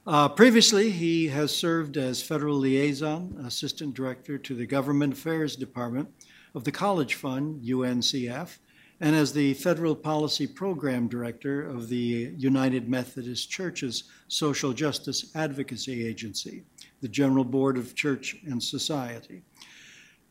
Uh, 0.07 0.29
previously, 0.29 0.91
he 0.91 1.29
has 1.29 1.55
served 1.55 1.97
as 1.97 2.23
federal 2.23 2.57
liaison, 2.57 3.43
assistant 3.47 3.95
director 3.95 4.37
to 4.37 4.55
the 4.55 4.67
Government 4.67 5.15
Affairs 5.15 5.57
Department 5.57 6.09
of 6.55 6.65
the 6.65 6.73
College 6.73 7.15
Fund, 7.15 7.63
UNCF, 7.63 8.59
and 9.01 9.17
as 9.17 9.33
the 9.33 9.55
Federal 9.55 9.97
Policy 9.97 10.47
Program 10.47 11.09
Director 11.09 11.67
of 11.67 11.89
the 11.89 12.33
United 12.37 12.89
Methodist 12.89 13.51
Church's 13.51 14.05
Social 14.29 14.73
Justice 14.73 15.35
Advocacy 15.35 16.07
Agency, 16.07 16.65
the 17.01 17.09
General 17.09 17.45
Board 17.45 17.77
of 17.77 17.95
Church 17.95 18.37
and 18.45 18.63
Society. 18.63 19.43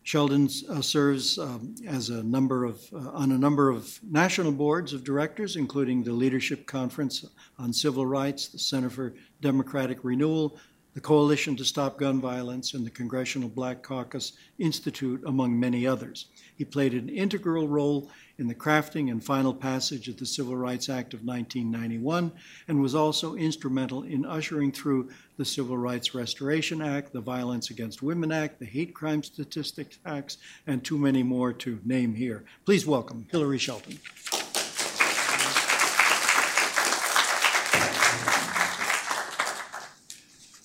Shelton 0.04 0.50
uh, 0.70 0.82
serves 0.82 1.40
um, 1.40 1.76
as 1.88 2.10
a 2.10 2.22
number 2.24 2.66
of, 2.66 2.82
uh, 2.94 3.10
on 3.12 3.32
a 3.32 3.38
number 3.38 3.70
of 3.70 4.00
national 4.04 4.52
boards 4.52 4.92
of 4.92 5.04
directors, 5.04 5.56
including 5.56 6.04
the 6.04 6.12
Leadership 6.12 6.68
Conference 6.68 7.26
on 7.58 7.72
Civil 7.72 8.06
Rights, 8.06 8.50
the 8.50 8.60
Center 8.60 8.90
for 8.90 9.14
Democratic 9.40 10.00
Renewal, 10.04 10.58
the 10.94 11.02
Coalition 11.02 11.56
to 11.56 11.66
Stop 11.66 11.98
Gun 11.98 12.20
Violence, 12.20 12.74
and 12.74 12.86
the 12.86 12.92
Congressional 12.92 13.48
Black 13.48 13.82
Caucus 13.82 14.34
Institute, 14.60 15.24
among 15.26 15.58
many 15.58 15.88
others. 15.88 16.28
He 16.56 16.66
played 16.66 16.94
an 16.94 17.08
integral 17.10 17.68
role 17.68 18.12
in 18.40 18.48
the 18.48 18.56
crafting 18.56 19.12
and 19.12 19.24
final 19.24 19.54
passage 19.54 20.08
of 20.08 20.18
the 20.18 20.26
Civil 20.26 20.56
Rights 20.56 20.90
Act 20.90 21.14
of 21.14 21.24
1991 21.24 22.32
and 22.68 22.82
was 22.82 22.96
also 22.96 23.36
instrumental 23.36 24.04
in 24.04 24.26
ushering 24.26 24.72
through 24.72 25.10
the 25.38 25.46
Civil 25.46 25.78
Rights 25.78 26.16
Restoration 26.16 26.82
Act, 26.82 27.14
the 27.14 27.22
Violence 27.22 27.70
Against 27.70 28.02
Women 28.02 28.32
Act, 28.32 28.60
the 28.60 28.66
Hate 28.66 28.94
Crime 28.94 29.22
Statistics 29.22 30.00
Acts, 30.06 30.38
and 30.66 30.84
too 30.84 30.98
many 30.98 31.22
more 31.22 31.54
to 31.54 31.80
name 31.86 32.16
here. 32.16 32.44
Please 32.66 32.88
welcome 32.88 33.28
Hillary 33.32 33.60
Shelton. 33.60 34.00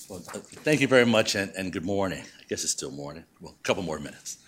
Well, 0.08 0.20
thank 0.20 0.80
you 0.80 0.88
very 0.88 1.04
much 1.04 1.34
and, 1.34 1.52
and, 1.54 1.70
good 1.70 1.84
morning. 1.84 2.20
I 2.22 2.44
guess 2.48 2.62
it's 2.64 2.72
still 2.72 2.90
morning. 2.90 3.24
Well, 3.42 3.56
a 3.60 3.62
couple 3.62 3.82
more 3.82 3.98
minutes. 3.98 4.38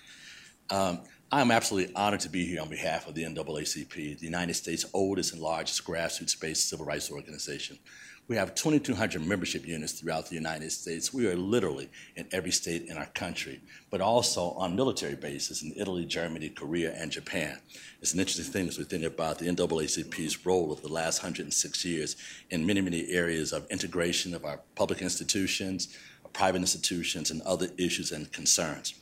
Um, 0.70 1.00
I'm 1.32 1.52
absolutely 1.52 1.94
honored 1.94 2.18
to 2.20 2.28
be 2.28 2.44
here 2.44 2.60
on 2.60 2.68
behalf 2.68 3.06
of 3.06 3.14
the 3.14 3.22
NAACP, 3.22 4.18
the 4.18 4.24
United 4.24 4.54
States' 4.54 4.84
oldest 4.92 5.32
and 5.32 5.40
largest 5.40 5.84
grassroots-based 5.84 6.68
civil 6.68 6.84
rights 6.84 7.08
organization. 7.08 7.78
We 8.26 8.34
have 8.34 8.56
2,200 8.56 9.24
membership 9.24 9.64
units 9.64 9.92
throughout 9.92 10.28
the 10.28 10.34
United 10.34 10.72
States. 10.72 11.14
We 11.14 11.28
are 11.28 11.36
literally 11.36 11.88
in 12.16 12.26
every 12.32 12.50
state 12.50 12.86
in 12.88 12.96
our 12.96 13.06
country, 13.06 13.60
but 13.90 14.00
also 14.00 14.50
on 14.52 14.74
military 14.74 15.14
bases 15.14 15.62
in 15.62 15.72
Italy, 15.76 16.04
Germany, 16.04 16.48
Korea, 16.48 16.94
and 16.96 17.12
Japan. 17.12 17.60
It's 18.00 18.12
an 18.12 18.18
interesting 18.18 18.52
thing 18.52 18.66
as 18.66 18.76
we 18.76 18.82
think 18.82 19.04
about 19.04 19.38
the 19.38 19.46
NAACP's 19.46 20.44
role 20.44 20.72
over 20.72 20.82
the 20.82 20.92
last 20.92 21.22
106 21.22 21.84
years 21.84 22.16
in 22.50 22.66
many, 22.66 22.80
many 22.80 23.08
areas 23.08 23.52
of 23.52 23.70
integration 23.70 24.34
of 24.34 24.44
our 24.44 24.58
public 24.74 25.00
institutions, 25.00 25.96
our 26.24 26.30
private 26.32 26.58
institutions, 26.58 27.30
and 27.30 27.40
other 27.42 27.68
issues 27.78 28.10
and 28.10 28.32
concerns. 28.32 28.94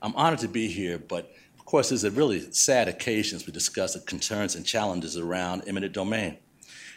I'm 0.00 0.14
honored 0.14 0.40
to 0.40 0.48
be 0.48 0.66
here, 0.68 0.98
but 0.98 1.32
of 1.62 1.66
course, 1.66 1.90
there's 1.90 2.02
a 2.02 2.10
really 2.10 2.50
sad 2.50 2.88
occasion 2.88 3.36
as 3.36 3.46
we 3.46 3.52
discuss 3.52 3.94
the 3.94 4.00
concerns 4.00 4.56
and 4.56 4.66
challenges 4.66 5.16
around 5.16 5.62
eminent 5.68 5.92
domain. 5.92 6.38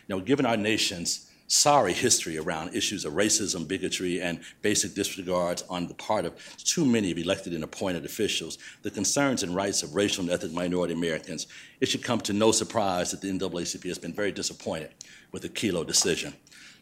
Now, 0.10 0.18
given 0.18 0.44
our 0.44 0.58
nation's 0.58 1.30
sorry 1.46 1.94
history 1.94 2.40
around 2.40 2.74
issues 2.76 3.06
of 3.06 3.14
racism, 3.14 3.68
bigotry, 3.68 4.20
and 4.20 4.40
basic 4.64 4.96
disregards 4.96 5.62
on 5.70 5.88
the 5.88 5.94
part 5.94 6.26
of 6.26 6.34
too 6.58 6.84
many 6.84 7.12
of 7.12 7.20
elected 7.20 7.54
and 7.54 7.64
appointed 7.64 8.06
officials, 8.06 8.58
the 8.82 8.90
concerns 8.90 9.44
and 9.44 9.56
rights 9.56 9.84
of 9.84 9.94
racial 9.94 10.24
and 10.24 10.32
ethnic 10.32 10.52
minority 10.52 10.96
Americans, 10.96 11.46
it 11.80 11.88
should 11.88 12.04
come 12.04 12.20
to 12.22 12.34
no 12.34 12.52
surprise 12.52 13.12
that 13.12 13.22
the 13.22 13.32
NAACP 13.32 13.84
has 13.88 14.00
been 14.00 14.14
very 14.14 14.32
disappointed 14.32 14.96
with 15.32 15.44
the 15.44 15.50
Kelo 15.50 15.86
decision. 15.86 16.34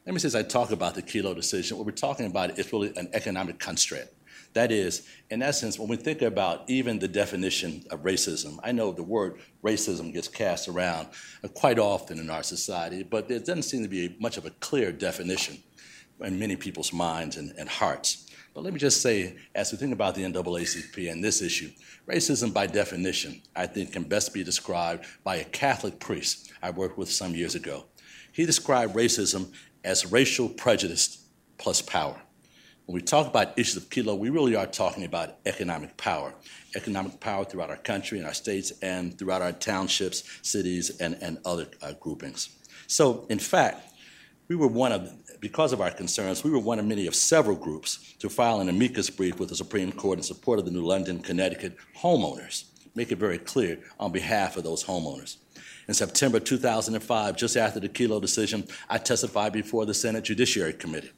Let 0.05 0.13
me 0.13 0.19
say, 0.19 0.27
as 0.27 0.36
I 0.36 0.43
talk 0.43 0.71
about 0.71 0.95
the 0.95 1.01
Kelo 1.01 1.36
decision, 1.36 1.75
what 1.75 1.86
we're 1.86 1.91
talking 1.91 2.27
about 2.27 2.57
is 2.57 2.71
really 2.71 2.93
an 2.95 3.09
economic 3.11 3.59
constraint. 3.59 4.07
That 4.54 4.72
is, 4.72 5.08
in 5.32 5.41
essence, 5.41 5.80
when 5.80 5.89
we 5.89 5.95
think 5.95 6.22
about 6.22 6.70
even 6.70 6.99
the 6.99 7.08
definition 7.08 7.84
of 7.89 8.04
racism, 8.04 8.60
I 8.64 8.72
know 8.72 8.91
the 8.91 9.04
word 9.04 9.39
racism 9.64 10.14
gets 10.14 10.28
cast 10.28 10.68
around 10.68 11.08
quite 11.56 11.80
often 11.80 12.20
in 12.20 12.30
our 12.30 12.43
society, 12.43 13.04
but 13.04 13.28
there 13.28 13.39
doesn't 13.39 13.64
seem 13.64 13.82
to 13.82 13.89
be 13.89 14.16
much 14.20 14.38
of 14.38 14.45
a 14.45 14.51
clear 14.51 14.91
definition 14.91 15.58
in 16.22 16.38
many 16.38 16.56
people's 16.56 16.93
minds 16.93 17.38
and, 17.38 17.51
and 17.58 17.68
hearts. 17.68 18.30
But 18.54 18.64
let 18.64 18.74
me 18.74 18.80
just 18.80 19.01
say, 19.01 19.36
as 19.56 19.72
we 19.72 19.80
think 19.80 19.93
about 19.93 20.14
the 20.14 20.24
NAACP 20.24 21.12
and 21.12 21.24
this 21.24 21.41
issue, 21.41 21.72
racism 22.08 22.54
by 22.54 22.68
definition, 22.68 23.41
I 23.56 23.66
think, 23.66 23.93
can 23.93 24.04
best 24.04 24.32
be 24.34 24.43
described 24.43 25.06
by 25.24 25.38
a 25.38 25.43
Catholic 25.45 25.99
priest 25.99 26.51
I 26.62 26.70
worked 26.70 26.99
with 26.99 27.12
some 27.12 27.34
years 27.34 27.56
ago. 27.56 27.86
He 28.32 28.45
described 28.45 28.95
racism 28.95 29.51
as 29.84 30.12
racial 30.12 30.47
prejudice 30.49 31.26
plus 31.58 31.82
power. 31.82 32.22
When 32.86 32.95
we 32.95 33.01
talk 33.01 33.27
about 33.27 33.57
issues 33.57 33.77
of 33.77 33.89
Kelo, 33.89 34.17
we 34.17 34.29
really 34.29 34.57
are 34.57 34.67
talking 34.67 35.05
about 35.05 35.38
economic 35.45 35.95
power. 35.95 36.34
Economic 36.75 37.17
power 37.21 37.45
throughout 37.45 37.69
our 37.69 37.77
country 37.77 38.17
and 38.17 38.27
our 38.27 38.34
states 38.34 38.73
and 38.81 39.17
throughout 39.17 39.41
our 39.41 39.53
townships, 39.53 40.23
cities, 40.41 40.97
and, 40.99 41.17
and 41.21 41.38
other 41.45 41.67
uh, 41.81 41.93
groupings. 41.93 42.49
So, 42.88 43.25
in 43.29 43.39
fact, 43.39 43.93
we 44.49 44.57
were 44.57 44.67
one 44.67 44.91
of, 44.91 45.09
because 45.39 45.71
of 45.71 45.79
our 45.79 45.91
concerns, 45.91 46.43
we 46.43 46.51
were 46.51 46.59
one 46.59 46.77
of 46.77 46.86
many 46.86 47.07
of 47.07 47.15
several 47.15 47.55
groups 47.55 48.15
to 48.19 48.29
file 48.29 48.59
an 48.59 48.67
amicus 48.67 49.09
brief 49.09 49.39
with 49.39 49.47
the 49.47 49.55
Supreme 49.55 49.93
Court 49.93 50.19
in 50.19 50.23
support 50.23 50.59
of 50.59 50.65
the 50.65 50.71
New 50.71 50.84
London, 50.84 51.19
Connecticut 51.19 51.77
homeowners. 51.97 52.65
Make 52.95 53.13
it 53.13 53.17
very 53.17 53.38
clear 53.38 53.79
on 53.97 54.11
behalf 54.11 54.57
of 54.57 54.65
those 54.65 54.84
homeowners. 54.84 55.38
In 55.88 55.93
September 55.93 56.41
2005, 56.41 57.38
just 57.38 57.55
after 57.55 57.79
the 57.79 57.88
Kelo 57.88 58.19
decision, 58.19 58.67
I 58.89 58.97
testified 58.97 59.53
before 59.53 59.86
the 59.86 59.93
Senate 59.93 60.25
Judiciary 60.25 60.73
Committee. 60.73 61.11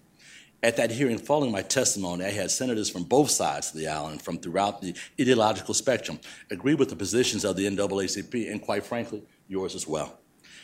At 0.64 0.78
that 0.78 0.92
hearing, 0.92 1.18
following 1.18 1.52
my 1.52 1.62
testimony, 1.62 2.26
I 2.26 2.32
had 2.32 2.50
senators 2.50 2.90
from 2.90 3.04
both 3.04 3.30
sides 3.30 3.70
of 3.70 3.78
the 3.78 3.88
aisle 3.88 4.08
and 4.08 4.22
from 4.22 4.38
throughout 4.38 4.82
the 4.82 4.96
ideological 5.20 5.74
spectrum 5.74 6.20
agree 6.50 6.74
with 6.74 6.90
the 6.90 6.96
positions 6.96 7.46
of 7.46 7.56
the 7.56 7.68
NAACP 7.68 8.52
and, 8.52 8.62
quite 8.62 8.84
frankly, 8.84 9.24
yours 9.48 9.76
as 9.76 9.88
well. 9.88 10.20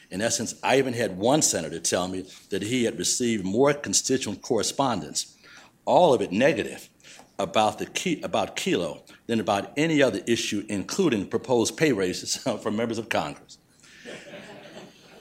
In 0.10 0.22
essence, 0.22 0.56
I 0.62 0.78
even 0.78 0.94
had 0.94 1.18
one 1.18 1.42
senator 1.42 1.80
tell 1.80 2.08
me 2.08 2.26
that 2.50 2.64
he 2.64 2.84
had 2.84 2.98
received 2.98 3.46
more 3.46 3.74
constituent 3.74 4.42
correspondence, 4.42 5.38
all 5.86 6.14
of 6.14 6.22
it 6.22 6.32
negative, 6.32 6.90
about 7.40 7.80
the 7.80 7.86
key, 7.86 8.22
about 8.22 8.56
Kelo 8.56 9.02
than 9.28 9.40
about 9.40 9.72
any 9.78 10.02
other 10.02 10.22
issue, 10.28 10.66
including 10.70 11.28
proposed 11.28 11.78
pay 11.78 11.92
raises 11.92 12.36
for 12.62 12.72
members 12.72 12.98
of 12.98 13.10
Congress. 13.10 13.58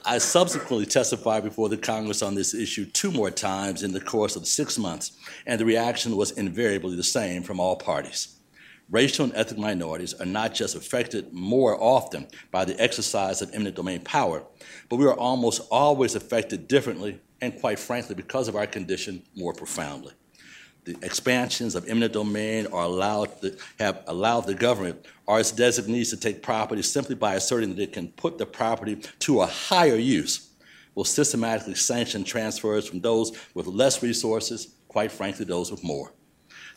I 0.03 0.17
subsequently 0.17 0.87
testified 0.87 1.43
before 1.43 1.69
the 1.69 1.77
Congress 1.77 2.23
on 2.23 2.33
this 2.33 2.55
issue 2.55 2.85
two 2.85 3.11
more 3.11 3.29
times 3.29 3.83
in 3.83 3.93
the 3.93 4.01
course 4.01 4.35
of 4.35 4.47
six 4.47 4.79
months, 4.79 5.11
and 5.45 5.59
the 5.59 5.65
reaction 5.65 6.17
was 6.17 6.31
invariably 6.31 6.95
the 6.95 7.03
same 7.03 7.43
from 7.43 7.59
all 7.59 7.75
parties. 7.75 8.39
Racial 8.89 9.25
and 9.25 9.35
ethnic 9.35 9.59
minorities 9.59 10.15
are 10.15 10.25
not 10.25 10.55
just 10.55 10.75
affected 10.75 11.31
more 11.31 11.81
often 11.81 12.27
by 12.49 12.65
the 12.65 12.79
exercise 12.81 13.41
of 13.41 13.53
eminent 13.53 13.75
domain 13.75 14.01
power, 14.01 14.43
but 14.89 14.95
we 14.95 15.05
are 15.05 15.17
almost 15.17 15.61
always 15.69 16.15
affected 16.15 16.67
differently 16.67 17.21
and, 17.39 17.59
quite 17.59 17.77
frankly, 17.77 18.15
because 18.15 18.47
of 18.47 18.55
our 18.55 18.67
condition, 18.67 19.21
more 19.35 19.53
profoundly 19.53 20.13
the 20.83 20.97
expansions 21.03 21.75
of 21.75 21.87
eminent 21.87 22.13
domain 22.13 22.67
are 22.67 22.83
allowed 22.83 23.41
to 23.41 23.55
have 23.79 24.03
allowed 24.07 24.41
the 24.41 24.55
government 24.55 25.05
or 25.27 25.39
its 25.39 25.51
designees 25.51 26.09
to 26.09 26.17
take 26.17 26.41
property 26.41 26.81
simply 26.81 27.15
by 27.15 27.35
asserting 27.35 27.75
that 27.75 27.81
it 27.81 27.93
can 27.93 28.07
put 28.09 28.37
the 28.37 28.45
property 28.45 28.95
to 29.19 29.41
a 29.41 29.45
higher 29.45 29.95
use 29.95 30.49
will 30.95 31.05
systematically 31.05 31.75
sanction 31.75 32.23
transfers 32.23 32.87
from 32.87 32.99
those 32.99 33.31
with 33.53 33.67
less 33.67 34.03
resources, 34.03 34.75
quite 34.87 35.11
frankly, 35.11 35.45
those 35.45 35.71
with 35.71 35.83
more. 35.83 36.11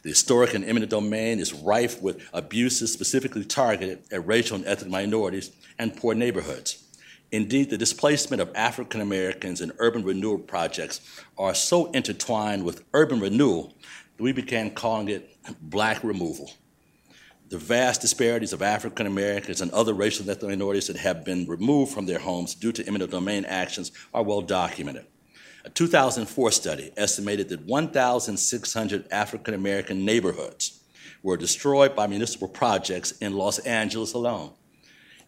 The 0.02 0.10
historic 0.10 0.54
and 0.54 0.64
eminent 0.64 0.90
domain 0.90 1.40
is 1.40 1.54
rife 1.54 2.00
with 2.02 2.28
abuses 2.32 2.92
specifically 2.92 3.44
targeted 3.44 4.02
at 4.12 4.26
racial 4.26 4.56
and 4.56 4.66
ethnic 4.66 4.90
minorities 4.90 5.50
and 5.78 5.96
poor 5.96 6.14
neighborhoods. 6.14 6.83
Indeed, 7.32 7.70
the 7.70 7.78
displacement 7.78 8.40
of 8.40 8.50
African 8.54 9.00
Americans 9.00 9.60
in 9.60 9.72
urban 9.78 10.04
renewal 10.04 10.38
projects 10.38 11.00
are 11.36 11.54
so 11.54 11.90
intertwined 11.90 12.64
with 12.64 12.84
urban 12.92 13.20
renewal 13.20 13.74
that 14.16 14.22
we 14.22 14.32
began 14.32 14.70
calling 14.70 15.08
it 15.08 15.36
black 15.60 16.04
removal. 16.04 16.52
The 17.48 17.58
vast 17.58 18.00
disparities 18.00 18.52
of 18.52 18.62
African 18.62 19.06
Americans 19.06 19.60
and 19.60 19.70
other 19.72 19.94
racial 19.94 20.22
and 20.22 20.30
ethnic 20.30 20.50
minorities 20.50 20.86
that 20.86 20.96
have 20.96 21.24
been 21.24 21.46
removed 21.46 21.92
from 21.92 22.06
their 22.06 22.18
homes 22.18 22.54
due 22.54 22.72
to 22.72 22.86
eminent 22.86 23.10
domain 23.10 23.44
actions 23.44 23.92
are 24.12 24.22
well 24.22 24.40
documented. 24.40 25.06
A 25.64 25.70
2004 25.70 26.50
study 26.52 26.92
estimated 26.96 27.48
that 27.48 27.64
1,600 27.64 29.06
African 29.10 29.54
American 29.54 30.04
neighborhoods 30.04 30.80
were 31.22 31.36
destroyed 31.36 31.96
by 31.96 32.06
municipal 32.06 32.48
projects 32.48 33.12
in 33.12 33.32
Los 33.32 33.58
Angeles 33.60 34.12
alone. 34.12 34.52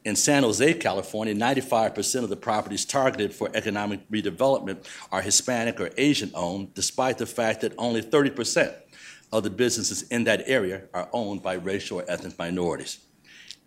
In 0.05 0.15
San 0.15 0.43
Jose, 0.45 0.75
California, 0.75 1.35
95% 1.35 2.23
of 2.23 2.29
the 2.29 2.37
properties 2.37 2.85
targeted 2.85 3.35
for 3.35 3.51
economic 3.55 4.09
redevelopment 4.11 4.87
are 5.11 5.21
Hispanic 5.21 5.81
or 5.81 5.91
Asian 5.97 6.31
owned, 6.35 6.75
despite 6.75 7.19
the 7.19 7.27
fact 7.27 7.63
that 7.63 7.73
only 7.77 8.03
30% 8.03 8.75
of 9.33 9.43
the 9.43 9.51
businesses 9.51 10.03
in 10.03 10.25
that 10.25 10.43
area 10.47 10.83
are 10.95 11.09
owned 11.13 11.43
by 11.43 11.55
racial 11.55 12.01
or 12.01 12.05
ethnic 12.09 12.39
minorities. 12.39 13.01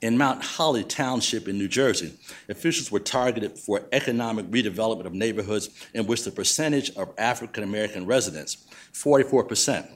In 0.01 0.17
Mount 0.17 0.41
Holly 0.41 0.85
Township 0.85 1.49
in 1.49 1.57
New 1.57 1.67
Jersey, 1.67 2.13
officials 2.47 2.89
were 2.89 3.01
targeted 3.01 3.57
for 3.57 3.85
economic 3.91 4.45
redevelopment 4.49 5.05
of 5.05 5.13
neighborhoods 5.13 5.69
in 5.93 6.07
which 6.07 6.23
the 6.23 6.31
percentage 6.31 6.95
of 6.95 7.13
African 7.17 7.65
American 7.65 8.05
residents, 8.05 8.65
44%, 8.93 9.89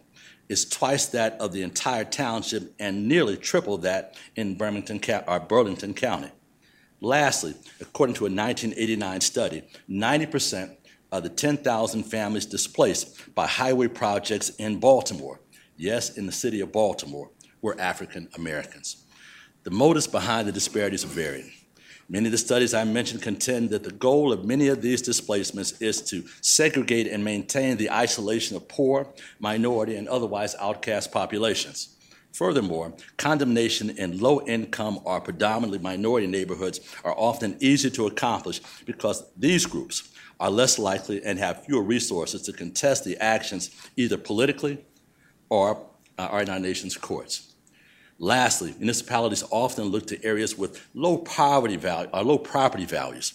is 0.49 0.65
twice 0.65 1.07
that 1.07 1.33
of 1.39 1.51
the 1.51 1.61
entire 1.61 2.03
township 2.03 2.73
and 2.79 3.07
nearly 3.07 3.37
triple 3.37 3.77
that 3.79 4.15
in 4.35 4.55
Birmingham 4.55 5.23
or 5.27 5.39
Burlington 5.39 5.93
County. 5.93 6.29
Lastly, 7.01 7.53
according 7.81 8.15
to 8.15 8.25
a 8.25 8.29
1989 8.29 9.21
study, 9.21 9.63
90% 9.89 10.77
of 11.11 11.23
the 11.23 11.29
10,000 11.29 12.03
families 12.03 12.45
displaced 12.45 13.33
by 13.35 13.45
highway 13.45 13.87
projects 13.87 14.49
in 14.51 14.79
Baltimore, 14.79 15.39
yes, 15.77 16.17
in 16.17 16.25
the 16.25 16.31
city 16.31 16.59
of 16.61 16.71
Baltimore, 16.71 17.29
were 17.61 17.79
African 17.79 18.29
Americans. 18.35 19.03
The 19.63 19.71
motives 19.71 20.07
behind 20.07 20.47
the 20.47 20.51
disparities 20.51 21.03
are 21.03 21.07
varied. 21.07 21.51
Many 22.09 22.25
of 22.25 22.31
the 22.33 22.37
studies 22.37 22.73
I 22.73 22.83
mentioned 22.83 23.21
contend 23.21 23.69
that 23.69 23.83
the 23.83 23.91
goal 23.91 24.33
of 24.33 24.43
many 24.43 24.67
of 24.67 24.81
these 24.81 25.01
displacements 25.01 25.81
is 25.81 26.01
to 26.09 26.23
segregate 26.41 27.07
and 27.07 27.23
maintain 27.23 27.77
the 27.77 27.91
isolation 27.91 28.57
of 28.57 28.67
poor, 28.67 29.07
minority, 29.39 29.95
and 29.95 30.09
otherwise 30.09 30.55
outcast 30.59 31.11
populations. 31.11 31.95
Furthermore, 32.33 32.93
condemnation 33.17 33.91
in 33.91 34.19
low 34.19 34.41
income 34.47 34.99
or 35.05 35.21
predominantly 35.21 35.77
minority 35.77 36.27
neighborhoods 36.27 36.81
are 37.03 37.15
often 37.17 37.55
easier 37.59 37.91
to 37.91 38.07
accomplish 38.07 38.59
because 38.85 39.23
these 39.37 39.65
groups 39.65 40.09
are 40.39 40.49
less 40.49 40.77
likely 40.79 41.23
and 41.23 41.39
have 41.39 41.63
fewer 41.63 41.83
resources 41.83 42.41
to 42.41 42.51
contest 42.51 43.05
the 43.05 43.17
actions 43.19 43.69
either 43.95 44.17
politically 44.17 44.83
or, 45.49 45.85
uh, 46.17 46.39
in 46.41 46.49
our 46.49 46.59
nation's 46.59 46.97
courts. 46.97 47.52
Lastly, 48.23 48.73
municipalities 48.79 49.43
often 49.51 49.83
look 49.87 50.07
to 50.07 50.23
areas 50.23 50.57
with 50.57 50.87
low 50.93 51.17
poverty 51.17 51.75
value 51.75 52.07
uh, 52.13 52.19
or 52.21 52.23
low 52.23 52.37
property 52.37 52.85
values 52.85 53.33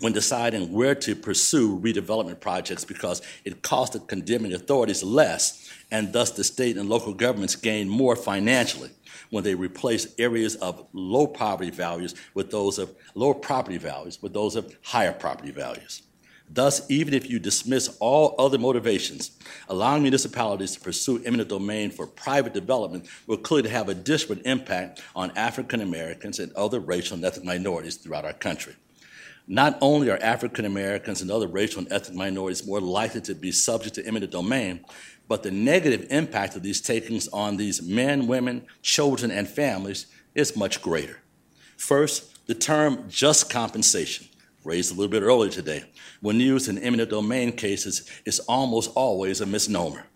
when 0.00 0.14
deciding 0.14 0.72
where 0.72 0.94
to 0.94 1.14
pursue 1.14 1.78
redevelopment 1.78 2.40
projects 2.40 2.82
because 2.82 3.20
it 3.44 3.60
costs 3.60 3.94
the 3.94 4.00
condemning 4.06 4.54
authorities 4.54 5.02
less 5.02 5.70
and 5.90 6.14
thus 6.14 6.30
the 6.30 6.42
state 6.42 6.78
and 6.78 6.88
local 6.88 7.12
governments 7.12 7.56
gain 7.56 7.86
more 7.86 8.16
financially 8.16 8.88
when 9.28 9.44
they 9.44 9.54
replace 9.54 10.14
areas 10.18 10.56
of 10.56 10.86
low 10.94 11.26
poverty 11.26 11.70
values 11.70 12.14
with 12.32 12.50
those 12.50 12.78
of 12.78 12.90
lower 13.14 13.34
property 13.34 13.76
values 13.76 14.22
with 14.22 14.32
those 14.32 14.56
of 14.56 14.74
higher 14.80 15.12
property 15.12 15.50
values. 15.50 16.04
Thus, 16.50 16.88
even 16.90 17.14
if 17.14 17.28
you 17.28 17.38
dismiss 17.38 17.96
all 18.00 18.34
other 18.38 18.58
motivations, 18.58 19.32
allowing 19.68 20.02
municipalities 20.02 20.72
to 20.72 20.80
pursue 20.80 21.22
eminent 21.24 21.48
domain 21.48 21.90
for 21.90 22.06
private 22.06 22.52
development 22.52 23.08
will 23.26 23.38
clearly 23.38 23.70
have 23.70 23.88
a 23.88 23.94
disparate 23.94 24.44
impact 24.44 25.02
on 25.16 25.32
African 25.36 25.80
Americans 25.80 26.38
and 26.38 26.52
other 26.52 26.80
racial 26.80 27.16
and 27.16 27.24
ethnic 27.24 27.44
minorities 27.44 27.96
throughout 27.96 28.24
our 28.24 28.34
country. 28.34 28.76
Not 29.46 29.76
only 29.80 30.10
are 30.10 30.18
African 30.22 30.64
Americans 30.64 31.20
and 31.20 31.30
other 31.30 31.46
racial 31.46 31.80
and 31.80 31.92
ethnic 31.92 32.16
minorities 32.16 32.66
more 32.66 32.80
likely 32.80 33.20
to 33.22 33.34
be 33.34 33.52
subject 33.52 33.94
to 33.96 34.06
eminent 34.06 34.32
domain, 34.32 34.84
but 35.28 35.42
the 35.42 35.50
negative 35.50 36.06
impact 36.10 36.56
of 36.56 36.62
these 36.62 36.80
takings 36.80 37.28
on 37.28 37.56
these 37.56 37.82
men, 37.82 38.26
women, 38.26 38.66
children, 38.82 39.30
and 39.30 39.48
families 39.48 40.06
is 40.34 40.56
much 40.56 40.82
greater. 40.82 41.20
First, 41.76 42.46
the 42.46 42.54
term 42.54 43.04
just 43.08 43.50
compensation, 43.50 44.26
raised 44.64 44.92
a 44.92 44.94
little 44.94 45.10
bit 45.10 45.22
earlier 45.22 45.50
today, 45.50 45.84
when 46.20 46.40
used 46.40 46.68
in 46.68 46.78
eminent 46.78 47.10
domain 47.10 47.52
cases, 47.52 48.10
is 48.24 48.40
almost 48.40 48.90
always 48.94 49.40
a 49.40 49.46
misnomer. 49.46 50.06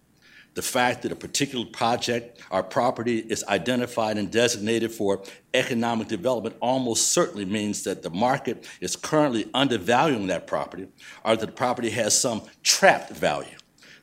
The 0.55 0.62
fact 0.62 1.03
that 1.03 1.12
a 1.12 1.16
particular 1.16 1.66
project 1.66 2.40
or 2.51 2.62
property 2.62 3.18
is 3.18 3.44
identified 3.44 4.18
and 4.18 4.30
designated 4.30 4.90
for 4.90 5.22
economic 5.55 6.09
development 6.09 6.57
almost 6.61 7.12
certainly 7.12 7.44
means 7.44 7.84
that 7.84 8.03
the 8.03 8.11
market 8.11 8.66
is 8.80 8.96
currently 8.96 9.49
undervaluing 9.55 10.26
that 10.28 10.46
property 10.46 10.88
or 11.24 11.36
that 11.36 11.46
the 11.46 11.53
property 11.53 11.90
has 11.90 12.20
some 12.20 12.42
trapped 12.64 13.11
value 13.11 13.57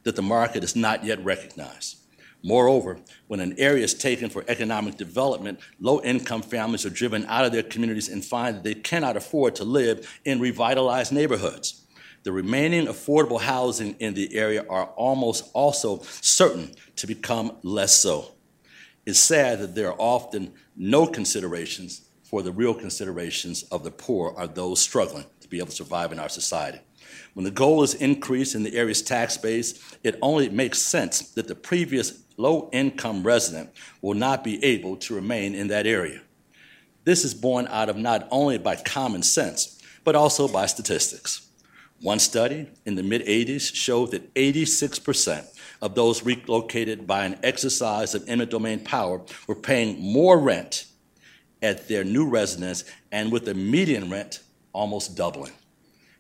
that 0.04 0.16
the 0.16 0.22
market 0.22 0.64
is 0.64 0.76
not 0.76 1.04
yet 1.04 1.22
recognized. 1.26 1.98
Moreover, 2.46 3.00
when 3.26 3.40
an 3.40 3.56
area 3.58 3.84
is 3.84 3.96
taken 3.96 4.30
for 4.30 4.46
economic 4.48 4.98
development, 4.98 5.60
low 5.80 6.00
income 6.04 6.44
families 6.44 6.86
are 6.86 6.92
driven 6.92 7.26
out 7.26 7.44
of 7.44 7.52
their 7.52 7.64
communities 7.64 8.08
and 8.08 8.24
find 8.24 8.56
that 8.56 8.64
they 8.64 8.76
cannot 8.76 9.18
afford 9.18 9.56
to 9.56 9.64
live 9.64 10.20
in 10.26 10.40
revitalized 10.40 11.12
neighborhoods. 11.12 11.82
The 12.22 12.32
remaining 12.32 12.86
affordable 12.86 13.42
housing 13.42 13.96
in 13.96 14.14
the 14.14 14.36
area 14.36 14.64
are 14.70 14.86
almost 14.96 15.50
also 15.54 16.04
certain 16.22 16.76
to 16.98 17.08
become 17.08 17.54
less 17.64 17.96
so. 17.96 18.36
It's 19.08 19.18
sad 19.18 19.58
that 19.58 19.74
there 19.74 19.88
are 19.88 20.00
often 20.00 20.54
no 20.76 21.08
considerations 21.08 22.02
for 22.22 22.44
the 22.44 22.52
real 22.52 22.76
considerations 22.76 23.64
of 23.72 23.84
the 23.84 23.90
poor 23.90 24.36
or 24.38 24.46
those 24.46 24.80
struggling 24.80 25.26
to 25.42 25.48
be 25.48 25.58
able 25.58 25.70
to 25.70 25.76
survive 25.76 26.12
in 26.12 26.20
our 26.20 26.30
society. 26.30 26.80
When 27.34 27.44
the 27.44 27.52
goal 27.52 27.82
is 27.82 27.96
increase 27.96 28.54
in 28.54 28.62
the 28.62 28.76
area's 28.76 29.02
tax 29.02 29.36
base, 29.36 29.98
it 30.04 30.20
only 30.22 30.50
makes 30.50 30.80
sense 30.80 31.22
that 31.32 31.48
the 31.48 31.56
previous 31.56 32.25
low 32.38 32.70
income 32.72 33.24
resident 33.24 33.70
will 34.02 34.14
not 34.14 34.44
be 34.44 34.64
able 34.64 34.98
to 34.98 35.16
remain 35.16 35.56
in 35.56 35.68
that 35.70 35.88
area. 35.88 36.22
This 37.04 37.24
is 37.24 37.34
borne 37.34 37.68
out 37.68 37.90
of 37.90 37.98
not 37.98 38.28
only 38.32 38.58
by 38.58 38.76
common 38.76 39.24
sense, 39.24 39.82
but 40.04 40.16
also 40.16 40.48
by 40.48 40.66
statistics. 40.66 41.48
One 42.02 42.20
study 42.20 42.68
in 42.86 42.96
the 42.96 43.04
mid 43.04 43.26
80s 43.26 43.74
showed 43.74 44.12
that 44.12 44.34
86% 44.34 45.46
of 45.82 45.96
those 45.96 46.24
relocated 46.24 47.08
by 47.08 47.26
an 47.26 47.38
exercise 47.44 48.16
of 48.16 48.24
eminent 48.28 48.52
domain 48.52 48.80
power 48.80 49.22
were 49.48 49.56
paying 49.56 50.02
more 50.02 50.38
rent 50.40 50.86
at 51.62 51.88
their 51.88 52.04
new 52.04 52.28
residence 52.28 52.84
and 53.12 53.32
with 53.32 53.46
the 53.46 53.54
median 53.54 54.10
rent 54.10 54.42
almost 54.74 55.16
doubling. 55.16 55.54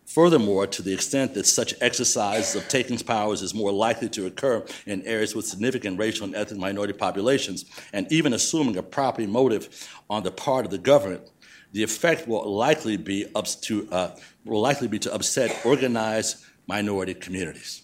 Furthermore, 0.06 0.68
to 0.68 0.84
the 0.84 0.93
extent 0.93 1.34
that 1.34 1.47
such 1.47 1.74
exercise 1.82 2.56
of 2.56 2.68
takings 2.68 3.01
powers 3.01 3.41
is 3.41 3.56
more 3.56 3.72
likely 3.72 4.08
to 4.10 4.28
occur 4.28 4.64
in 4.86 5.01
areas 5.01 5.36
with 5.36 5.47
significant 5.47 5.97
racial 5.97 6.26
and 6.26 6.36
ethnic 6.36 6.60
minority 6.60 6.93
populations, 6.93 7.66
and 7.91 8.10
even 8.12 8.34
assuming 8.34 8.78
a 8.78 8.84
property 8.84 9.26
motive 9.26 9.89
on 10.10 10.22
the 10.22 10.32
part 10.32 10.64
of 10.64 10.72
the 10.72 10.78
government, 10.78 11.24
the 11.72 11.82
effect 11.82 12.28
will 12.28 12.45
likely 12.56 12.97
be, 12.97 13.26
to, 13.62 13.88
uh, 13.91 14.16
will 14.45 14.62
likely 14.62 14.88
be 14.88 14.99
to 14.99 15.14
upset 15.14 15.66
organized 15.66 16.45
minority 16.68 17.16
communities. 17.16 17.82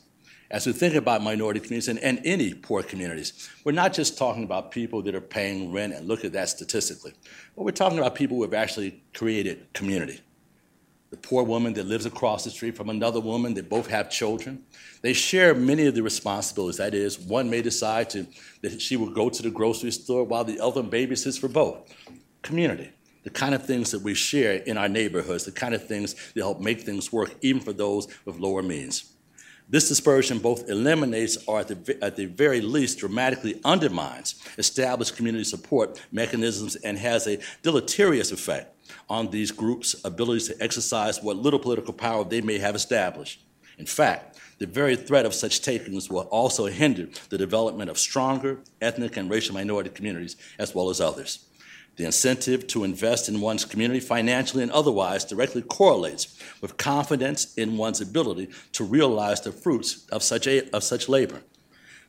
As 0.52 0.68
we 0.68 0.74
think 0.74 0.94
about 0.96 1.24
minority 1.24 1.60
communities 1.60 1.88
and, 1.88 1.98
and 2.00 2.22
any 2.24 2.54
poor 2.54 2.84
communities, 2.84 3.50
we're 3.64 3.72
not 3.72 3.94
just 3.94 4.18
talking 4.18 4.44
about 4.44 4.70
people 4.70 5.02
that 5.04 5.16
are 5.16 5.22
paying 5.22 5.72
rent 5.72 5.94
and 5.94 6.08
look 6.08 6.24
at 6.24 6.34
that 6.34 6.50
statistically, 6.50 7.14
but 7.56 7.64
we're 7.64 7.72
talking 7.72 7.98
about 7.98 8.14
people 8.14 8.38
who 8.38 8.44
have 8.44 8.54
actually 8.54 9.02
created 9.14 9.74
community 9.74 10.22
the 11.12 11.18
poor 11.18 11.44
woman 11.44 11.74
that 11.74 11.86
lives 11.86 12.06
across 12.06 12.46
the 12.46 12.50
street 12.50 12.76
from 12.76 12.90
another 12.90 13.20
woman 13.20 13.54
that 13.54 13.70
both 13.70 13.88
have 13.88 14.10
children. 14.10 14.64
They 15.02 15.12
share 15.12 15.54
many 15.54 15.86
of 15.86 15.94
the 15.94 16.02
responsibilities. 16.02 16.78
That 16.78 16.94
is, 16.94 17.20
one 17.20 17.50
may 17.50 17.62
decide 17.62 18.10
to, 18.12 18.26
that 18.62 18.82
she 18.82 18.96
will 18.96 19.10
go 19.10 19.30
to 19.30 19.44
the 19.44 19.52
grocery 19.52 19.92
store 19.92 20.24
while 20.24 20.46
the 20.46 20.60
other 20.62 20.82
babysits 20.82 21.38
for 21.38 21.50
both. 21.50 21.94
Community, 22.42 22.92
the 23.24 23.30
kind 23.30 23.54
of 23.54 23.66
things 23.66 23.92
that 23.92 24.02
we 24.02 24.14
share 24.14 24.54
in 24.54 24.78
our 24.78 24.88
neighborhoods, 24.88 25.44
the 25.44 25.52
kind 25.52 25.76
of 25.76 25.86
things 25.86 26.14
that 26.34 26.42
help 26.42 26.62
make 26.62 26.82
things 26.82 27.12
work 27.12 27.36
even 27.42 27.62
for 27.62 27.74
those 27.74 28.08
with 28.24 28.38
lower 28.38 28.64
means. 28.64 29.12
This 29.68 29.90
dispersion 29.90 30.40
both 30.40 30.70
eliminates 30.70 31.38
or, 31.46 31.60
at 31.60 31.68
the, 31.68 31.98
at 32.02 32.16
the 32.16 32.26
very 32.26 32.62
least, 32.62 33.00
dramatically 33.00 33.60
undermines 33.64 34.36
established 34.58 35.16
community 35.16 35.46
support 35.46 36.02
mechanisms 36.12 36.76
and 36.78 36.98
has 36.98 37.28
a 37.28 37.40
deleterious 37.64 38.32
effect 38.32 38.76
on 39.10 39.30
these 39.30 39.52
groups' 39.52 39.96
abilities 40.04 40.48
to 40.48 40.64
exercise 40.64 41.22
what 41.22 41.38
little 41.38 41.60
political 41.60 41.94
power 41.94 42.24
they 42.24 42.42
may 42.42 42.58
have 42.58 42.76
established. 42.76 43.44
In 43.78 43.86
fact, 43.86 44.40
the 44.60 44.68
very 44.68 44.96
threat 44.96 45.26
of 45.26 45.34
such 45.34 45.62
takings 45.62 46.10
will 46.10 46.28
also 46.30 46.68
hinder 46.68 47.08
the 47.30 47.38
development 47.38 47.90
of 47.90 47.98
stronger 47.98 48.60
ethnic 48.80 49.18
and 49.18 49.30
racial 49.30 49.56
minority 49.56 49.90
communities 49.90 50.36
as 50.60 50.76
well 50.76 50.90
as 50.90 51.02
others. 51.02 51.46
The 51.96 52.06
incentive 52.06 52.68
to 52.68 52.84
invest 52.84 53.28
in 53.28 53.42
one's 53.42 53.66
community 53.66 54.00
financially 54.00 54.64
and 54.64 54.72
otherwise 54.72 55.26
directly 55.26 55.62
correlates 55.62 56.40
with 56.62 56.78
confidence 56.78 57.54
in 57.56 57.78
one's 57.78 58.02
ability 58.02 58.50
to 58.74 58.84
realize 58.84 59.42
the 59.42 59.52
fruits 59.52 60.06
of 60.12 60.24
such, 60.24 60.48
a, 60.48 60.70
of 60.76 60.84
such 60.84 61.10
labor 61.10 61.42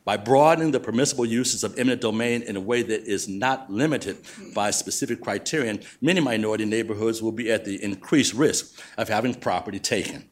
by 0.04 0.16
broadening 0.16 0.72
the 0.72 0.80
permissible 0.80 1.24
uses 1.24 1.62
of 1.62 1.78
eminent 1.78 2.00
domain 2.00 2.42
in 2.42 2.56
a 2.56 2.60
way 2.60 2.82
that 2.82 3.04
is 3.04 3.28
not 3.28 3.70
limited 3.70 4.16
by 4.54 4.70
specific 4.70 5.20
criterion, 5.20 5.80
many 6.00 6.20
minority 6.20 6.64
neighborhoods 6.64 7.22
will 7.22 7.32
be 7.32 7.50
at 7.52 7.64
the 7.64 7.82
increased 7.82 8.34
risk 8.34 8.80
of 8.98 9.08
having 9.08 9.34
property 9.34 9.78
taken. 9.78 10.28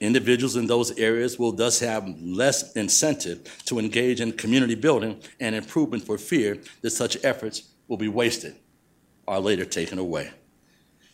Individuals 0.00 0.56
in 0.56 0.66
those 0.66 0.98
areas 0.98 1.38
will 1.38 1.52
thus 1.52 1.80
have 1.80 2.08
less 2.20 2.72
incentive 2.72 3.44
to 3.66 3.78
engage 3.78 4.20
in 4.20 4.32
community 4.32 4.74
building 4.74 5.20
and 5.40 5.54
improvement 5.54 6.04
for 6.04 6.16
fear 6.16 6.58
that 6.80 6.90
such 6.90 7.22
efforts 7.22 7.74
will 7.86 7.98
be 7.98 8.08
wasted 8.08 8.56
or 9.26 9.38
later 9.40 9.64
taken 9.64 9.98
away. 9.98 10.30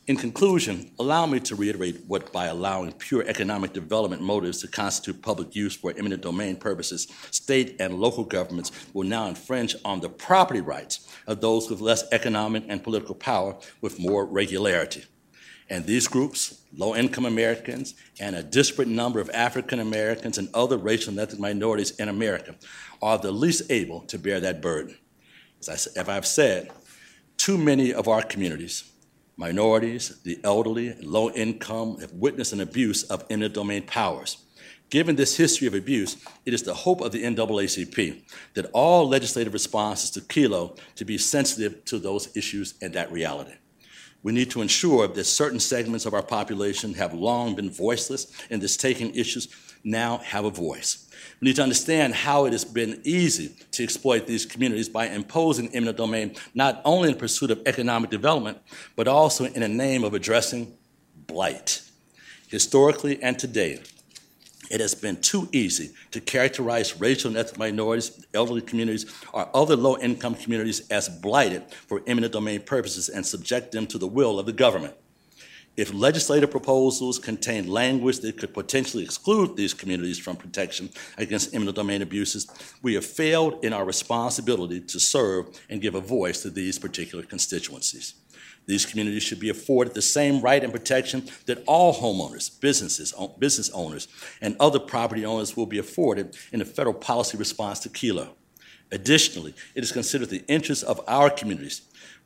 In 0.07 0.17
conclusion, 0.17 0.93
allow 1.01 1.27
me 1.27 1.41
to 1.41 1.57
reiterate 1.57 2.05
what 2.07 2.33
by 2.33 2.47
allowing 2.47 2.93
pure 2.93 3.25
economic 3.27 3.73
development 3.73 4.23
motives 4.23 4.61
to 4.61 4.69
constitute 4.69 5.21
public 5.21 5.57
use 5.57 5.75
for 5.75 5.93
eminent 5.99 6.23
domain 6.23 6.55
purposes, 6.55 7.09
state 7.33 7.75
and 7.81 7.99
local 7.99 8.23
governments 8.23 8.71
will 8.93 9.03
now 9.03 9.27
infringe 9.27 9.75
on 9.85 9.99
the 9.99 10.09
property 10.09 10.61
rights 10.61 11.09
of 11.27 11.41
those 11.41 11.69
with 11.69 11.81
less 11.81 12.05
economic 12.13 12.63
and 12.69 12.85
political 12.85 13.17
power 13.17 13.57
with 13.81 13.99
more 13.99 14.25
regularity. 14.25 15.03
And 15.69 15.85
these 15.85 16.07
groups, 16.07 16.63
low 16.73 16.95
income 16.95 17.27
Americans, 17.27 17.97
and 18.21 18.37
a 18.37 18.45
disparate 18.45 18.87
number 18.87 19.19
of 19.19 19.29
African 19.31 19.81
Americans 19.81 20.39
and 20.39 20.49
other 20.55 20.77
racial 20.77 21.11
and 21.11 21.19
ethnic 21.19 21.41
minorities 21.41 21.91
in 21.99 22.09
America, 22.09 22.55
are 23.03 23.19
the 23.19 23.33
least 23.33 23.73
able 23.73 24.03
to 24.03 24.21
bear 24.21 24.39
that 24.39 24.63
burden. 24.63 24.97
As, 25.59 25.69
I, 25.69 26.01
as 26.01 26.09
I've 26.09 26.27
said, 26.29 26.71
too 27.37 27.59
many 27.59 27.93
of 27.93 28.07
our 28.07 28.23
communities 28.23 28.85
minorities, 29.37 30.20
the 30.22 30.39
elderly, 30.43 30.95
low 31.03 31.30
income 31.30 31.99
have 32.01 32.12
witnessed 32.12 32.53
an 32.53 32.61
abuse 32.61 33.03
of 33.05 33.24
eminent 33.30 33.55
domain 33.55 33.82
powers. 33.82 34.39
Given 34.89 35.16
this 35.16 35.37
history 35.37 35.66
of 35.66 35.74
abuse, 35.74 36.16
it 36.45 36.55
is 36.55 36.62
the 36.62 36.74
hope 36.74 37.01
of 37.01 37.11
the 37.11 37.24
NAACP 37.24 38.22
that 38.55 38.70
all 38.72 39.09
legislative 39.09 39.53
responses 39.53 40.11
to 40.11 40.20
Kelo 40.20 40.78
to 40.95 41.05
be 41.05 41.18
sensitive 41.18 41.84
to 41.87 41.99
those 41.99 42.34
issues 42.37 42.74
and 42.80 42.93
that 42.95 43.11
reality. 43.11 43.55
We 44.22 44.32
need 44.32 44.51
to 44.53 44.62
ensure 44.62 45.09
that 45.09 45.24
certain 45.24 45.61
segments 45.61 46.07
of 46.07 46.14
our 46.14 46.22
population 46.22 46.95
have 46.95 47.14
long 47.14 47.55
been 47.55 47.70
voiceless 47.70 48.32
and 48.51 48.62
this 48.62 48.76
taking 48.76 49.14
issues 49.14 49.49
now 49.84 50.18
have 50.18 50.45
a 50.45 50.51
voice. 50.51 51.06
We 51.41 51.47
need 51.47 51.57
to 51.57 51.62
understand 51.62 52.14
how 52.14 52.47
it 52.47 52.53
has 52.53 52.64
been 52.64 53.01
easy 53.05 53.55
to 53.72 53.84
exploit 53.84 54.26
these 54.26 54.47
communities 54.47 54.89
by 54.89 55.09
imposing 55.09 55.74
eminent 55.74 55.99
domain, 55.99 56.34
not 56.55 56.80
only 56.84 57.11
in 57.11 57.16
pursuit 57.16 57.51
of 57.51 57.61
economic 57.66 58.09
development, 58.11 58.59
but 58.95 59.07
also 59.07 59.45
in 59.45 59.61
the 59.61 59.68
name 59.68 60.03
of 60.03 60.14
addressing 60.14 60.74
blight. 61.26 61.82
Historically 62.49 63.22
and 63.22 63.39
today, 63.39 63.82
it 64.70 64.80
has 64.80 64.95
been 64.95 65.20
too 65.20 65.49
easy 65.53 65.91
to 66.11 66.20
characterize 66.20 66.99
racial 66.99 67.28
and 67.28 67.37
ethnic 67.37 67.59
minorities, 67.59 68.26
elderly 68.32 68.62
communities, 68.62 69.07
or 69.32 69.49
other 69.55 69.76
low 69.76 69.99
income 69.99 70.34
communities 70.34 70.89
as 70.89 71.09
blighted 71.09 71.62
for 71.87 72.03
eminent 72.07 72.32
domain 72.32 72.61
purposes 72.61 73.09
and 73.09 73.24
subject 73.24 73.72
them 73.72 73.87
to 73.87 73.99
the 73.99 74.07
will 74.07 74.39
of 74.39 74.47
the 74.47 74.53
government. 74.53 74.95
If 75.77 75.93
legislative 75.93 76.51
proposals 76.51 77.18
contain 77.18 77.68
language 77.68 78.20
that 78.20 78.39
could 78.39 78.55
potentially 78.55 79.05
exclude 79.05 79.57
these 79.57 79.74
communities 79.74 80.18
from 80.18 80.37
protection 80.37 80.89
against 81.18 81.55
eminent 81.55 81.77
domain 81.77 82.01
abuses, 82.01 82.47
we 82.83 82.95
have 82.95 83.05
failed 83.05 83.62
in 83.62 83.74
our 83.74 83.85
responsibility 83.85 84.81
to 84.81 84.99
serve 84.99 85.49
and 85.68 85.83
give 85.83 85.95
a 85.95 86.01
voice 86.01 86.41
to 86.43 86.51
these 86.51 86.79
particular 86.79 87.24
constituencies. 87.24 88.14
These 88.64 88.87
communities 88.87 89.22
should 89.22 89.39
be 89.39 89.51
afforded 89.51 89.95
the 89.95 90.03
same 90.03 90.41
right 90.41 90.64
and 90.64 90.72
protection 90.72 91.29
that 91.45 91.62
all 91.66 91.95
homeowners, 91.95 92.59
businesses, 92.61 93.14
business 93.39 93.70
owners, 93.70 94.09
and 94.41 94.57
other 94.59 94.81
property 94.81 95.24
owners 95.27 95.57
will 95.57 95.66
be 95.66 95.79
afforded 95.79 96.37
in 96.53 96.59
the 96.59 96.64
federal 96.64 96.95
policy 96.95 97.37
response 97.37 97.81
to 97.81 97.91
Kelo. 97.91 98.31
Additionally, 98.91 99.55
it 99.74 99.85
is 99.85 99.93
considered 99.93 100.31
the 100.31 100.45
interest 100.49 100.85
of 100.85 101.01
our 101.07 101.29
communities. 101.29 101.83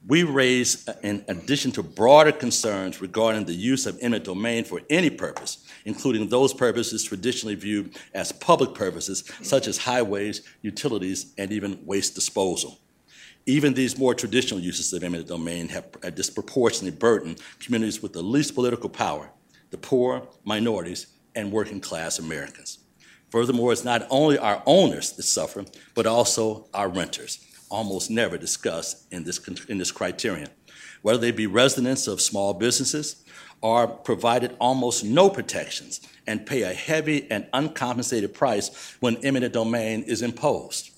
We 0.07 0.22
raise, 0.22 0.88
in 1.03 1.24
addition 1.28 1.72
to 1.72 1.82
broader 1.82 2.32
concerns 2.32 3.03
regarding 3.03 3.44
the 3.44 3.55
use 3.55 3.84
of 3.86 3.98
eminent 4.01 4.24
domain 4.24 4.64
for 4.64 4.80
any 4.88 5.11
purpose, 5.11 5.64
including 5.84 6.28
those 6.28 6.55
purposes 6.55 7.05
traditionally 7.05 7.55
viewed 7.55 7.96
as 8.14 8.32
public 8.32 8.74
purposes, 8.74 9.24
such 9.42 9.68
as 9.68 9.76
highways, 9.76 10.40
utilities, 10.62 11.34
and 11.36 11.53
even 11.53 11.84
waste 11.84 12.14
disposal. 12.14 12.78
Even 13.46 13.74
these 13.74 13.98
more 13.98 14.14
traditional 14.14 14.61
uses 14.61 14.92
of 14.92 15.03
eminent 15.03 15.28
domain 15.28 15.68
have 15.68 16.14
disproportionately 16.14 16.98
burdened 16.98 17.40
communities 17.59 18.03
with 18.03 18.14
the 18.14 18.22
least 18.22 18.55
political 18.55 18.88
power, 18.88 19.30
the 19.70 19.78
poor, 19.78 20.26
minorities, 20.44 21.09
and 21.34 21.53
working 21.53 21.80
class 21.80 22.18
Americans. 22.18 22.78
Furthermore, 23.30 23.72
it's 23.72 23.84
not 23.84 24.07
only 24.11 24.38
our 24.38 24.62
owners 24.66 25.12
that 25.12 25.22
suffer, 25.22 25.64
but 25.94 26.07
also 26.07 26.68
our 26.74 26.88
renters, 26.88 27.46
almost 27.71 28.11
never 28.11 28.37
discussed 28.37 29.07
in 29.12 29.25
this, 29.25 29.39
in 29.68 29.79
this 29.79 29.93
criterion. 29.93 30.49
Whether 31.03 31.18
they 31.18 31.31
be 31.31 31.47
residents 31.47 32.07
of 32.07 32.21
small 32.21 32.53
businesses 32.53 33.25
are 33.62 33.87
provided 33.87 34.57
almost 34.61 35.05
no 35.05 35.31
protections 35.31 36.01
and 36.27 36.47
pay 36.47 36.62
a 36.62 36.73
heavy 36.73 37.31
and 37.31 37.47
uncompensated 37.53 38.35
price 38.35 38.97
when 39.01 39.16
eminent 39.25 39.53
domain 39.53 40.03
is 40.03 40.23
imposed. 40.23 40.91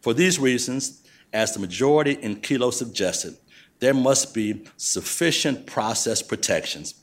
For 0.00 0.14
these 0.14 0.38
reasons, 0.38 1.02
as 1.32 1.52
the 1.52 1.60
majority 1.60 2.12
in 2.12 2.36
Kelo 2.36 2.72
suggested, 2.72 3.36
there 3.80 3.94
must 3.94 4.34
be 4.34 4.64
sufficient 4.76 5.66
process 5.66 6.22
protections 6.22 6.94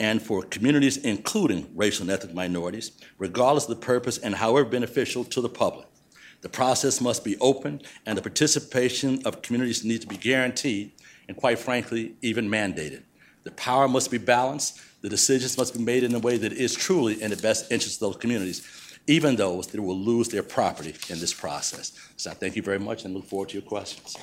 and 0.00 0.20
for 0.20 0.42
communities 0.42 0.96
including 0.96 1.70
racial 1.74 2.02
and 2.02 2.10
ethnic 2.10 2.34
minorities, 2.34 2.92
regardless 3.18 3.68
of 3.68 3.70
the 3.70 3.86
purpose 3.86 4.18
and 4.18 4.34
however 4.34 4.68
beneficial 4.68 5.24
to 5.24 5.40
the 5.40 5.48
public. 5.48 5.86
The 6.44 6.50
process 6.50 7.00
must 7.00 7.24
be 7.24 7.38
open 7.38 7.80
and 8.04 8.18
the 8.18 8.22
participation 8.22 9.22
of 9.24 9.40
communities 9.40 9.82
needs 9.82 10.04
to 10.04 10.06
be 10.06 10.18
guaranteed 10.18 10.92
and 11.26 11.34
quite 11.38 11.58
frankly, 11.58 12.16
even 12.20 12.50
mandated. 12.50 13.02
The 13.44 13.50
power 13.52 13.88
must 13.88 14.10
be 14.10 14.18
balanced, 14.18 14.78
the 15.00 15.08
decisions 15.08 15.56
must 15.56 15.72
be 15.72 15.82
made 15.82 16.04
in 16.04 16.14
a 16.14 16.18
way 16.18 16.36
that 16.36 16.52
is 16.52 16.74
truly 16.74 17.22
in 17.22 17.30
the 17.30 17.38
best 17.38 17.72
interest 17.72 17.96
of 17.96 18.00
those 18.12 18.20
communities 18.20 18.60
even 19.06 19.36
those 19.36 19.66
that 19.68 19.82
will 19.82 19.98
lose 19.98 20.28
their 20.28 20.42
property 20.42 20.94
in 21.10 21.20
this 21.20 21.34
process. 21.34 21.92
So 22.16 22.30
I 22.30 22.34
thank 22.34 22.56
you 22.56 22.62
very 22.62 22.78
much 22.78 23.04
and 23.04 23.14
look 23.14 23.26
forward 23.26 23.50
to 23.50 23.54
your 23.54 23.62
questions. 23.62 24.16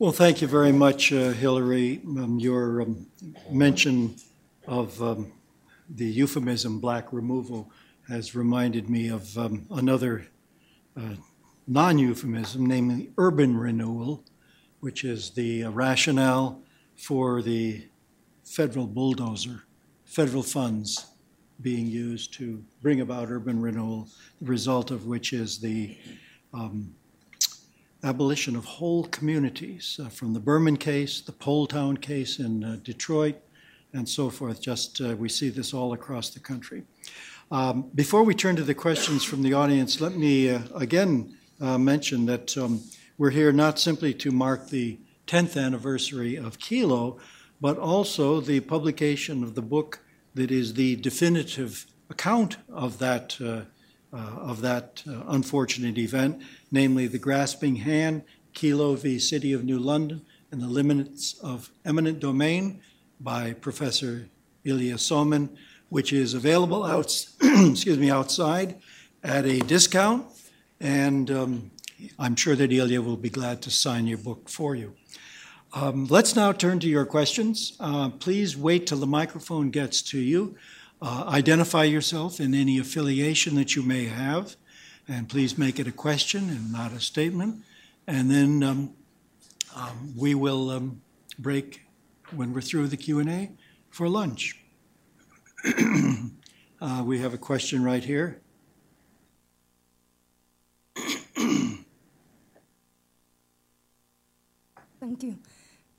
Well, 0.00 0.10
thank 0.10 0.42
you 0.42 0.48
very 0.48 0.72
much, 0.72 1.12
uh, 1.12 1.30
Hillary. 1.30 2.00
Um, 2.04 2.40
your 2.40 2.82
um, 2.82 3.06
mention 3.52 4.16
of 4.66 5.02
um, 5.02 5.32
the 5.88 6.06
euphemism 6.06 6.80
black 6.80 7.12
removal 7.12 7.70
has 8.08 8.34
reminded 8.34 8.88
me 8.88 9.08
of 9.08 9.36
um, 9.38 9.66
another 9.70 10.26
uh, 10.96 11.14
non 11.66 11.98
euphemism, 11.98 12.66
namely 12.66 13.10
urban 13.18 13.56
renewal, 13.56 14.24
which 14.80 15.04
is 15.04 15.30
the 15.30 15.64
rationale 15.64 16.60
for 16.96 17.42
the 17.42 17.86
federal 18.44 18.86
bulldozer, 18.86 19.62
federal 20.04 20.42
funds 20.42 21.06
being 21.60 21.86
used 21.86 22.34
to 22.34 22.62
bring 22.80 23.00
about 23.00 23.30
urban 23.30 23.60
renewal, 23.60 24.08
the 24.40 24.50
result 24.50 24.90
of 24.90 25.06
which 25.06 25.32
is 25.32 25.60
the 25.60 25.96
um, 26.52 26.94
abolition 28.02 28.56
of 28.56 28.64
whole 28.64 29.04
communities, 29.04 30.00
uh, 30.02 30.08
from 30.08 30.32
the 30.32 30.40
Berman 30.40 30.76
case, 30.76 31.20
the 31.20 31.32
Poletown 31.32 32.00
case 32.00 32.40
in 32.40 32.64
uh, 32.64 32.76
Detroit, 32.82 33.36
and 33.92 34.08
so 34.08 34.30
forth. 34.30 34.60
Just 34.60 35.00
uh, 35.00 35.16
we 35.16 35.28
see 35.28 35.48
this 35.48 35.74
all 35.74 35.92
across 35.92 36.30
the 36.30 36.40
country. 36.40 36.84
Um, 37.50 37.90
before 37.94 38.22
we 38.22 38.34
turn 38.34 38.56
to 38.56 38.62
the 38.62 38.74
questions 38.74 39.24
from 39.24 39.42
the 39.42 39.52
audience, 39.52 40.00
let 40.00 40.14
me 40.16 40.50
uh, 40.50 40.60
again 40.74 41.36
uh, 41.60 41.78
mention 41.78 42.26
that 42.26 42.56
um, 42.56 42.80
we're 43.18 43.30
here 43.30 43.52
not 43.52 43.78
simply 43.78 44.14
to 44.14 44.30
mark 44.30 44.68
the 44.68 44.98
10th 45.26 45.62
anniversary 45.62 46.36
of 46.36 46.58
Kelo, 46.58 47.18
but 47.60 47.78
also 47.78 48.40
the 48.40 48.60
publication 48.60 49.44
of 49.44 49.54
the 49.54 49.62
book 49.62 50.00
that 50.34 50.50
is 50.50 50.74
the 50.74 50.96
definitive 50.96 51.86
account 52.10 52.56
of 52.72 52.98
that, 52.98 53.36
uh, 53.40 53.62
uh, 54.12 54.16
of 54.16 54.60
that 54.62 55.02
uh, 55.08 55.22
unfortunate 55.28 55.98
event, 55.98 56.42
namely 56.70 57.06
The 57.06 57.18
Grasping 57.18 57.76
Hand, 57.76 58.22
Kelo 58.54 58.96
v. 58.96 59.18
City 59.18 59.52
of 59.52 59.64
New 59.64 59.78
London, 59.78 60.22
and 60.50 60.60
the 60.60 60.66
Limits 60.66 61.38
of 61.42 61.70
Eminent 61.84 62.20
Domain 62.20 62.80
by 63.22 63.52
Professor 63.54 64.28
Ilya 64.64 64.96
Somin, 64.96 65.48
which 65.88 66.12
is 66.12 66.34
available 66.34 66.84
out, 66.84 67.26
excuse 67.42 67.98
me, 67.98 68.10
outside 68.10 68.80
at 69.22 69.44
a 69.44 69.60
discount. 69.60 70.26
And 70.80 71.30
um, 71.30 71.70
I'm 72.18 72.34
sure 72.36 72.56
that 72.56 72.72
Ilya 72.72 73.02
will 73.02 73.16
be 73.16 73.30
glad 73.30 73.62
to 73.62 73.70
sign 73.70 74.06
your 74.06 74.18
book 74.18 74.48
for 74.48 74.74
you. 74.74 74.94
Um, 75.74 76.06
let's 76.06 76.36
now 76.36 76.52
turn 76.52 76.80
to 76.80 76.88
your 76.88 77.06
questions. 77.06 77.76
Uh, 77.80 78.10
please 78.10 78.56
wait 78.56 78.86
till 78.86 78.98
the 78.98 79.06
microphone 79.06 79.70
gets 79.70 80.02
to 80.02 80.18
you. 80.18 80.56
Uh, 81.00 81.24
identify 81.28 81.84
yourself 81.84 82.40
in 82.40 82.54
any 82.54 82.78
affiliation 82.78 83.54
that 83.56 83.74
you 83.74 83.82
may 83.82 84.04
have, 84.04 84.56
and 85.08 85.28
please 85.28 85.56
make 85.56 85.80
it 85.80 85.86
a 85.86 85.92
question 85.92 86.48
and 86.50 86.70
not 86.70 86.92
a 86.92 87.00
statement. 87.00 87.64
And 88.06 88.30
then 88.30 88.62
um, 88.62 88.94
um, 89.74 90.14
we 90.16 90.34
will 90.34 90.70
um, 90.70 91.00
break 91.38 91.81
when 92.34 92.52
we're 92.52 92.60
through 92.60 92.88
the 92.88 92.96
Q&A 92.96 93.50
for 93.90 94.08
lunch. 94.08 94.58
uh, 96.80 97.02
we 97.04 97.18
have 97.18 97.34
a 97.34 97.38
question 97.38 97.84
right 97.84 98.02
here. 98.04 98.40
Thank 105.02 105.22
you. 105.24 105.38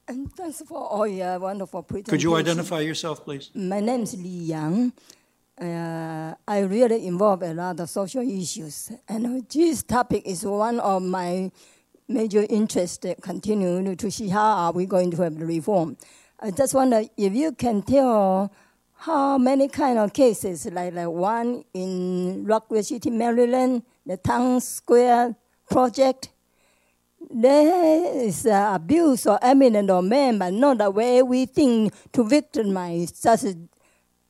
And 0.08 0.34
thanks 0.34 0.62
for 0.66 0.80
all 0.80 1.06
your 1.06 1.40
wonderful 1.40 1.84
presentation. 1.84 2.12
Could 2.12 2.24
you 2.24 2.36
identify 2.36 2.80
yourself, 2.80 3.24
please? 3.24 3.52
My 3.54 3.80
name 3.80 4.04
is 4.04 4.16
Li 4.16 4.52
Yang. 4.52 4.94
Uh, 5.60 6.34
I 6.48 6.60
really 6.60 7.06
involve 7.06 7.44
a 7.44 7.54
lot 7.54 7.80
of 7.80 7.90
social 7.90 8.22
issues, 8.22 8.92
and 9.08 9.48
this 9.48 9.84
topic 9.84 10.24
is 10.26 10.44
one 10.46 10.80
of 10.80 11.04
my 11.04 11.52
major 12.08 12.46
interests. 12.50 13.06
Continue 13.22 13.96
to 13.96 14.10
see 14.10 14.30
how 14.30 14.68
are 14.68 14.72
we 14.72 14.86
going 14.86 15.12
to 15.12 15.22
have 15.22 15.38
the 15.38 15.46
reform. 15.46 15.96
I 16.46 16.52
just 16.52 16.74
wonder 16.74 17.02
if 17.16 17.34
you 17.34 17.54
can 17.54 17.82
tell 17.84 18.52
how 18.96 19.38
many 19.38 19.70
kind 19.70 19.98
of 19.98 20.12
cases, 20.12 20.66
like 20.66 20.94
the 20.94 21.10
one 21.10 21.64
in 21.74 22.44
Rockville 22.44 22.84
City, 22.84 23.12
Maryland, 23.12 23.84
the 24.06 24.18
Town 24.18 24.60
Square 24.60 25.38
project, 25.70 26.32
there 27.32 28.14
is 28.26 28.46
uh, 28.46 28.72
abuse 28.76 29.26
or 29.26 29.40
eminent 29.42 29.88
domain, 29.88 30.38
but 30.38 30.52
not 30.52 30.80
the 30.80 30.92
way 30.92 31.24
we 31.24 31.46
think 31.46 31.94
to 32.12 32.28
victimize 32.28 33.14
such 33.16 33.46
a, 33.46 33.56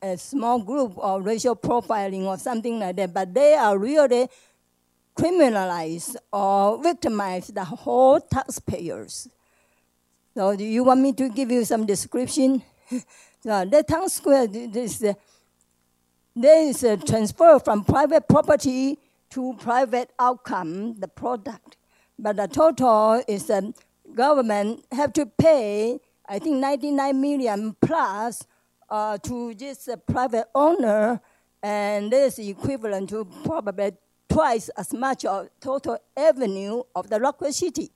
a, 0.03 0.15
small 0.15 0.59
group 0.59 0.93
or 0.97 1.19
racial 1.19 1.55
profiling 1.55 2.25
or 2.25 2.37
something 2.37 2.77
like 2.77 2.95
that. 2.97 3.11
But 3.11 3.33
they 3.33 3.55
are 3.55 3.75
really 3.75 4.27
criminalized 5.17 6.15
or 6.31 6.79
victimize 6.83 7.47
the 7.47 7.63
whole 7.63 8.19
taxpayers. 8.19 9.29
So 10.35 10.55
do 10.55 10.63
you 10.63 10.83
want 10.83 11.01
me 11.01 11.13
to 11.13 11.29
give 11.29 11.51
you 11.51 11.63
some 11.63 11.85
description? 11.85 12.63
so 12.89 13.65
the 13.65 13.83
town 13.87 14.09
square, 14.09 14.43
uh, 14.43 15.13
there 16.35 16.63
is 16.63 16.83
a 16.83 16.97
transfer 16.97 17.59
from 17.59 17.83
private 17.85 18.27
property 18.27 18.97
to 19.29 19.55
private 19.59 20.09
outcome, 20.17 20.99
the 20.99 21.07
product. 21.07 21.77
But 22.17 22.37
the 22.37 22.47
total 22.47 23.23
is 23.27 23.45
the 23.45 23.73
government 24.15 24.85
have 24.91 25.13
to 25.13 25.27
pay, 25.27 25.99
I 26.27 26.39
think 26.39 26.57
99 26.57 27.21
million 27.21 27.75
plus 27.79 28.43
uh, 28.89 29.19
to 29.19 29.53
this 29.53 29.87
uh, 29.87 29.97
private 29.97 30.47
owner, 30.55 31.21
and 31.61 32.11
this 32.11 32.39
is 32.39 32.49
equivalent 32.49 33.09
to 33.09 33.25
probably 33.43 33.91
twice 34.27 34.69
as 34.69 34.93
much 34.93 35.25
of 35.25 35.49
total 35.59 35.99
revenue 36.17 36.81
of 36.95 37.09
the 37.09 37.19
Rockville 37.19 37.53
City. 37.53 37.91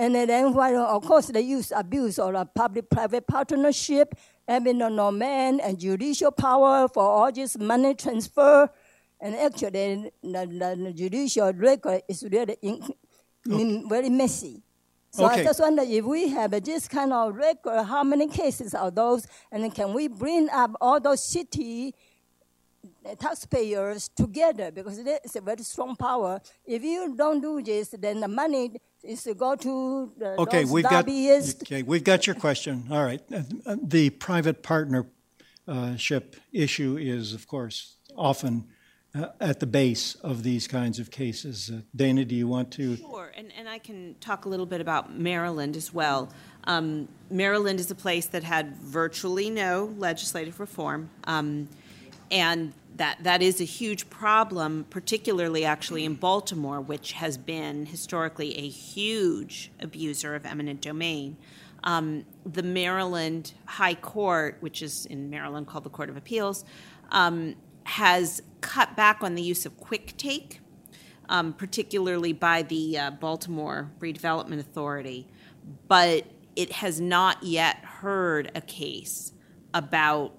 And 0.00 0.14
then, 0.14 0.54
while 0.54 0.78
of 0.78 1.04
course, 1.04 1.26
they 1.26 1.42
use 1.42 1.74
abuse 1.76 2.18
of 2.18 2.34
a 2.34 2.46
public-private 2.46 3.26
partnership, 3.26 4.14
eminent 4.48 5.14
man 5.14 5.60
and 5.60 5.78
judicial 5.78 6.30
power 6.30 6.88
for 6.88 7.02
all 7.02 7.30
this 7.30 7.58
money 7.58 7.94
transfer. 7.94 8.70
And 9.20 9.34
actually, 9.34 10.10
the, 10.22 10.76
the 10.82 10.92
judicial 10.96 11.52
record 11.52 12.00
is 12.08 12.24
really 12.32 12.56
in, 12.62 12.82
in 13.44 13.86
very 13.90 14.08
messy. 14.08 14.62
So 15.10 15.26
Okay. 15.26 15.42
I 15.42 15.44
just 15.44 15.60
wonder 15.60 15.82
if 15.82 16.02
we 16.02 16.28
have 16.28 16.52
this 16.64 16.88
kind 16.88 17.12
of 17.12 17.34
record, 17.34 17.84
how 17.84 18.02
many 18.02 18.26
cases 18.28 18.72
are 18.72 18.90
those, 18.90 19.26
and 19.52 19.74
can 19.74 19.92
we 19.92 20.08
bring 20.08 20.48
up 20.48 20.70
all 20.80 20.98
those 20.98 21.22
city 21.22 21.94
taxpayers 23.18 24.08
together 24.08 24.70
because 24.70 24.98
is 24.98 25.36
a 25.36 25.40
very 25.42 25.62
strong 25.62 25.94
power. 25.96 26.40
If 26.64 26.82
you 26.82 27.14
don't 27.14 27.40
do 27.42 27.62
this, 27.62 27.90
then 27.98 28.20
the 28.20 28.28
money 28.28 28.80
is 29.02 29.22
to 29.24 29.34
go 29.34 29.56
to 29.56 30.12
the 30.18 30.40
Okay, 30.40 30.62
those 30.62 30.72
we've 30.72 30.84
got, 30.84 31.08
okay, 31.08 31.82
we've 31.82 32.04
got 32.04 32.26
your 32.26 32.36
question. 32.36 32.84
All 32.90 33.04
right. 33.04 33.22
Uh, 33.32 33.42
uh, 33.66 33.76
The 33.82 34.10
private 34.10 34.62
partnership 34.62 36.36
issue 36.52 36.96
is, 36.98 37.32
of 37.32 37.46
course, 37.46 37.96
often 38.16 38.66
uh, 39.14 39.28
at 39.40 39.60
the 39.60 39.66
base 39.66 40.14
of 40.16 40.42
these 40.42 40.68
kinds 40.68 40.98
of 40.98 41.10
cases. 41.10 41.70
Dana, 41.96 42.24
do 42.24 42.34
you 42.34 42.46
want 42.46 42.70
to? 42.72 42.96
Sure, 42.96 43.32
and, 43.36 43.52
and 43.58 43.68
I 43.68 43.78
can 43.78 44.14
talk 44.20 44.44
a 44.44 44.48
little 44.48 44.66
bit 44.66 44.80
about 44.80 45.16
Maryland 45.16 45.76
as 45.76 45.92
well. 45.92 46.28
Um, 46.64 47.08
Maryland 47.30 47.80
is 47.80 47.90
a 47.90 47.94
place 47.94 48.26
that 48.26 48.44
had 48.44 48.76
virtually 48.76 49.50
no 49.50 49.94
legislative 49.96 50.60
reform, 50.60 51.10
um, 51.24 51.68
and 52.30 52.72
that, 53.00 53.16
that 53.22 53.40
is 53.40 53.62
a 53.62 53.64
huge 53.64 54.10
problem, 54.10 54.84
particularly 54.90 55.64
actually 55.64 56.04
in 56.04 56.14
Baltimore, 56.14 56.82
which 56.82 57.12
has 57.12 57.38
been 57.38 57.86
historically 57.86 58.58
a 58.58 58.68
huge 58.68 59.72
abuser 59.80 60.34
of 60.34 60.44
eminent 60.44 60.82
domain. 60.82 61.38
Um, 61.82 62.26
the 62.44 62.62
Maryland 62.62 63.54
High 63.64 63.94
Court, 63.94 64.58
which 64.60 64.82
is 64.82 65.06
in 65.06 65.30
Maryland 65.30 65.66
called 65.66 65.84
the 65.84 65.90
Court 65.90 66.10
of 66.10 66.18
Appeals, 66.18 66.66
um, 67.10 67.56
has 67.84 68.42
cut 68.60 68.94
back 68.96 69.22
on 69.22 69.34
the 69.34 69.42
use 69.42 69.64
of 69.64 69.80
quick 69.80 70.14
take 70.18 70.60
um, 71.30 71.52
particularly 71.54 72.34
by 72.34 72.62
the 72.62 72.98
uh, 72.98 73.10
Baltimore 73.12 73.90
Redevelopment 74.00 74.58
Authority, 74.58 75.26
but 75.88 76.26
it 76.56 76.72
has 76.72 77.00
not 77.00 77.42
yet 77.42 77.76
heard 77.76 78.50
a 78.54 78.60
case 78.60 79.32
about 79.72 80.34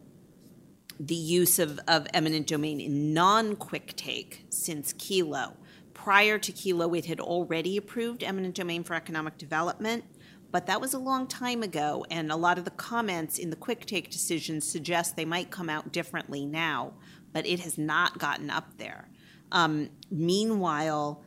the 1.02 1.16
use 1.16 1.58
of, 1.58 1.80
of 1.88 2.06
eminent 2.14 2.46
domain 2.46 2.80
in 2.80 3.14
non 3.14 3.56
quick 3.56 3.96
take 3.96 4.46
since 4.50 4.94
Kelo. 4.94 5.56
Prior 5.94 6.38
to 6.38 6.52
Kelo, 6.52 6.96
it 6.98 7.06
had 7.06 7.20
already 7.20 7.76
approved 7.76 8.24
eminent 8.24 8.56
domain 8.56 8.84
for 8.84 8.94
economic 8.94 9.38
development, 9.38 10.04
but 10.52 10.68
that 10.68 10.80
was 10.80 10.94
a 10.94 11.00
long 11.00 11.26
time 11.26 11.64
ago, 11.64 12.06
and 12.12 12.32
a 12.32 12.36
lot 12.36 12.60
of 12.60 12.66
the 12.66 12.72
comments 12.72 13.40
in 13.40 13.50
the 13.50 13.56
quick 13.56 13.86
take 13.86 14.12
decisions 14.12 14.68
suggest 14.68 15.16
they 15.16 15.26
might 15.26 15.50
come 15.50 15.70
out 15.70 15.92
differently 15.92 16.46
now, 16.46 16.94
but 17.34 17.48
it 17.48 17.60
has 17.62 17.78
not 17.78 18.20
gotten 18.20 18.52
up 18.52 18.78
there. 18.78 19.10
Um, 19.52 19.90
meanwhile, 20.12 21.24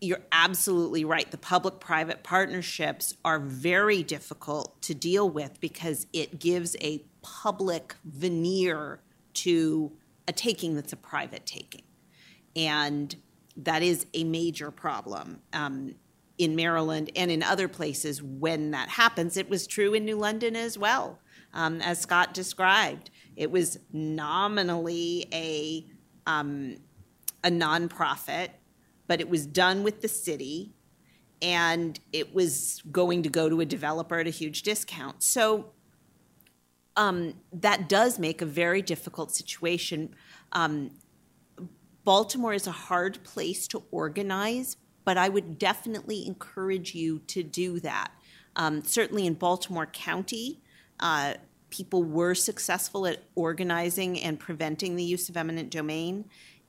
you're 0.00 0.24
absolutely 0.30 1.04
right. 1.04 1.30
The 1.30 1.38
public 1.38 1.80
private 1.80 2.22
partnerships 2.22 3.14
are 3.24 3.38
very 3.38 4.02
difficult 4.02 4.80
to 4.82 4.94
deal 4.94 5.28
with 5.28 5.58
because 5.60 6.06
it 6.12 6.38
gives 6.38 6.76
a 6.82 7.02
public 7.26 7.96
veneer 8.04 9.00
to 9.34 9.92
a 10.28 10.32
taking 10.32 10.76
that's 10.76 10.92
a 10.92 10.96
private 10.96 11.44
taking. 11.44 11.82
And 12.54 13.14
that 13.56 13.82
is 13.82 14.06
a 14.14 14.22
major 14.22 14.70
problem 14.70 15.40
um, 15.52 15.96
in 16.38 16.54
Maryland 16.54 17.10
and 17.16 17.30
in 17.30 17.42
other 17.42 17.66
places 17.66 18.22
when 18.22 18.70
that 18.70 18.88
happens. 18.88 19.36
It 19.36 19.50
was 19.50 19.66
true 19.66 19.92
in 19.92 20.04
New 20.04 20.16
London 20.16 20.54
as 20.54 20.78
well, 20.78 21.18
um, 21.52 21.80
as 21.80 22.00
Scott 22.00 22.32
described. 22.32 23.10
It 23.34 23.50
was 23.50 23.78
nominally 23.92 25.26
a 25.32 25.86
um, 26.28 26.76
a 27.44 27.50
nonprofit, 27.50 28.48
but 29.06 29.20
it 29.20 29.28
was 29.28 29.46
done 29.46 29.82
with 29.84 30.00
the 30.00 30.08
city, 30.08 30.74
and 31.40 32.00
it 32.12 32.34
was 32.34 32.82
going 32.90 33.22
to 33.22 33.28
go 33.28 33.48
to 33.48 33.60
a 33.60 33.64
developer 33.64 34.18
at 34.18 34.26
a 34.26 34.30
huge 34.30 34.62
discount. 34.62 35.22
So 35.22 35.72
um, 36.96 37.34
that 37.52 37.88
does 37.88 38.18
make 38.18 38.40
a 38.40 38.46
very 38.46 38.82
difficult 38.82 39.34
situation. 39.34 40.14
Um, 40.52 40.92
Baltimore 42.04 42.54
is 42.54 42.66
a 42.66 42.72
hard 42.72 43.22
place 43.24 43.66
to 43.68 43.82
organize, 43.90 44.76
but 45.04 45.18
I 45.18 45.28
would 45.28 45.58
definitely 45.58 46.26
encourage 46.26 46.94
you 46.94 47.20
to 47.26 47.42
do 47.42 47.80
that. 47.80 48.12
Um, 48.54 48.84
certainly 48.84 49.26
in 49.26 49.34
Baltimore 49.34 49.86
County, 49.86 50.60
uh, 51.00 51.34
people 51.70 52.04
were 52.04 52.34
successful 52.34 53.06
at 53.06 53.24
organizing 53.34 54.20
and 54.20 54.38
preventing 54.38 54.96
the 54.96 55.04
use 55.04 55.28
of 55.28 55.36
eminent 55.36 55.70
domain, 55.70 56.24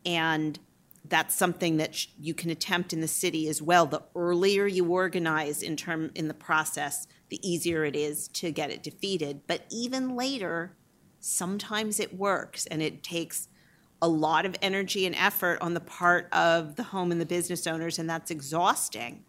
and 0.05 0.59
that's 1.05 1.35
something 1.35 1.77
that 1.77 1.95
sh- 1.95 2.07
you 2.19 2.33
can 2.33 2.49
attempt 2.49 2.91
in 2.91 2.99
the 2.99 3.07
city 3.07 3.47
as 3.47 3.61
well. 3.61 3.85
The 3.85 4.03
earlier 4.15 4.67
you 4.67 4.85
organize 4.91 5.61
in 5.61 5.77
term 5.77 6.11
in 6.15 6.27
the 6.27 6.33
process, 6.33 7.07
the 7.29 7.47
easier 7.47 7.83
it 7.83 7.95
is 7.95 8.27
to 8.29 8.51
get 8.51 8.71
it 8.71 8.83
defeated. 8.83 9.41
But 9.47 9.65
even 9.69 10.15
later, 10.15 10.75
sometimes 11.19 11.99
it 11.99 12.15
works, 12.15 12.65
and 12.67 12.81
it 12.81 13.03
takes 13.03 13.49
a 14.01 14.07
lot 14.07 14.45
of 14.45 14.55
energy 14.61 15.05
and 15.05 15.15
effort 15.15 15.59
on 15.61 15.73
the 15.73 15.79
part 15.79 16.31
of 16.31 16.75
the 16.75 16.83
home 16.83 17.11
and 17.11 17.19
the 17.19 17.25
business 17.25 17.65
owners, 17.65 17.99
and 17.99 18.09
that's 18.09 18.31
exhausting. 18.31 19.23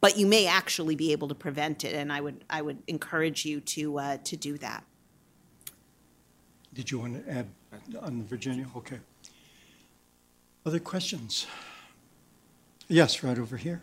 But 0.00 0.16
you 0.16 0.26
may 0.26 0.46
actually 0.46 0.94
be 0.94 1.12
able 1.12 1.28
to 1.28 1.34
prevent 1.34 1.84
it, 1.84 1.94
and 1.94 2.12
I 2.12 2.20
would 2.20 2.44
I 2.48 2.62
would 2.62 2.82
encourage 2.86 3.44
you 3.44 3.60
to 3.60 3.98
uh, 3.98 4.16
to 4.18 4.36
do 4.36 4.58
that. 4.58 4.84
Did 6.72 6.90
you 6.90 6.98
want 6.98 7.26
to 7.26 7.32
add 7.32 7.48
on 8.00 8.22
Virginia? 8.24 8.66
Okay. 8.76 8.98
Other 10.64 10.78
questions? 10.78 11.46
Yes, 12.88 13.22
right 13.22 13.38
over 13.38 13.56
here. 13.56 13.82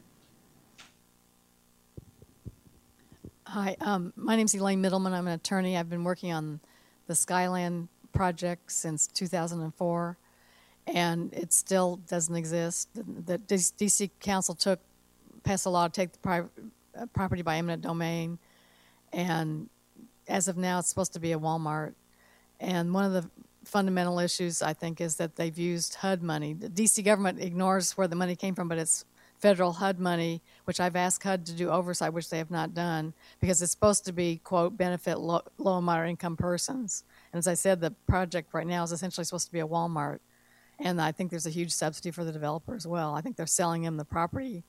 Hi, 3.53 3.77
um, 3.81 4.13
my 4.15 4.35
is 4.35 4.55
Elaine 4.55 4.81
Middleman. 4.81 5.13
I'm 5.13 5.27
an 5.27 5.33
attorney. 5.33 5.77
I've 5.77 5.87
been 5.87 6.03
working 6.03 6.31
on 6.33 6.59
the 7.05 7.13
Skyland 7.13 7.87
project 8.11 8.71
since 8.71 9.05
2004, 9.05 10.17
and 10.87 11.31
it 11.31 11.53
still 11.53 11.97
doesn't 12.09 12.35
exist. 12.35 12.89
The, 12.95 13.03
the 13.27 13.37
DC 13.37 14.09
Council 14.19 14.55
took 14.55 14.79
passed 15.43 15.67
a 15.67 15.69
law 15.69 15.85
to 15.85 15.93
take 15.93 16.13
the 16.13 16.17
pri- 16.17 16.45
uh, 16.97 17.05
property 17.13 17.43
by 17.43 17.57
eminent 17.57 17.83
domain, 17.83 18.39
and 19.11 19.69
as 20.27 20.47
of 20.47 20.57
now, 20.57 20.79
it's 20.79 20.89
supposed 20.89 21.13
to 21.13 21.19
be 21.19 21.31
a 21.31 21.37
Walmart. 21.37 21.93
And 22.59 22.91
one 22.91 23.05
of 23.05 23.13
the 23.13 23.29
fundamental 23.65 24.17
issues, 24.17 24.63
I 24.63 24.73
think, 24.73 24.99
is 24.99 25.17
that 25.17 25.35
they've 25.35 25.59
used 25.59 25.93
HUD 25.93 26.23
money. 26.23 26.53
The 26.53 26.69
DC 26.69 27.05
government 27.05 27.39
ignores 27.39 27.95
where 27.99 28.07
the 28.07 28.15
money 28.15 28.35
came 28.35 28.55
from, 28.55 28.67
but 28.67 28.79
it's 28.79 29.05
federal 29.43 29.73
HUD 29.73 29.99
money, 29.99 30.41
which 30.63 30.79
I've 30.79 30.95
asked 30.95 31.21
HUD 31.21 31.45
to 31.47 31.51
do 31.51 31.69
oversight, 31.69 32.13
which 32.13 32.29
they 32.29 32.37
have 32.37 32.49
not 32.49 32.73
done, 32.73 33.13
because 33.41 33.61
it's 33.61 33.73
supposed 33.73 34.05
to 34.05 34.13
be, 34.13 34.37
quote, 34.37 34.77
benefit 34.77 35.19
low, 35.19 35.41
low 35.57 35.75
and 35.75 35.85
moderate 35.85 36.11
income 36.11 36.37
persons. 36.37 37.03
And 37.33 37.39
as 37.39 37.45
I 37.45 37.53
said, 37.53 37.81
the 37.81 37.91
project 38.07 38.53
right 38.53 38.65
now 38.65 38.83
is 38.83 38.93
essentially 38.93 39.25
supposed 39.25 39.47
to 39.47 39.51
be 39.51 39.59
a 39.59 39.67
Walmart. 39.67 40.19
And 40.79 41.01
I 41.01 41.11
think 41.11 41.29
there's 41.29 41.45
a 41.45 41.49
huge 41.49 41.71
subsidy 41.71 42.09
for 42.09 42.23
the 42.23 42.31
developer 42.31 42.73
as 42.73 42.87
well. 42.87 43.15
I 43.15 43.19
think 43.19 43.35
they're 43.35 43.45
selling 43.45 43.83
him 43.83 43.97
the 43.97 44.05
property 44.05 44.63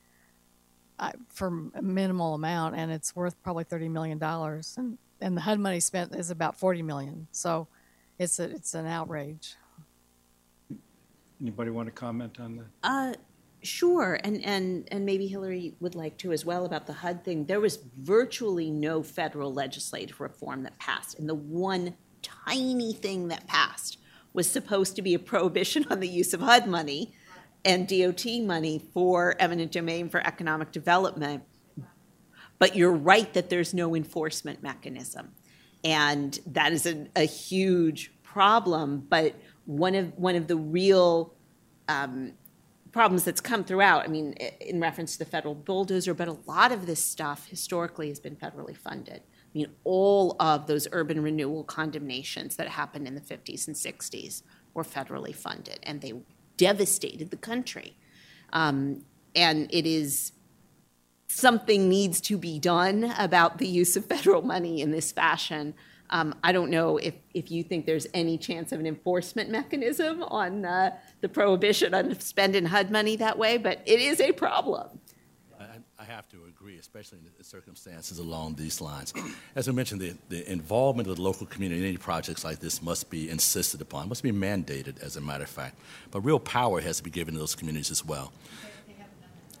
uh, 0.99 1.13
for 1.29 1.47
a 1.73 1.81
minimal 1.81 2.33
amount, 2.33 2.75
and 2.75 2.91
it's 2.91 3.15
worth 3.15 3.41
probably 3.43 3.63
$30 3.63 3.89
million. 3.89 4.21
And, 4.21 4.97
and 5.21 5.37
the 5.37 5.41
HUD 5.41 5.57
money 5.57 5.79
spent 5.79 6.13
is 6.13 6.31
about 6.31 6.59
40 6.59 6.81
million. 6.81 7.27
So 7.31 7.69
it's, 8.19 8.39
a, 8.39 8.49
it's 8.49 8.73
an 8.73 8.87
outrage. 8.87 9.55
Anybody 11.41 11.69
want 11.69 11.87
to 11.87 11.93
comment 11.93 12.41
on 12.41 12.57
that? 12.57 12.65
Uh, 12.83 13.13
sure, 13.65 14.19
and, 14.23 14.43
and, 14.43 14.87
and 14.91 15.05
maybe 15.05 15.27
Hillary 15.27 15.75
would 15.79 15.95
like 15.95 16.17
to 16.19 16.31
as 16.31 16.45
well 16.45 16.65
about 16.65 16.87
the 16.87 16.93
HUD 16.93 17.23
thing. 17.23 17.45
There 17.45 17.59
was 17.59 17.79
virtually 17.99 18.69
no 18.71 19.03
federal 19.03 19.53
legislative 19.53 20.19
reform 20.19 20.63
that 20.63 20.77
passed, 20.79 21.19
and 21.19 21.27
the 21.27 21.35
one 21.35 21.95
tiny 22.21 22.93
thing 22.93 23.27
that 23.29 23.47
passed 23.47 23.97
was 24.33 24.49
supposed 24.49 24.95
to 24.95 25.01
be 25.01 25.13
a 25.13 25.19
prohibition 25.19 25.85
on 25.89 25.99
the 25.99 26.07
use 26.07 26.33
of 26.33 26.41
HUD 26.41 26.67
money 26.67 27.13
and 27.63 27.87
DOT 27.87 28.25
money 28.43 28.79
for 28.93 29.35
eminent 29.39 29.71
domain 29.71 30.09
for 30.09 30.25
economic 30.25 30.71
development. 30.71 31.43
But 32.59 32.75
you're 32.75 32.93
right 32.93 33.33
that 33.33 33.49
there's 33.49 33.73
no 33.73 33.95
enforcement 33.95 34.61
mechanism. 34.61 35.31
And 35.83 36.37
that 36.47 36.71
is 36.71 36.85
a, 36.85 37.07
a 37.15 37.25
huge 37.25 38.11
problem. 38.23 39.05
But 39.09 39.35
one 39.65 39.95
of, 39.95 40.17
one 40.17 40.35
of 40.35 40.47
the 40.47 40.55
real 40.55 41.33
um, 41.87 42.33
problems 42.95 43.25
that's 43.25 43.41
come 43.41 43.61
throughout. 43.61 44.05
I 44.05 44.07
mean, 44.07 44.31
in 44.61 44.79
reference 44.79 45.17
to 45.17 45.19
the 45.19 45.29
federal 45.29 45.53
bulldozer, 45.53 46.13
but 46.13 46.29
a 46.29 46.37
lot 46.47 46.71
of 46.71 46.85
this 46.85 47.03
stuff 47.03 47.45
historically 47.49 48.07
has 48.07 48.21
been 48.21 48.37
federally 48.37 48.75
funded. 48.75 49.17
I 49.17 49.49
mean, 49.53 49.67
all 49.83 50.37
of 50.39 50.67
those 50.67 50.87
urban 50.93 51.21
renewal 51.21 51.65
condemnations 51.65 52.55
that 52.55 52.69
happened 52.69 53.05
in 53.05 53.13
the 53.13 53.19
50s 53.19 53.67
and 53.67 53.75
60s 53.75 54.43
were 54.73 54.85
federally 54.85 55.35
funded, 55.35 55.79
and 55.83 55.99
they 55.99 56.13
devastated 56.55 57.31
the 57.31 57.37
country. 57.37 57.97
Um, 58.53 59.03
and 59.35 59.67
it 59.71 59.85
is 59.85 60.31
something 61.27 61.89
needs 61.89 62.21
to 62.21 62.37
be 62.37 62.59
done 62.59 63.13
about 63.17 63.57
the 63.57 63.67
use 63.67 63.97
of 63.97 64.05
federal 64.05 64.41
money 64.41 64.79
in 64.79 64.91
this 64.91 65.11
fashion. 65.11 65.73
Um, 66.09 66.35
I 66.43 66.51
don't 66.51 66.69
know 66.69 66.97
if, 66.97 67.15
if 67.33 67.49
you 67.49 67.63
think 67.63 67.85
there's 67.85 68.07
any 68.13 68.37
chance 68.37 68.71
of 68.71 68.79
an 68.79 68.85
enforcement 68.85 69.49
mechanism 69.49 70.23
on 70.23 70.65
uh, 70.65 70.95
the 71.21 71.29
prohibition 71.29 71.93
on 71.93 72.19
spending 72.19 72.65
HUD 72.65 72.91
money 72.91 73.15
that 73.17 73.37
way, 73.37 73.57
but 73.57 73.81
it 73.85 73.99
is 73.99 74.21
a 74.21 74.31
problem. 74.31 74.99
I, 75.59 75.63
I 75.99 76.03
have 76.03 76.29
to 76.29 76.37
agree, 76.47 76.77
especially 76.77 77.19
in 77.19 77.25
the 77.37 77.43
circumstances 77.43 78.19
along 78.19 78.55
these 78.55 78.81
lines. 78.81 79.13
As 79.55 79.67
I 79.67 79.71
mentioned, 79.71 80.01
the, 80.01 80.15
the 80.29 80.49
involvement 80.51 81.09
of 81.09 81.15
the 81.15 81.21
local 81.21 81.47
community 81.47 81.81
in 81.81 81.87
any 81.87 81.97
projects 81.97 82.43
like 82.43 82.59
this 82.59 82.81
must 82.81 83.09
be 83.09 83.29
insisted 83.29 83.81
upon, 83.81 84.09
must 84.09 84.23
be 84.23 84.31
mandated, 84.31 85.01
as 85.01 85.15
a 85.15 85.21
matter 85.21 85.43
of 85.43 85.49
fact. 85.49 85.77
But 86.11 86.21
real 86.21 86.39
power 86.39 86.81
has 86.81 86.97
to 86.97 87.03
be 87.03 87.09
given 87.09 87.33
to 87.33 87.39
those 87.39 87.55
communities 87.55 87.91
as 87.91 88.05
well. 88.05 88.31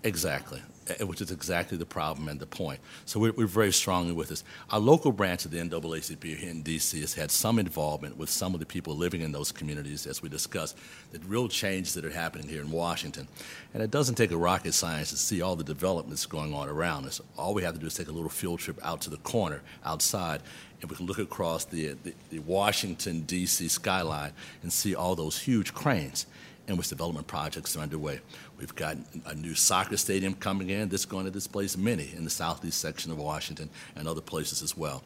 Exactly, 0.03 0.61
Eh, 0.87 1.03
which 1.03 1.19
is 1.19 1.31
exactly 1.31 1.77
the 1.79 1.85
problem 1.85 2.27
and 2.29 2.39
the 2.39 2.45
point. 2.45 2.79
So 3.05 3.19
we're, 3.19 3.31
we're 3.31 3.47
very 3.47 3.73
strongly 3.73 4.13
with 4.13 4.29
this. 4.29 4.43
Our 4.69 4.79
local 4.79 5.11
branch 5.11 5.43
of 5.43 5.49
the 5.49 5.57
NAACP 5.57 6.37
here 6.37 6.49
in 6.49 6.61
D.C. 6.61 7.01
has 7.01 7.15
had 7.15 7.31
some 7.31 7.57
involvement 7.57 8.17
with 8.17 8.29
some 8.29 8.53
of 8.53 8.59
the 8.59 8.67
people 8.67 8.95
living 8.95 9.21
in 9.21 9.31
those 9.31 9.51
communities, 9.51 10.05
as 10.05 10.21
we 10.21 10.29
discussed, 10.29 10.77
the 11.11 11.17
real 11.27 11.47
changes 11.47 11.95
that 11.95 12.05
are 12.05 12.11
happening 12.11 12.47
here 12.47 12.61
in 12.61 12.69
Washington. 12.69 13.27
And 13.73 13.81
it 13.81 13.89
doesn't 13.89 14.13
take 14.13 14.29
a 14.29 14.37
rocket 14.37 14.75
science 14.75 15.09
to 15.09 15.17
see 15.17 15.41
all 15.41 15.55
the 15.55 15.63
developments 15.63 16.27
going 16.27 16.53
on 16.53 16.69
around 16.69 17.07
us. 17.07 17.19
All 17.35 17.55
we 17.55 17.63
have 17.63 17.73
to 17.73 17.79
do 17.79 17.87
is 17.87 17.95
take 17.95 18.09
a 18.09 18.11
little 18.11 18.29
field 18.29 18.59
trip 18.59 18.79
out 18.83 19.01
to 19.01 19.09
the 19.09 19.17
corner 19.17 19.63
outside, 19.83 20.41
and 20.81 20.91
we 20.91 20.95
can 20.97 21.07
look 21.07 21.17
across 21.17 21.65
the, 21.65 21.93
the, 22.03 22.13
the 22.29 22.39
Washington, 22.39 23.21
D.C. 23.21 23.69
skyline 23.69 24.33
and 24.61 24.71
see 24.71 24.93
all 24.93 25.15
those 25.15 25.39
huge 25.39 25.73
cranes 25.73 26.27
in 26.67 26.77
which 26.77 26.89
development 26.89 27.27
projects 27.27 27.75
are 27.75 27.81
underway. 27.81 28.19
We've 28.57 28.75
got 28.75 28.97
a 29.25 29.35
new 29.35 29.55
soccer 29.55 29.97
stadium 29.97 30.33
coming 30.33 30.69
in 30.69 30.89
that's 30.89 31.05
going 31.05 31.25
to 31.25 31.31
displace 31.31 31.77
many 31.77 32.11
in 32.15 32.23
the 32.23 32.29
southeast 32.29 32.79
section 32.79 33.11
of 33.11 33.17
Washington 33.17 33.69
and 33.95 34.07
other 34.07 34.21
places 34.21 34.61
as 34.61 34.75
well. 34.75 35.03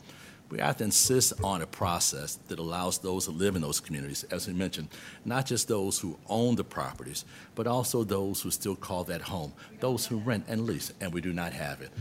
We 0.49 0.59
have 0.59 0.77
to 0.77 0.83
insist 0.85 1.33
on 1.43 1.61
a 1.61 1.67
process 1.67 2.39
that 2.47 2.57
allows 2.57 2.97
those 2.97 3.27
who 3.27 3.33
live 3.33 3.55
in 3.55 3.61
those 3.61 3.79
communities, 3.79 4.23
as 4.31 4.47
we 4.47 4.53
mentioned, 4.53 4.87
not 5.23 5.45
just 5.45 5.67
those 5.67 5.99
who 5.99 6.17
own 6.27 6.55
the 6.55 6.63
properties, 6.63 7.23
but 7.53 7.67
also 7.67 8.03
those 8.03 8.41
who 8.41 8.49
still 8.49 8.75
call 8.75 9.03
that 9.05 9.21
home, 9.21 9.53
those 9.79 10.07
who 10.07 10.17
rent 10.17 10.45
and 10.47 10.65
lease, 10.65 10.91
and 11.01 11.13
we 11.13 11.21
do 11.21 11.33
not 11.33 11.53
have 11.53 11.81
it. 11.81 11.91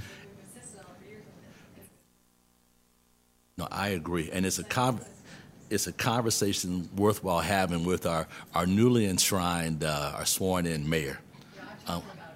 No, 3.58 3.68
I 3.70 3.88
agree, 3.88 4.30
and 4.32 4.46
it's 4.46 4.60
a 4.60 4.64
con- 4.64 5.00
it's 5.70 5.86
a 5.86 5.92
conversation 5.92 6.88
worthwhile 6.96 7.40
having 7.40 7.84
with 7.84 8.06
our, 8.06 8.26
our 8.54 8.66
newly 8.66 9.06
enshrined, 9.06 9.84
uh, 9.84 10.12
our 10.16 10.24
sworn-in 10.26 10.88
mayor. 10.88 11.18
Um, 11.86 12.02
about. 12.12 12.34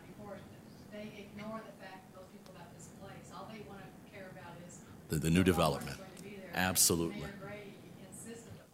They 0.93 1.11
ignore 1.19 1.61
the 1.65 1.85
fact 1.85 2.13
that 2.13 2.15
those 2.15 2.29
people 2.33 2.55
got 2.57 2.75
displaced. 2.77 3.33
All 3.35 3.49
they 3.53 3.61
want 3.69 3.81
to 3.81 4.11
care 4.15 4.29
about 4.33 4.53
is 4.69 4.79
the, 5.09 5.17
the 5.17 5.31
new 5.31 5.45
development. 5.45 5.97
going 5.99 6.09
to 6.17 6.23
be 6.23 6.31
there. 6.37 6.51
Absolutely. 6.55 7.21
Mayor 7.21 7.31
Gray 7.43 7.75
insisted 8.09 8.53
upon 8.55 8.67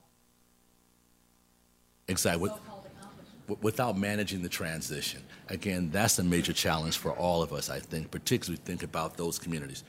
Exactly. 2.08 2.42
With- 2.42 2.52
so-called 2.52 2.86
accomplishment. 2.96 3.46
w- 3.48 3.58
without 3.62 3.98
managing 3.98 4.42
the 4.42 4.48
transition. 4.48 5.22
Again, 5.48 5.90
that's 5.90 6.18
a 6.18 6.24
major 6.24 6.52
challenge 6.52 6.98
for 6.98 7.12
all 7.12 7.42
of 7.42 7.52
us, 7.52 7.70
I 7.70 7.80
think, 7.80 8.10
particularly 8.10 8.60
think 8.64 8.82
about 8.82 9.16
those 9.16 9.38
communities. 9.38 9.82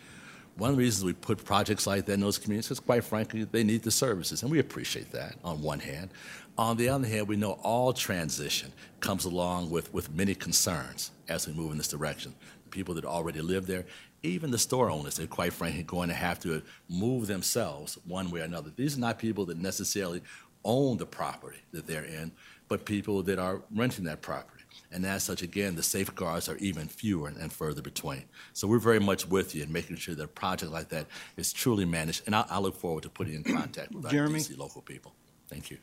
One 0.59 0.71
of 0.71 0.75
the 0.75 0.83
reasons 0.83 1.05
we 1.05 1.13
put 1.13 1.45
projects 1.45 1.87
like 1.87 2.05
that 2.05 2.13
in 2.13 2.19
those 2.19 2.37
communities 2.37 2.69
is, 2.69 2.81
quite 2.81 3.05
frankly, 3.05 3.45
they 3.45 3.63
need 3.63 3.81
the 3.81 3.91
services, 3.91 4.43
and 4.43 4.51
we 4.51 4.59
appreciate 4.59 5.09
that 5.13 5.35
on 5.41 5.61
one 5.61 5.79
hand. 5.79 6.09
On 6.57 6.75
the 6.75 6.89
other 6.89 7.07
hand, 7.07 7.29
we 7.29 7.37
know 7.37 7.53
all 7.63 7.93
transition 7.93 8.73
comes 8.99 9.23
along 9.23 9.69
with, 9.69 9.93
with 9.93 10.11
many 10.11 10.35
concerns 10.35 11.11
as 11.29 11.47
we 11.47 11.53
move 11.53 11.71
in 11.71 11.77
this 11.77 11.87
direction. 11.87 12.35
The 12.65 12.69
People 12.71 12.93
that 12.95 13.05
already 13.05 13.39
live 13.39 13.67
there, 13.67 13.85
even 14.21 14.51
the 14.51 14.57
store 14.57 14.91
owners, 14.91 15.15
they're 15.15 15.27
quite 15.27 15.53
frankly 15.53 15.83
going 15.83 16.09
to 16.09 16.15
have 16.15 16.41
to 16.41 16.61
move 16.89 17.27
themselves 17.27 17.97
one 18.05 18.29
way 18.29 18.41
or 18.41 18.43
another. 18.43 18.69
These 18.75 18.97
are 18.97 18.99
not 18.99 19.17
people 19.17 19.45
that 19.45 19.57
necessarily 19.57 20.21
own 20.65 20.97
the 20.97 21.05
property 21.05 21.59
that 21.71 21.87
they're 21.87 22.03
in, 22.03 22.33
but 22.67 22.83
people 22.83 23.23
that 23.23 23.39
are 23.39 23.61
renting 23.73 24.03
that 24.05 24.21
property. 24.21 24.58
And 24.91 25.05
as 25.05 25.23
such, 25.23 25.43
again, 25.43 25.75
the 25.75 25.83
safeguards 25.83 26.49
are 26.49 26.57
even 26.57 26.87
fewer 26.87 27.27
and, 27.27 27.37
and 27.37 27.53
further 27.53 27.81
between. 27.81 28.23
So 28.53 28.67
we're 28.67 28.79
very 28.79 28.99
much 28.99 29.27
with 29.27 29.53
you 29.53 29.63
in 29.63 29.71
making 29.71 29.97
sure 29.97 30.15
that 30.15 30.23
a 30.23 30.27
project 30.27 30.71
like 30.71 30.89
that 30.89 31.05
is 31.37 31.53
truly 31.53 31.85
managed. 31.85 32.23
And 32.25 32.35
I, 32.35 32.45
I 32.49 32.59
look 32.59 32.75
forward 32.75 33.03
to 33.03 33.09
putting 33.09 33.35
in 33.35 33.43
contact 33.43 33.91
with 33.91 34.05
our 34.05 34.11
Jeremy? 34.11 34.39
DC 34.39 34.57
local 34.57 34.81
people. 34.81 35.13
Thank 35.47 35.69
you. 35.69 35.77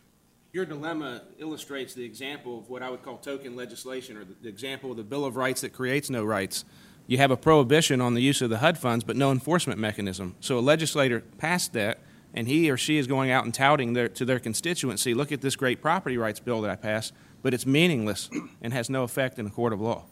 Your 0.52 0.64
dilemma 0.64 1.22
illustrates 1.38 1.94
the 1.94 2.04
example 2.04 2.58
of 2.58 2.70
what 2.70 2.82
I 2.82 2.90
would 2.90 3.02
call 3.02 3.18
token 3.18 3.56
legislation, 3.56 4.16
or 4.16 4.24
the, 4.24 4.34
the 4.42 4.48
example 4.48 4.90
of 4.90 4.96
the 4.96 5.04
Bill 5.04 5.24
of 5.24 5.36
Rights 5.36 5.60
that 5.60 5.72
creates 5.72 6.08
no 6.08 6.24
rights. 6.24 6.64
You 7.06 7.18
have 7.18 7.30
a 7.30 7.36
prohibition 7.36 8.00
on 8.00 8.14
the 8.14 8.22
use 8.22 8.42
of 8.42 8.50
the 8.50 8.58
HUD 8.58 8.78
funds, 8.78 9.04
but 9.04 9.16
no 9.16 9.30
enforcement 9.30 9.78
mechanism. 9.78 10.34
So 10.40 10.58
a 10.58 10.60
legislator 10.60 11.20
passed 11.38 11.72
that, 11.74 11.98
and 12.34 12.48
he 12.48 12.70
or 12.70 12.76
she 12.76 12.96
is 12.96 13.06
going 13.06 13.30
out 13.30 13.44
and 13.44 13.54
touting 13.54 13.92
their, 13.92 14.08
to 14.08 14.24
their 14.24 14.40
constituency, 14.40 15.14
look 15.14 15.30
at 15.30 15.42
this 15.42 15.56
great 15.56 15.80
property 15.80 16.16
rights 16.16 16.40
bill 16.40 16.60
that 16.62 16.70
I 16.70 16.76
passed, 16.76 17.12
but 17.42 17.54
it's 17.54 17.66
meaningless 17.66 18.30
and 18.62 18.72
has 18.72 18.90
no 18.90 19.02
effect 19.02 19.38
in 19.38 19.46
a 19.46 19.50
court 19.50 19.72
of 19.72 19.80
law. 19.80 20.04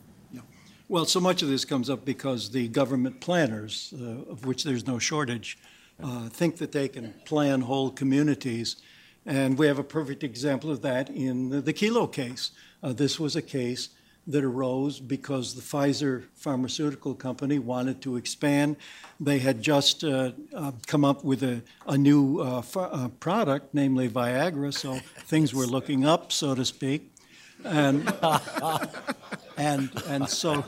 Well, 0.87 1.07
so 1.07 1.18
much 1.18 1.41
of 1.41 1.49
this 1.49 1.64
comes 1.64 1.89
up 1.89 2.05
because 2.05 2.51
the 2.51 2.68
government 2.68 3.18
planners, 3.18 3.95
uh, 3.99 4.31
of 4.31 4.45
which 4.45 4.64
there's 4.64 4.87
no 4.87 4.99
shortage, 4.99 5.57
uh, 6.03 6.29
think 6.29 6.59
that 6.59 6.72
they 6.72 6.89
can 6.89 7.14
plan 7.25 7.62
whole 7.62 7.91
communities. 7.91 8.77
And 9.25 9.57
we 9.57 9.66
have 9.66 9.79
a 9.79 9.85
perfect 9.85 10.22
example 10.22 10.70
of 10.70 10.83
that 10.83 11.09
in 11.09 11.49
the, 11.49 11.62
the 11.62 11.72
Kelo 11.72 12.12
case. 12.12 12.51
Uh, 12.83 12.93
this 12.93 13.18
was 13.18 13.35
a 13.35 13.41
case 13.41 13.89
that 14.27 14.45
arose 14.45 15.01
because 15.01 15.55
the 15.55 15.62
Pfizer 15.62 16.25
pharmaceutical 16.35 17.14
company 17.14 17.59
wanted 17.59 18.03
to 18.03 18.16
expand. 18.16 18.77
They 19.18 19.39
had 19.39 19.62
just 19.62 20.05
uh, 20.05 20.33
uh, 20.55 20.72
come 20.87 21.05
up 21.05 21.25
with 21.25 21.43
a, 21.43 21.62
a 21.87 21.97
new 21.97 22.41
uh, 22.41 22.61
ph- 22.61 22.89
uh, 22.91 23.09
product, 23.20 23.72
namely 23.72 24.09
Viagra, 24.09 24.72
so 24.72 24.99
things 25.27 25.55
were 25.55 25.66
looking 25.66 26.05
up, 26.05 26.31
so 26.31 26.55
to 26.55 26.64
speak. 26.64 27.13
And 27.64 28.12
and 29.56 29.90
and 30.08 30.28
so 30.28 30.64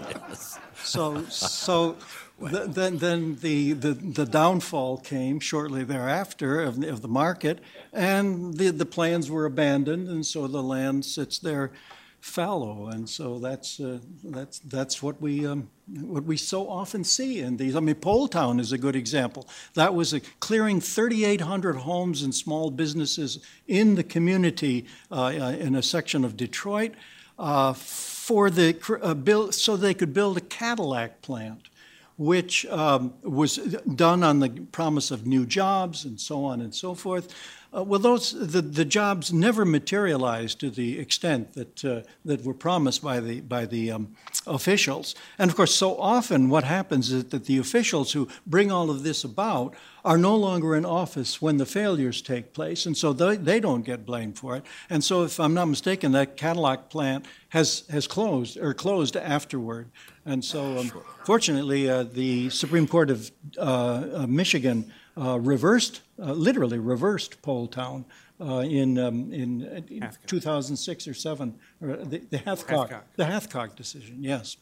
so 0.82 1.24
so 1.24 1.97
th- 2.40 2.68
then 2.68 2.99
then 2.99 3.36
the, 3.36 3.72
the 3.72 3.92
the 3.94 4.24
downfall 4.24 4.99
came 4.99 5.40
shortly 5.40 5.84
thereafter 5.84 6.61
of 6.61 6.80
the, 6.80 6.88
of 6.88 7.03
the 7.03 7.09
market 7.09 7.61
and 7.92 8.57
the 8.57 8.70
the 8.70 8.86
plans 8.86 9.30
were 9.30 9.44
abandoned 9.44 10.09
and 10.09 10.24
so 10.24 10.47
the 10.47 10.62
land 10.62 11.05
sits 11.05 11.38
there 11.38 11.72
fallow. 12.21 12.89
And 12.89 13.09
so 13.09 13.39
that's 13.39 13.81
uh, 13.81 13.99
that's 14.25 14.59
that's 14.61 15.03
what 15.03 15.21
we 15.21 15.47
um, 15.47 15.69
what 15.89 16.25
we 16.25 16.37
so 16.37 16.69
often 16.69 17.05
see 17.05 17.41
in 17.41 17.57
these. 17.57 17.77
I 17.77 17.81
mean 17.81 17.95
Poletown 17.97 18.61
is 18.61 18.73
a 18.73 18.79
good 18.79 18.97
example. 18.97 19.49
That 19.75 19.95
was 19.95 20.14
clearing 20.41 20.81
3800 20.81 21.77
homes 21.77 22.23
and 22.23 22.35
small 22.35 22.71
businesses 22.71 23.39
in 23.69 23.95
the 23.95 24.05
community 24.05 24.87
uh, 25.11 25.25
uh, 25.25 25.57
in 25.59 25.75
a 25.75 25.83
section 25.83 26.25
of 26.25 26.37
Detroit 26.37 26.93
uh, 27.39 27.73
for 27.73 28.51
the 28.51 28.77
uh, 29.03 29.14
build, 29.14 29.55
so 29.55 29.77
they 29.77 29.95
could 29.95 30.12
build 30.12 30.37
a 30.37 30.41
Cadillac 30.41 31.23
plant, 31.23 31.69
which 32.17 32.67
um, 32.67 33.14
was 33.23 33.57
done 33.57 34.23
on 34.23 34.41
the 34.41 34.49
promise 34.73 35.11
of 35.11 35.27
new 35.27 35.47
jobs 35.47 36.05
and 36.05 36.21
so 36.21 36.45
on 36.45 36.61
and 36.61 36.75
so 36.75 36.95
forth. 36.95 37.33
Uh, 37.75 37.83
well, 37.83 38.01
those 38.01 38.33
the, 38.33 38.62
the 38.62 38.85
jobs 38.85 39.33
never 39.33 39.64
materialized 39.64 40.61
to 40.61 40.71
the 40.71 40.99
extent 40.99 41.53
that 41.55 41.85
uh, 41.85 42.03
that 42.25 42.45
were 42.45 42.55
promised 42.55 43.03
by 43.03 43.21
the 43.21 43.41
by 43.41 43.67
the 43.67 43.91
um, 43.91 44.14
officials. 44.47 45.14
And 45.39 45.51
of 45.51 45.57
course, 45.57 45.75
so 45.75 45.97
often 45.99 46.49
what 46.49 46.64
happens 46.64 47.12
is 47.12 47.25
that 47.27 47.45
the 47.45 47.59
officials 47.59 48.12
who 48.12 48.29
bring 48.47 48.71
all 48.71 48.91
of 48.91 49.03
this 49.03 49.25
about 49.25 49.75
are 50.05 50.17
no 50.17 50.37
longer 50.37 50.77
in 50.77 50.85
office 50.85 51.43
when 51.43 51.57
the 51.57 51.67
failures 51.67 52.23
take 52.23 52.53
place, 52.53 52.87
and 52.87 52.97
so 52.97 53.12
they, 53.12 53.37
they 53.37 53.59
don't 53.59 53.85
get 53.85 54.07
blamed 54.07 54.39
for 54.39 54.57
it. 54.57 54.64
And 54.89 55.03
so, 55.03 55.25
if 55.25 55.41
I'm 55.41 55.53
not 55.53 55.67
mistaken, 55.67 56.12
that 56.12 56.37
Cadillac 56.37 56.89
plant 56.91 57.27
has 57.49 57.83
has 57.91 58.07
closed 58.07 58.57
or 58.57 58.73
closed 58.75 59.17
afterward. 59.17 59.91
And 60.25 60.45
so, 60.45 60.79
um, 60.79 60.93
fortunately, 61.25 61.89
uh, 61.91 62.05
the 62.05 62.51
Supreme 62.51 62.87
Court 62.87 63.11
of 63.11 63.31
uh, 63.59 63.62
uh, 63.62 64.27
Michigan 64.29 64.93
reversed, 65.17 66.03
uh, 66.23 66.33
literally 66.33 66.79
reversed 66.79 67.41
Poletown 67.43 68.05
uh, 68.41 68.59
in 68.59 68.99
um, 68.99 69.33
in, 69.33 69.62
in 69.89 70.03
Hathcock. 70.03 70.27
2006 70.27 71.09
or 71.09 71.14
seven, 71.14 71.55
or 71.81 71.97
the, 71.97 72.19
the 72.19 72.39
Hathcock, 72.39 72.91
Hathcock. 72.91 73.03
the 73.17 73.25
Hathcock 73.25 73.77
decision. 73.77 74.19
Yes. 74.23 74.57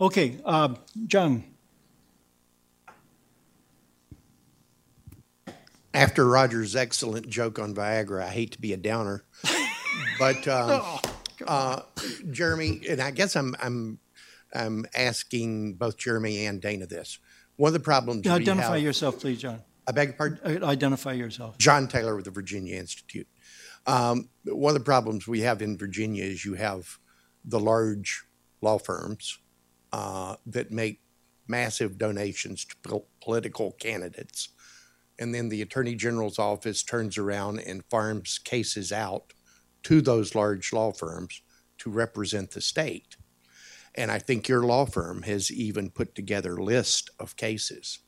Okay, 0.00 0.38
uh, 0.44 0.74
John. 1.06 1.44
After 5.94 6.26
Roger's 6.28 6.76
excellent 6.76 7.28
joke 7.28 7.58
on 7.58 7.74
Viagra, 7.74 8.22
I 8.22 8.28
hate 8.30 8.52
to 8.52 8.60
be 8.60 8.72
a 8.72 8.76
downer, 8.76 9.24
but 10.18 10.46
um, 10.48 10.82
Uh, 11.46 11.80
Jeremy, 12.30 12.82
and 12.88 13.00
I 13.00 13.10
guess 13.12 13.34
I'm, 13.36 13.54
I'm, 13.62 13.98
I'm 14.54 14.86
asking 14.94 15.74
both 15.74 15.96
Jeremy 15.96 16.46
and 16.46 16.60
Dana 16.60 16.86
this. 16.86 17.18
One 17.56 17.68
of 17.68 17.72
the 17.74 17.80
problems 17.80 18.24
we 18.26 18.30
Identify 18.30 18.74
have- 18.74 18.82
yourself, 18.82 19.18
please, 19.20 19.40
John. 19.40 19.62
I 19.88 19.92
beg 19.92 20.08
your 20.08 20.16
pardon? 20.16 20.62
Identify 20.62 21.14
yourself. 21.14 21.56
John 21.56 21.88
Taylor 21.88 22.14
with 22.14 22.26
the 22.26 22.30
Virginia 22.30 22.76
Institute. 22.76 23.26
Um, 23.86 24.28
one 24.44 24.76
of 24.76 24.78
the 24.78 24.84
problems 24.84 25.26
we 25.26 25.40
have 25.40 25.62
in 25.62 25.78
Virginia 25.78 26.24
is 26.24 26.44
you 26.44 26.54
have 26.54 26.98
the 27.42 27.58
large 27.58 28.22
law 28.60 28.78
firms 28.78 29.38
uh, 29.92 30.36
that 30.44 30.70
make 30.70 31.00
massive 31.46 31.96
donations 31.96 32.66
to 32.66 32.76
pol- 32.82 33.08
political 33.22 33.72
candidates. 33.72 34.50
And 35.18 35.34
then 35.34 35.48
the 35.48 35.62
Attorney 35.62 35.94
General's 35.94 36.38
office 36.38 36.82
turns 36.82 37.16
around 37.16 37.60
and 37.60 37.82
farms 37.90 38.38
cases 38.38 38.92
out 38.92 39.32
to 39.84 40.02
those 40.02 40.34
large 40.34 40.70
law 40.70 40.92
firms 40.92 41.40
to 41.78 41.90
represent 41.90 42.50
the 42.50 42.60
state. 42.60 43.16
And 43.94 44.10
I 44.10 44.18
think 44.18 44.48
your 44.48 44.64
law 44.64 44.84
firm 44.84 45.22
has 45.22 45.50
even 45.50 45.90
put 45.90 46.14
together 46.14 46.56
a 46.56 46.62
list 46.62 47.10
of 47.18 47.36
cases 47.36 48.00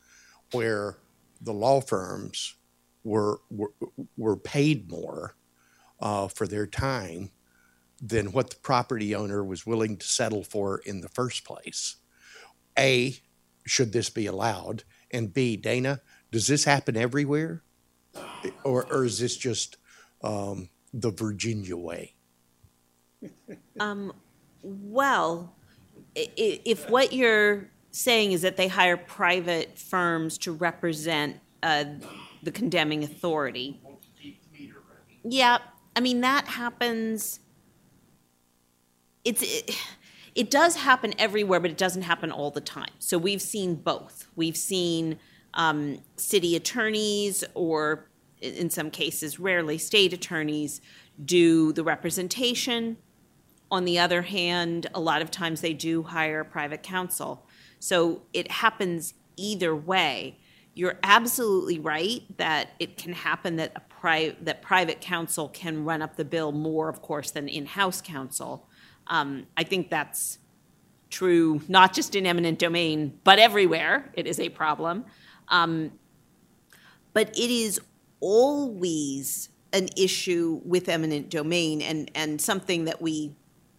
where 0.53 0.99
the 1.41 1.53
law 1.53 1.81
firms 1.81 2.55
were 3.05 3.41
were, 3.51 3.73
were 4.17 4.37
paid 4.37 4.91
more 4.91 5.37
uh, 6.01 6.29
for 6.29 6.47
their 6.47 6.67
time 6.67 7.31
than 8.01 8.33
what 8.33 8.51
the 8.51 8.57
property 8.57 9.15
owner 9.15 9.45
was 9.45 9.67
willing 9.67 9.97
to 9.97 10.07
settle 10.07 10.43
for 10.43 10.79
in 10.87 11.01
the 11.01 11.09
first 11.09 11.45
place. 11.45 11.97
A, 12.79 13.15
should 13.67 13.93
this 13.93 14.09
be 14.09 14.27
allowed? 14.27 14.85
And 15.11 15.35
B, 15.35 15.57
Dana, 15.57 16.01
does 16.31 16.47
this 16.47 16.65
happen 16.65 16.97
everywhere, 16.97 17.63
or, 18.65 18.87
or 18.87 19.05
is 19.05 19.19
this 19.19 19.37
just 19.37 19.77
um, 20.23 20.71
the 20.95 21.11
Virginia 21.11 21.77
way? 21.77 22.15
Um, 23.79 24.13
Well, 24.63 25.55
if 26.15 26.89
what 26.89 27.13
you're 27.13 27.71
saying 27.91 28.33
is 28.33 28.43
that 28.43 28.57
they 28.57 28.69
hire 28.69 28.97
private 28.97 29.79
firms 29.79 30.39
to 30.39 30.53
represent 30.53 31.41
uh, 31.63 31.85
the 32.43 32.51
condemning 32.51 33.03
authority. 33.05 33.81
Yeah, 35.23 35.59
I 35.95 36.01
mean, 36.01 36.21
that 36.23 36.47
happens. 36.47 37.41
It's, 39.25 39.43
it, 39.43 39.77
it 40.35 40.51
does 40.51 40.77
happen 40.77 41.13
everywhere, 41.19 41.61
but 41.61 41.71
it 41.71 41.77
doesn't 41.77 42.03
happen 42.03 42.31
all 42.31 42.51
the 42.51 42.61
time. 42.61 42.93
So 42.99 43.19
we've 43.19 43.43
seen 43.43 43.75
both. 43.75 44.29
We've 44.37 44.57
seen 44.57 45.19
um, 45.55 45.99
city 46.17 46.57
attorneys, 46.57 47.45
or 47.55 48.09
in 48.41 48.71
some 48.71 48.91
cases, 48.91 49.39
rarely 49.39 49.77
state 49.77 50.13
attorneys, 50.13 50.81
do 51.23 51.73
the 51.73 51.85
representation. 51.85 52.97
On 53.71 53.85
the 53.85 53.99
other 53.99 54.23
hand, 54.23 54.87
a 54.95 55.01
lot 55.01 55.21
of 55.21 55.31
times 55.31 55.61
they 55.61 55.75
do 55.75 56.03
hire 56.03 56.45
private 56.45 56.83
counsel. 56.83 57.47
So 57.81 58.23
it 58.33 58.51
happens 58.51 59.15
either 59.37 59.75
way. 59.75 60.39
You're 60.75 60.99
absolutely 61.03 61.81
right 61.81 62.23
that 62.37 62.71
it 62.79 62.97
can 62.97 63.13
happen 63.13 63.57
that 63.57 63.73
a 63.75 63.81
pri- 63.81 64.37
that 64.43 64.63
private 64.63 65.01
counsel 65.01 65.49
can 65.49 65.85
run 65.85 66.01
up 66.01 66.15
the 66.17 66.25
bill 66.25 66.53
more, 66.53 66.89
of 66.89 67.03
course, 67.03 67.33
than 67.33 67.49
in-house 67.49 68.01
counsel. 68.01 68.69
Um, 69.09 69.47
I 69.57 69.65
think 69.65 69.91
that's 69.91 70.39
true 71.09 71.61
not 71.67 71.93
just 71.93 72.15
in 72.15 72.25
eminent 72.27 72.61
domain, 72.61 73.19
but 73.25 73.41
everywhere. 73.41 74.13
It 74.15 74.29
is 74.29 74.39
a 74.39 74.49
problem. 74.49 75.05
Um, 75.49 75.93
but 77.13 77.31
it 77.31 77.51
is 77.51 77.81
always 78.21 79.49
an 79.73 79.89
issue 79.97 80.61
with 80.65 80.89
eminent 80.89 81.31
domain 81.31 81.83
and, 81.83 82.11
and 82.15 82.41
something 82.41 82.85
that 82.85 83.03
we 83.03 83.35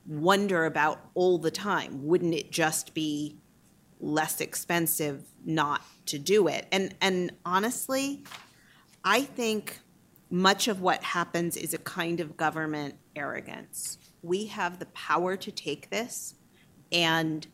wonder 0.06 0.66
about 0.66 1.00
all 1.14 1.38
the 1.38 1.52
time. 1.52 2.06
Wouldn't 2.06 2.34
it 2.34 2.52
just 2.52 2.94
be 2.94 3.38
less 4.02 4.42
expensive 4.42 5.24
not 5.46 5.82
to 6.08 6.20
do 6.20 6.48
it? 6.48 6.68
And 6.72 6.96
and 7.00 7.32
honestly, 7.46 8.24
I 9.04 9.22
think 9.22 9.80
much 10.30 10.68
of 10.68 10.82
what 10.82 11.04
happens 11.04 11.58
is 11.58 11.74
a 11.74 11.78
kind 11.78 12.20
of 12.20 12.38
government 12.38 12.96
arrogance. 13.16 13.98
We 14.22 14.48
have 14.48 14.80
the 14.80 14.86
power 14.88 15.36
to 15.38 15.52
take 15.52 15.90
this, 15.90 16.36
and 16.92 17.46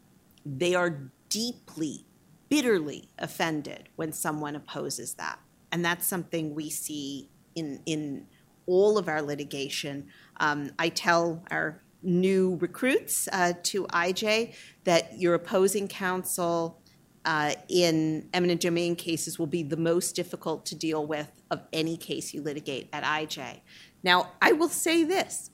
they 0.46 0.76
are 0.76 1.12
deeply, 1.30 2.06
bitterly 2.50 3.10
offended 3.18 3.90
when 3.96 4.12
someone 4.12 4.56
opposes 4.56 5.16
that. 5.16 5.40
And 5.72 5.84
that's 5.84 6.08
something 6.08 6.56
we 6.56 6.70
see 6.70 7.30
in, 7.56 7.82
in 7.86 8.28
all 8.66 8.98
of 8.98 9.08
our 9.08 9.22
litigation. 9.22 10.08
Um, 10.40 10.72
I 10.78 10.90
tell 10.90 11.44
our 11.50 11.82
new 12.02 12.58
recruits 12.62 13.28
uh, 13.32 13.54
to 13.64 13.86
IJ 13.88 14.54
that 14.84 15.20
your 15.20 15.34
opposing 15.34 15.88
counsel 15.88 16.82
uh, 17.26 17.54
in 17.68 18.30
eminent 18.34 18.62
domain 18.62 18.96
cases 18.96 19.38
will 19.38 19.48
be 19.48 19.62
the 19.62 19.78
most 19.78 20.16
difficult 20.16 20.66
to 20.66 20.76
deal 20.76 21.06
with 21.06 21.42
of 21.52 21.62
any 21.74 21.98
case 21.98 22.34
you 22.34 22.42
litigate 22.42 22.88
at 22.94 23.04
IJ. 23.04 23.60
Now, 24.04 24.32
I 24.42 24.54
will 24.54 24.70
say 24.70 25.04
this 25.04 25.52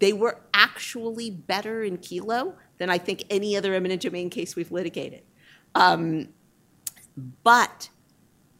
they 0.00 0.12
were 0.12 0.38
actually 0.52 1.30
better 1.30 1.82
in 1.82 1.98
Kelo 1.98 2.54
than 2.76 2.90
I 2.90 2.98
think 2.98 3.24
any 3.30 3.56
other 3.56 3.74
eminent 3.74 4.02
domain 4.02 4.30
case 4.30 4.54
we've 4.54 4.70
litigated. 4.70 5.22
Um, 5.74 6.28
but 7.42 7.88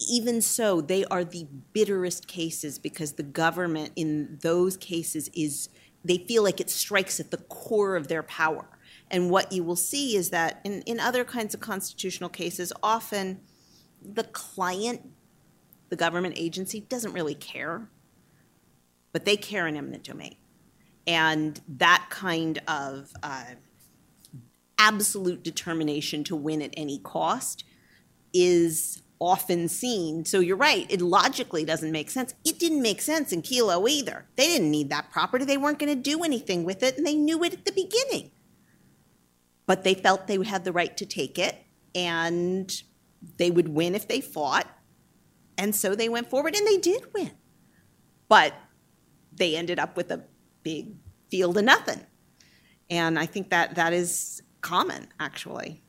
even 0.08 0.40
so, 0.40 0.80
they 0.80 1.04
are 1.06 1.24
the 1.24 1.46
bitterest 1.72 2.28
cases 2.28 2.78
because 2.78 3.12
the 3.12 3.22
government 3.22 3.92
in 3.96 4.38
those 4.42 4.76
cases 4.76 5.28
is, 5.34 5.68
they 6.05 6.18
feel 6.18 6.42
like 6.42 6.61
it 6.61 6.70
strikes 6.70 7.20
at 7.20 7.30
the 7.30 7.36
core 7.36 7.96
of 7.96 8.09
their 8.09 8.22
power. 8.22 8.66
And 9.11 9.30
what 9.30 9.53
you 9.53 9.64
will 9.64 9.76
see 9.76 10.16
is 10.16 10.30
that 10.30 10.61
in, 10.64 10.82
in 10.82 11.01
other 11.01 11.24
kinds 11.24 11.55
of 11.55 11.61
constitutional 11.61 12.30
cases, 12.30 12.72
often 12.82 13.40
the 14.03 14.24
client, 14.24 15.03
the 15.88 15.96
government 15.96 16.34
agency, 16.36 16.80
doesn't 16.80 17.12
really 17.12 17.34
care, 17.34 17.88
but 19.12 19.24
they 19.24 19.36
care 19.36 19.66
in 19.66 19.76
eminent 19.76 20.05
domain. 20.05 20.36
And 21.07 21.61
that 21.68 22.07
kind 22.11 22.61
of 22.68 23.12
uh, 23.22 23.44
absolute 24.78 25.42
determination 25.42 26.22
to 26.24 26.36
win 26.36 26.61
at 26.61 26.74
any 26.76 26.99
cost 26.99 27.64
is 28.34 29.03
often 29.20 29.68
seen. 29.68 30.24
So 30.24 30.40
you're 30.40 30.56
right, 30.56 30.86
it 30.88 31.00
logically 31.00 31.64
doesn't 31.64 31.90
make 31.90 32.10
sense. 32.10 32.34
It 32.44 32.58
didn't 32.58 32.82
make 32.82 33.00
sense 33.00 33.32
in 33.32 33.42
Kelo 33.42 33.88
either. 33.88 34.26
They 34.36 34.46
didn't 34.46 34.70
need 34.70 34.90
that 34.90 35.10
property, 35.10 35.44
they 35.44 35.56
weren't 35.56 35.78
going 35.78 35.94
to 35.94 36.00
do 36.00 36.22
anything 36.22 36.64
with 36.64 36.82
it, 36.82 36.96
and 36.96 37.06
they 37.06 37.14
knew 37.14 37.42
it 37.44 37.52
at 37.52 37.64
the 37.64 37.72
beginning. 37.72 38.30
But 39.66 39.84
they 39.84 39.94
felt 39.94 40.26
they 40.26 40.42
had 40.44 40.64
the 40.64 40.72
right 40.72 40.96
to 40.96 41.06
take 41.06 41.38
it, 41.38 41.56
and 41.94 42.70
they 43.36 43.50
would 43.50 43.68
win 43.68 43.94
if 43.94 44.08
they 44.08 44.20
fought. 44.20 44.66
And 45.56 45.74
so 45.74 45.94
they 45.94 46.08
went 46.08 46.30
forward, 46.30 46.54
and 46.54 46.66
they 46.66 46.78
did 46.78 47.12
win. 47.12 47.32
But 48.28 48.54
they 49.32 49.56
ended 49.56 49.78
up 49.78 49.96
with 49.96 50.10
a 50.10 50.24
big 50.62 50.94
field 51.30 51.58
of 51.58 51.64
nothing. 51.64 52.00
And 52.90 53.18
I 53.18 53.26
think 53.26 53.50
that 53.50 53.74
that 53.74 53.92
is 53.92 54.42
common, 54.60 55.08
actually. 55.20 55.82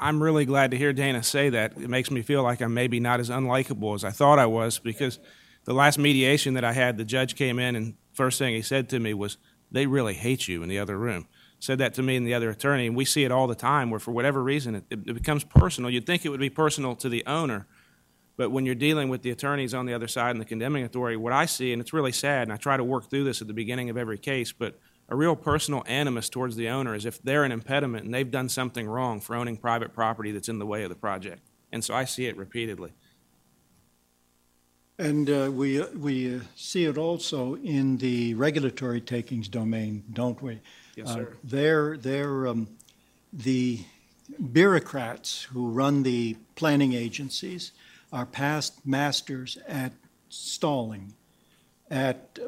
I'm 0.00 0.22
really 0.22 0.44
glad 0.44 0.70
to 0.70 0.76
hear 0.76 0.92
Dana 0.92 1.22
say 1.22 1.50
that. 1.50 1.72
It 1.76 1.90
makes 1.90 2.10
me 2.10 2.22
feel 2.22 2.42
like 2.42 2.60
I'm 2.60 2.74
maybe 2.74 3.00
not 3.00 3.20
as 3.20 3.30
unlikable 3.30 3.94
as 3.94 4.04
I 4.04 4.10
thought 4.10 4.38
I 4.38 4.46
was 4.46 4.78
because 4.78 5.18
the 5.64 5.74
last 5.74 5.98
mediation 5.98 6.54
that 6.54 6.64
I 6.64 6.72
had, 6.72 6.96
the 6.96 7.04
judge 7.04 7.34
came 7.34 7.58
in 7.58 7.74
and 7.74 7.96
first 8.12 8.38
thing 8.38 8.54
he 8.54 8.62
said 8.62 8.88
to 8.90 9.00
me 9.00 9.12
was, 9.12 9.38
"They 9.70 9.86
really 9.86 10.14
hate 10.14 10.46
you." 10.46 10.62
In 10.62 10.68
the 10.68 10.78
other 10.78 10.96
room, 10.96 11.26
said 11.58 11.78
that 11.78 11.94
to 11.94 12.02
me 12.02 12.16
and 12.16 12.26
the 12.26 12.34
other 12.34 12.50
attorney, 12.50 12.86
and 12.86 12.96
we 12.96 13.04
see 13.04 13.24
it 13.24 13.32
all 13.32 13.48
the 13.48 13.54
time 13.54 13.90
where 13.90 13.98
for 13.98 14.12
whatever 14.12 14.42
reason 14.42 14.76
it, 14.76 14.84
it 14.90 15.14
becomes 15.14 15.42
personal. 15.42 15.90
You'd 15.90 16.06
think 16.06 16.24
it 16.24 16.28
would 16.28 16.40
be 16.40 16.50
personal 16.50 16.94
to 16.96 17.08
the 17.08 17.26
owner, 17.26 17.66
but 18.36 18.50
when 18.50 18.64
you're 18.64 18.76
dealing 18.76 19.08
with 19.08 19.22
the 19.22 19.30
attorneys 19.30 19.74
on 19.74 19.84
the 19.84 19.92
other 19.92 20.06
side 20.06 20.30
and 20.30 20.40
the 20.40 20.44
condemning 20.44 20.84
authority, 20.84 21.16
what 21.16 21.32
I 21.32 21.46
see, 21.46 21.72
and 21.72 21.82
it's 21.82 21.92
really 21.92 22.12
sad, 22.12 22.42
and 22.42 22.52
I 22.52 22.56
try 22.56 22.76
to 22.76 22.84
work 22.84 23.10
through 23.10 23.24
this 23.24 23.42
at 23.42 23.48
the 23.48 23.54
beginning 23.54 23.90
of 23.90 23.96
every 23.96 24.18
case, 24.18 24.52
but 24.52 24.78
a 25.08 25.16
real 25.16 25.34
personal 25.34 25.82
animus 25.86 26.28
towards 26.28 26.56
the 26.56 26.68
owner 26.68 26.94
is 26.94 27.06
if 27.06 27.22
they're 27.22 27.44
an 27.44 27.52
impediment 27.52 28.04
and 28.04 28.12
they've 28.12 28.30
done 28.30 28.48
something 28.48 28.86
wrong 28.86 29.20
for 29.20 29.34
owning 29.34 29.56
private 29.56 29.94
property 29.94 30.32
that's 30.32 30.48
in 30.48 30.58
the 30.58 30.66
way 30.66 30.82
of 30.82 30.90
the 30.90 30.96
project. 30.96 31.40
And 31.72 31.82
so 31.84 31.94
I 31.94 32.04
see 32.04 32.26
it 32.26 32.36
repeatedly. 32.36 32.92
And 34.98 35.30
uh, 35.30 35.50
we, 35.52 35.80
we 35.80 36.36
uh, 36.36 36.40
see 36.56 36.84
it 36.84 36.98
also 36.98 37.54
in 37.56 37.98
the 37.98 38.34
regulatory 38.34 39.00
takings 39.00 39.48
domain, 39.48 40.02
don't 40.12 40.42
we? 40.42 40.60
Yes, 40.96 41.08
Uh, 41.08 41.14
sir. 41.14 41.36
They're, 41.44 41.96
they're, 41.96 42.48
um, 42.48 42.68
the 43.32 43.80
bureaucrats 44.52 45.44
who 45.44 45.68
run 45.68 46.02
the 46.02 46.36
planning 46.56 46.92
agencies 46.94 47.72
are 48.12 48.26
past 48.26 48.84
masters 48.84 49.56
at 49.68 49.92
stalling, 50.28 51.14
at, 51.90 52.38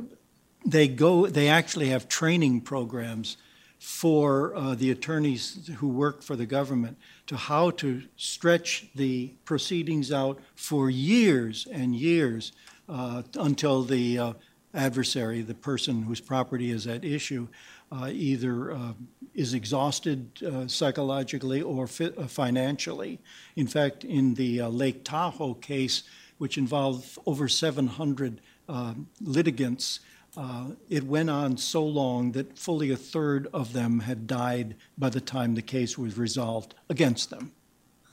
they 0.65 0.89
go, 0.89 1.27
they 1.27 1.49
actually 1.49 1.89
have 1.89 2.09
training 2.09 2.61
programs 2.61 3.37
for 3.79 4.55
uh, 4.55 4.75
the 4.75 4.91
attorneys 4.91 5.71
who 5.79 5.89
work 5.89 6.23
for 6.23 6.37
the 6.37 6.45
government 6.45 6.99
to 7.27 7.37
how 7.37 7.71
to 7.71 8.03
stretch 8.17 8.89
the 8.95 9.29
proceedings 9.47 10.13
out 10.13 10.39
for 10.55 10.91
years 10.91 11.67
and 11.73 11.97
years 11.97 12.53
uh, 12.91 13.23
until 13.39 13.83
the 13.83 14.19
uh, 14.19 14.33
adversary, 14.75 15.41
the 15.41 15.55
person 15.55 16.03
whose 16.03 16.21
property 16.21 16.71
is 16.71 16.87
at 16.87 17.05
issue, 17.05 17.49
uh, 17.91 18.11
either 18.13 18.73
uh, 18.73 18.93
is 19.35 19.55
exhausted 19.55 20.29
uh, 20.45 20.69
psychologically 20.69 21.63
or 21.63 21.87
fi- 21.87 22.11
financially. 22.27 23.19
In 23.57 23.67
fact, 23.67 24.05
in 24.05 24.35
the 24.35 24.63
Lake 24.63 25.05
Tahoe 25.05 25.55
case, 25.55 26.03
which 26.39 26.59
involved 26.59 27.19
over 27.27 27.49
700 27.49 28.41
um, 28.69 29.09
litigants, 29.21 30.01
uh, 30.37 30.71
it 30.89 31.05
went 31.05 31.31
on 31.31 31.57
so 31.57 31.85
long 31.85 32.33
that 32.33 32.59
fully 32.59 32.91
a 32.91 32.97
third 32.97 33.49
of 33.53 33.73
them 33.73 34.01
had 34.01 34.27
died 34.27 34.77
by 34.97 35.11
the 35.11 35.21
time 35.21 35.55
the 35.55 35.63
case 35.63 35.99
was 35.99 36.17
resolved 36.17 36.75
against 36.89 37.31
them. 37.31 37.53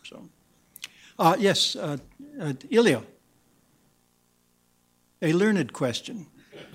So, 0.04 0.30
uh, 1.20 1.36
yes, 1.38 1.76
uh, 1.76 1.98
uh, 2.40 2.54
Ilya, 2.70 3.04
a 5.22 5.34
learned 5.34 5.74
question. 5.74 6.28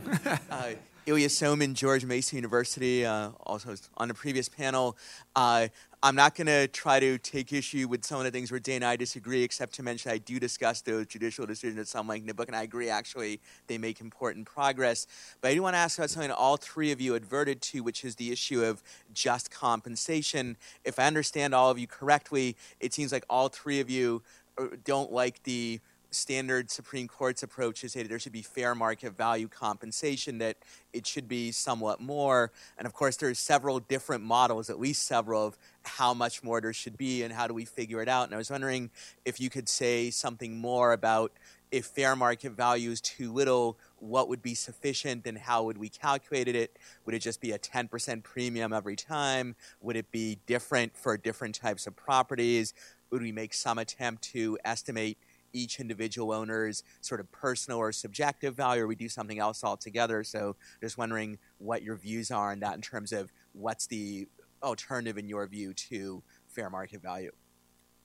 Ilya 1.04 1.28
Somin, 1.30 1.74
George 1.74 2.04
Mason 2.04 2.36
University, 2.36 3.04
uh, 3.04 3.30
also 3.44 3.74
on 3.96 4.06
the 4.06 4.14
previous 4.14 4.48
panel. 4.48 4.96
Uh, 5.34 5.66
I'm 6.00 6.14
not 6.14 6.36
going 6.36 6.46
to 6.46 6.68
try 6.68 7.00
to 7.00 7.18
take 7.18 7.52
issue 7.52 7.88
with 7.88 8.04
some 8.04 8.18
of 8.18 8.24
the 8.24 8.30
things 8.30 8.52
where 8.52 8.60
Dana 8.60 8.76
and 8.76 8.84
I 8.84 8.94
disagree, 8.96 9.42
except 9.42 9.74
to 9.74 9.82
mention 9.82 10.12
I 10.12 10.18
do 10.18 10.38
discuss 10.38 10.80
those 10.80 11.08
judicial 11.08 11.44
decisions 11.44 11.80
at 11.80 11.88
some 11.88 12.06
length 12.06 12.22
in 12.22 12.28
the 12.28 12.34
book, 12.34 12.46
and 12.46 12.54
I 12.54 12.62
agree 12.62 12.88
actually 12.88 13.40
they 13.66 13.78
make 13.78 14.00
important 14.00 14.46
progress. 14.46 15.08
But 15.40 15.48
I 15.48 15.54
do 15.54 15.62
want 15.62 15.74
to 15.74 15.78
ask 15.78 15.98
about 15.98 16.10
something 16.10 16.30
all 16.30 16.56
three 16.56 16.92
of 16.92 17.00
you 17.00 17.16
adverted 17.16 17.60
to, 17.62 17.82
which 17.82 18.04
is 18.04 18.14
the 18.14 18.30
issue 18.30 18.62
of 18.62 18.80
just 19.12 19.50
compensation. 19.50 20.56
If 20.84 21.00
I 21.00 21.06
understand 21.06 21.52
all 21.52 21.70
of 21.70 21.80
you 21.80 21.88
correctly, 21.88 22.56
it 22.78 22.94
seems 22.94 23.10
like 23.10 23.24
all 23.28 23.48
three 23.48 23.80
of 23.80 23.90
you 23.90 24.22
uh, 24.56 24.66
don't 24.84 25.10
like 25.10 25.42
the 25.42 25.80
standard 26.14 26.70
Supreme 26.70 27.09
Court's 27.09 27.43
approach 27.43 27.80
say 27.80 28.02
that 28.02 28.09
there 28.09 28.18
should 28.18 28.32
be 28.32 28.43
fair 28.43 28.74
market 28.74 29.16
value 29.16 29.48
compensation, 29.48 30.39
that 30.39 30.56
it 30.93 31.06
should 31.06 31.28
be 31.28 31.52
somewhat 31.52 32.01
more. 32.01 32.52
And 32.78 32.86
of 32.86 32.93
course, 32.93 33.16
there's 33.16 33.39
several 33.39 33.80
different 33.80 34.24
models, 34.24 34.70
at 34.70 34.78
least 34.78 35.06
several, 35.06 35.47
of 35.47 35.59
how 35.84 36.14
much 36.14 36.43
more 36.43 36.60
there 36.60 36.72
should 36.72 36.97
be 36.97 37.22
and 37.22 37.32
how 37.32 37.47
do 37.47 37.55
we 37.55 37.64
figure 37.64 38.01
it 38.02 38.09
out. 38.09 38.26
And 38.26 38.34
I 38.34 38.39
was 38.39 38.51
wondering 38.51 38.90
if 39.24 39.40
you 39.40 39.51
could 39.51 39.68
say 39.68 40.10
something 40.10 40.56
more 40.56 40.93
about 40.93 41.32
if 41.72 41.86
fair 41.86 42.14
market 42.14 42.52
value 42.52 42.90
is 42.90 43.01
too 43.01 43.32
little, 43.32 43.78
what 43.98 44.28
would 44.28 44.43
be 44.43 44.55
sufficient 44.55 45.26
and 45.26 45.39
how 45.39 45.64
would 45.64 45.78
we 45.78 45.89
calculate 45.89 46.47
it? 46.47 46.78
Would 47.06 47.14
it 47.14 47.20
just 47.20 47.40
be 47.40 47.52
a 47.52 47.59
10% 47.59 48.22
premium 48.22 48.74
every 48.74 48.94
time? 48.94 49.56
Would 49.80 49.97
it 49.97 50.12
be 50.12 50.39
different 50.47 50.94
for 50.94 51.16
different 51.16 51.55
types 51.55 51.86
of 51.86 51.97
properties? 51.97 52.74
Would 53.10 53.22
we 53.22 53.32
make 53.32 53.55
some 53.55 53.78
attempt 53.78 54.22
to 54.32 54.59
estimate 54.64 55.16
each 55.52 55.80
individual 55.80 56.32
owner's 56.32 56.82
sort 57.00 57.20
of 57.20 57.30
personal 57.32 57.78
or 57.78 57.92
subjective 57.92 58.54
value, 58.54 58.82
or 58.82 58.86
we 58.86 58.94
do 58.94 59.08
something 59.08 59.38
else 59.38 59.64
altogether. 59.64 60.24
So 60.24 60.56
just 60.80 60.98
wondering 60.98 61.38
what 61.58 61.82
your 61.82 61.96
views 61.96 62.30
are 62.30 62.52
on 62.52 62.60
that 62.60 62.74
in 62.74 62.80
terms 62.80 63.12
of 63.12 63.32
what's 63.52 63.86
the 63.86 64.26
alternative 64.62 65.18
in 65.18 65.28
your 65.28 65.46
view 65.46 65.74
to 65.74 66.22
fair 66.48 66.70
market 66.70 67.02
value. 67.02 67.32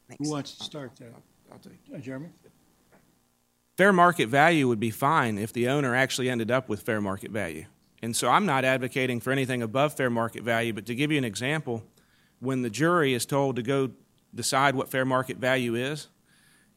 Thanks. 0.08 0.26
Who 0.26 0.32
wants 0.32 0.58
to 0.58 0.64
start 0.64 0.96
that? 0.98 1.14
I'll 1.52 1.60
take 1.60 1.80
Uh, 1.94 2.00
Jeremy? 2.00 2.30
fair 3.78 3.94
market 3.94 4.28
value 4.28 4.68
would 4.68 4.80
be 4.80 4.90
fine 4.90 5.38
if 5.38 5.54
the 5.54 5.68
owner 5.68 5.94
actually 5.96 6.30
ended 6.30 6.50
up 6.50 6.68
with 6.68 6.82
fair 6.82 7.00
market 7.00 7.32
value. 7.32 7.66
And 8.02 8.16
so 8.16 8.30
I'm 8.30 8.46
not 8.46 8.66
advocating 8.66 9.20
for 9.20 9.32
anything 9.32 9.62
above 9.62 9.96
fair 9.96 10.10
market 10.10 10.44
value, 10.44 10.74
but 10.74 10.86
to 10.88 10.96
give 10.96 11.12
you 11.12 11.18
an 11.18 11.24
example, 11.24 11.84
when 12.40 12.62
the 12.62 12.70
jury 12.70 13.14
is 13.14 13.26
told 13.26 13.56
to 13.56 13.62
go 13.62 13.92
decide 14.34 14.76
what 14.76 14.90
fair 14.90 15.06
market 15.06 15.38
value 15.38 15.76
is, 15.76 16.08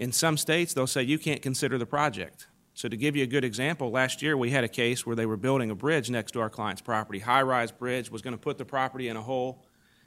in 0.01 0.11
some 0.13 0.39
states 0.39 0.73
they'll 0.73 0.87
say 0.87 1.03
you 1.03 1.19
can't 1.19 1.43
consider 1.43 1.77
the 1.77 1.87
project. 1.87 2.47
So 2.73 2.89
to 2.89 2.97
give 2.97 3.15
you 3.15 3.23
a 3.23 3.27
good 3.27 3.45
example, 3.45 3.91
last 3.91 4.23
year 4.23 4.35
we 4.35 4.51
had 4.51 4.65
a 4.65 4.69
case 4.69 5.05
where 5.05 5.15
they 5.15 5.27
were 5.27 5.37
building 5.37 5.71
a 5.71 5.75
bridge 5.75 6.09
next 6.09 6.33
to 6.33 6.41
our 6.41 6.49
client's 6.49 6.81
property, 6.81 7.19
high-rise 7.19 7.71
bridge, 7.71 8.11
was 8.11 8.23
going 8.23 8.33
to 8.33 8.39
put 8.39 8.57
the 8.57 8.65
property 8.65 9.09
in 9.09 9.17
a 9.19 9.23
hole, 9.23 9.63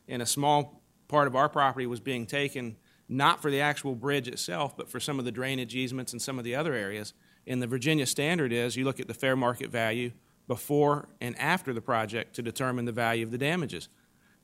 and 0.07 0.21
a 0.21 0.25
small 0.25 0.81
part 1.07 1.27
of 1.27 1.35
our 1.35 1.47
property 1.47 1.85
was 1.85 1.99
being 1.99 2.25
taken 2.25 2.75
not 3.07 3.39
for 3.39 3.51
the 3.51 3.61
actual 3.61 3.93
bridge 3.93 4.27
itself, 4.27 4.75
but 4.75 4.89
for 4.89 4.99
some 4.99 5.19
of 5.19 5.25
the 5.25 5.31
drainage 5.31 5.75
easements 5.75 6.11
and 6.11 6.21
some 6.21 6.39
of 6.39 6.43
the 6.43 6.55
other 6.55 6.73
areas. 6.73 7.13
And 7.45 7.61
the 7.61 7.67
Virginia 7.67 8.07
standard 8.07 8.51
is 8.51 8.75
you 8.75 8.85
look 8.85 8.99
at 8.99 9.07
the 9.07 9.13
fair 9.13 9.35
market 9.35 9.69
value 9.69 10.11
before 10.47 11.09
and 11.21 11.37
after 11.37 11.71
the 11.71 11.81
project 11.81 12.33
to 12.35 12.41
determine 12.41 12.85
the 12.85 12.91
value 12.91 13.23
of 13.23 13.31
the 13.31 13.37
damages. 13.37 13.89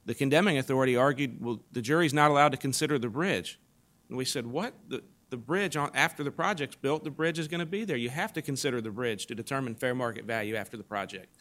The 0.06 0.14
condemning 0.14 0.60
authority 0.60 0.96
argued, 0.96 1.44
well, 1.44 1.62
the 1.72 1.82
jury's 1.82 2.14
not 2.14 2.30
allowed 2.30 2.52
to 2.52 2.58
consider 2.58 3.00
the 3.00 3.10
bridge. 3.10 3.60
And 4.10 4.18
we 4.18 4.26
said, 4.26 4.46
what? 4.46 4.76
The, 4.88 5.02
the 5.30 5.38
bridge, 5.38 5.78
on, 5.78 5.92
after 5.94 6.24
the 6.24 6.32
project's 6.32 6.76
built, 6.76 7.04
the 7.04 7.12
bridge 7.12 7.40
is 7.40 7.48
going 7.48 7.60
to 7.60 7.66
be 7.66 7.86
there. 7.86 7.98
You 7.98 8.10
have 8.10 8.34
to 8.34 8.42
consider 8.42 8.82
the 8.82 8.92
bridge 8.92 9.28
to 9.28 9.36
determine 9.36 9.76
fair 9.76 9.96
market 9.96 10.26
value 10.26 10.56
after 10.56 10.78
the 10.78 10.84
project. 10.84 11.36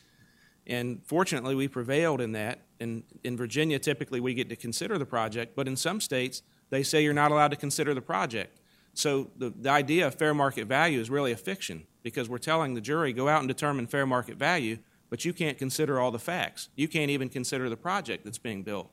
And 0.67 1.01
fortunately, 1.05 1.55
we 1.55 1.67
prevailed 1.67 2.21
in 2.21 2.33
that. 2.33 2.61
And 2.79 3.03
in 3.25 3.37
Virginia, 3.37 3.79
typically 3.79 4.21
we 4.21 4.35
get 4.35 4.49
to 4.51 4.57
consider 4.57 4.99
the 4.99 5.07
project, 5.07 5.57
but 5.57 5.67
in 5.67 5.77
some 5.77 6.01
states, 6.01 6.43
they 6.71 6.83
say 6.83 7.03
you're 7.03 7.15
not 7.15 7.31
allowed 7.31 7.51
to 7.53 7.57
consider 7.57 7.95
the 7.95 8.03
project. 8.03 8.61
So 8.93 9.31
the, 9.37 9.51
the 9.51 9.71
idea 9.71 10.07
of 10.07 10.17
fair 10.17 10.35
market 10.35 10.67
value 10.67 11.01
is 11.01 11.09
really 11.09 11.33
a 11.33 11.37
fiction 11.37 11.87
because 12.03 12.29
we're 12.29 12.39
telling 12.39 12.75
the 12.75 12.81
jury, 12.81 13.13
go 13.13 13.29
out 13.29 13.41
and 13.41 13.49
determine 13.49 13.87
fair 13.87 14.07
market 14.07 14.37
value, 14.37 14.79
but 15.09 15.25
you 15.25 15.33
can't 15.33 15.57
consider 15.57 15.99
all 15.99 16.11
the 16.11 16.19
facts. 16.19 16.69
You 16.77 16.89
can't 16.89 17.11
even 17.11 17.29
consider 17.29 17.71
the 17.71 17.77
project 17.77 18.25
that's 18.25 18.39
being 18.39 18.63
built. 18.63 18.91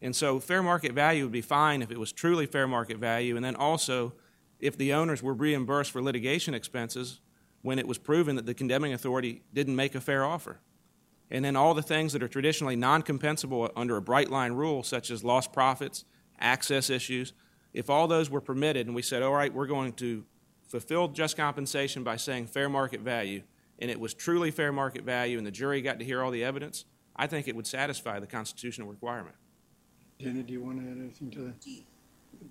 And 0.00 0.16
so 0.16 0.40
fair 0.40 0.62
market 0.62 0.92
value 0.92 1.24
would 1.24 1.32
be 1.32 1.42
fine 1.42 1.82
if 1.82 1.90
it 1.90 1.98
was 2.00 2.12
truly 2.12 2.46
fair 2.46 2.66
market 2.66 2.96
value, 2.96 3.36
and 3.36 3.44
then 3.44 3.56
also 3.56 4.14
if 4.60 4.76
the 4.76 4.92
owners 4.92 5.22
were 5.22 5.34
reimbursed 5.34 5.90
for 5.90 6.02
litigation 6.02 6.54
expenses 6.54 7.20
when 7.62 7.78
it 7.78 7.86
was 7.86 7.98
proven 7.98 8.36
that 8.36 8.46
the 8.46 8.54
condemning 8.54 8.92
authority 8.92 9.42
didn't 9.52 9.76
make 9.76 9.94
a 9.94 10.00
fair 10.00 10.24
offer. 10.24 10.58
And 11.30 11.44
then 11.44 11.56
all 11.56 11.74
the 11.74 11.82
things 11.82 12.12
that 12.12 12.22
are 12.22 12.28
traditionally 12.28 12.76
non 12.76 13.02
compensable 13.02 13.70
under 13.76 13.96
a 13.96 14.02
bright 14.02 14.30
line 14.30 14.52
rule, 14.52 14.82
such 14.82 15.10
as 15.10 15.22
lost 15.22 15.52
profits, 15.52 16.04
access 16.40 16.90
issues, 16.90 17.32
if 17.72 17.88
all 17.88 18.08
those 18.08 18.30
were 18.30 18.40
permitted 18.40 18.86
and 18.86 18.96
we 18.96 19.02
said, 19.02 19.22
all 19.22 19.32
right, 19.32 19.52
we're 19.52 19.66
going 19.66 19.92
to 19.94 20.24
fulfill 20.66 21.08
just 21.08 21.36
compensation 21.36 22.02
by 22.02 22.16
saying 22.16 22.46
fair 22.46 22.68
market 22.68 23.00
value, 23.00 23.42
and 23.78 23.90
it 23.90 24.00
was 24.00 24.14
truly 24.14 24.50
fair 24.50 24.72
market 24.72 25.04
value 25.04 25.38
and 25.38 25.46
the 25.46 25.50
jury 25.50 25.82
got 25.82 25.98
to 25.98 26.04
hear 26.04 26.22
all 26.22 26.30
the 26.30 26.44
evidence, 26.44 26.84
I 27.14 27.26
think 27.26 27.48
it 27.48 27.54
would 27.56 27.66
satisfy 27.66 28.18
the 28.18 28.26
constitutional 28.26 28.88
requirement. 28.88 29.36
Jenna, 30.18 30.42
do 30.42 30.52
you 30.52 30.62
want 30.62 30.80
to 30.80 30.90
add 30.90 30.98
anything 30.98 31.30
to 31.32 31.40
that? 31.40 31.66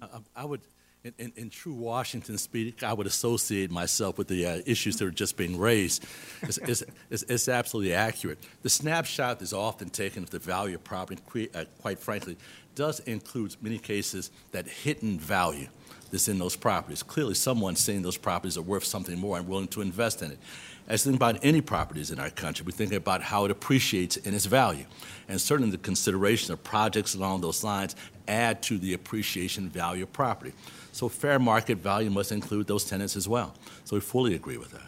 I- 0.02 0.42
I 0.42 0.46
would, 0.46 0.62
in, 1.04 1.14
in, 1.18 1.32
in 1.36 1.50
true 1.50 1.74
Washington 1.74 2.38
speak, 2.38 2.84
I 2.84 2.92
would 2.92 3.08
associate 3.08 3.72
myself 3.72 4.18
with 4.18 4.28
the 4.28 4.46
uh, 4.46 4.62
issues 4.66 4.98
that 4.98 5.06
are 5.06 5.12
just 5.12 5.38
being 5.38 5.58
raised. 5.58 6.06
It's, 6.42 6.58
it's, 6.58 6.84
it's, 7.10 7.24
it's 7.24 7.48
absolutely 7.48 7.94
accurate. 7.94 8.40
The 8.64 8.70
snapshot 8.70 9.42
is 9.42 9.54
often 9.54 9.90
taken 9.90 10.24
of 10.24 10.30
the 10.30 10.40
value 10.40 10.76
of 10.76 10.84
property, 10.84 11.50
uh, 11.56 11.66
quite 11.82 12.00
frankly, 12.00 12.38
does 12.76 13.00
include 13.02 13.56
many 13.62 13.78
cases 13.78 14.32
that 14.52 14.68
hidden 14.68 15.20
value 15.20 15.68
that's 16.12 16.28
in 16.28 16.38
those 16.38 16.56
properties. 16.56 17.04
Clearly, 17.04 17.34
someone's 17.34 17.80
saying 17.80 18.02
those 18.02 18.18
properties 18.18 18.58
are 18.58 18.62
worth 18.62 18.84
something 18.84 19.18
more 19.18 19.38
and 19.38 19.48
willing 19.48 19.68
to 19.70 19.82
invest 19.82 20.22
in 20.22 20.32
it. 20.32 20.40
As 20.88 21.06
we 21.06 21.12
think 21.12 21.22
about 21.22 21.40
any 21.44 21.62
properties 21.62 22.10
in 22.10 22.20
our 22.20 22.32
country, 22.32 22.66
we 22.66 22.72
think 22.72 22.94
about 22.94 23.22
how 23.22 23.46
it 23.46 23.52
appreciates 23.52 24.18
in 24.18 24.34
its 24.34 24.48
value. 24.48 24.86
And 25.28 25.40
certainly 25.40 25.70
the 25.72 25.78
consideration 25.78 26.52
of 26.52 26.64
projects 26.64 27.14
along 27.14 27.42
those 27.42 27.64
lines 27.64 27.96
add 28.30 28.62
to 28.64 28.78
the 28.78 28.94
appreciation 28.94 29.70
value 29.70 30.04
of 30.04 30.14
property. 30.14 30.54
So 30.92 31.10
fair 31.10 31.40
market 31.40 31.80
value 31.80 32.10
must 32.10 32.32
include 32.32 32.68
those 32.68 32.86
tenants 32.86 33.16
as 33.16 33.28
well. 33.28 33.54
So 33.84 33.96
we 33.96 34.02
fully 34.02 34.36
agree 34.36 34.58
with 34.58 34.72
that. 34.72 34.82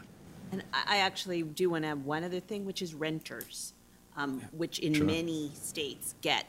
And 0.51 0.63
I 0.73 0.97
actually 0.97 1.43
do 1.43 1.69
want 1.69 1.83
to 1.83 1.89
add 1.89 2.03
one 2.03 2.23
other 2.23 2.39
thing, 2.39 2.65
which 2.65 2.81
is 2.81 2.93
renters, 2.93 3.73
um, 4.17 4.41
which 4.51 4.79
in 4.79 4.93
Sure. 4.93 5.05
many 5.05 5.51
states 5.55 6.15
get 6.21 6.47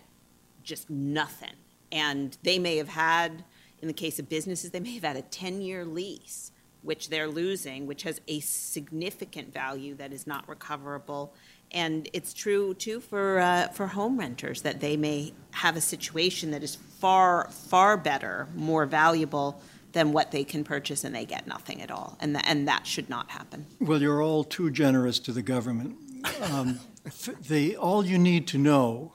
just 0.65 0.91
nothing. 0.91 1.55
And 1.93 2.37
they 2.43 2.59
may 2.59 2.77
have 2.77 2.89
had, 2.89 3.45
in 3.81 3.89
the 3.89 3.95
case 3.95 4.19
of 4.19 4.29
businesses, 4.29 4.71
they 4.71 4.81
may 4.81 4.95
have 4.95 5.05
had 5.05 5.17
a 5.17 5.23
10-year 5.23 5.85
lease, 5.85 6.51
which 6.83 7.11
they're 7.11 7.29
losing, 7.29 7.87
which 7.87 8.03
has 8.03 8.21
a 8.27 8.41
significant 8.41 9.53
value 9.53 9.95
that 9.95 10.13
is 10.13 10.27
not 10.27 10.49
recoverable. 10.49 11.33
And 11.73 12.09
it's 12.13 12.35
true, 12.35 12.75
too, 12.75 13.01
for, 13.01 13.41
uh, 13.41 13.69
for 13.69 13.87
home 13.87 14.19
renters, 14.19 14.63
that 14.63 14.81
they 14.81 14.97
may 14.97 15.33
have 15.53 15.77
a 15.77 15.81
situation 15.81 16.51
that 16.51 16.63
is 16.63 16.75
far, 16.75 17.49
far 17.51 17.97
better, 17.97 18.49
more 18.55 18.87
valuable 18.87 19.61
than 19.93 20.13
what 20.13 20.31
they 20.31 20.45
can 20.45 20.65
purchase, 20.65 21.05
and 21.05 21.15
they 21.15 21.25
get 21.25 21.47
nothing 21.47 21.83
at 21.83 21.91
all. 21.91 22.17
And, 22.21 22.35
tha- 22.37 22.47
and 22.47 22.69
that 22.69 22.87
should 22.87 23.09
not 23.09 23.31
happen. 23.31 23.67
Well, 23.81 24.01
you're 24.01 24.23
all 24.23 24.45
too 24.45 24.71
generous 24.71 25.19
to 25.21 25.33
the 25.33 25.43
government. 25.43 25.97
Um, 26.43 26.81
the, 27.49 27.77
all 27.77 28.05
you 28.05 28.19
need 28.19 28.47
to 28.49 28.59
know 28.59 29.13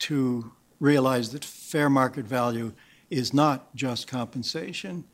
to 0.00 0.52
realize 0.80 1.30
that 1.32 1.44
fair 1.44 1.88
market 1.88 2.26
value 2.26 2.72
is 3.10 3.32
not 3.32 3.74
just 3.74 4.06
compensation 4.06 5.04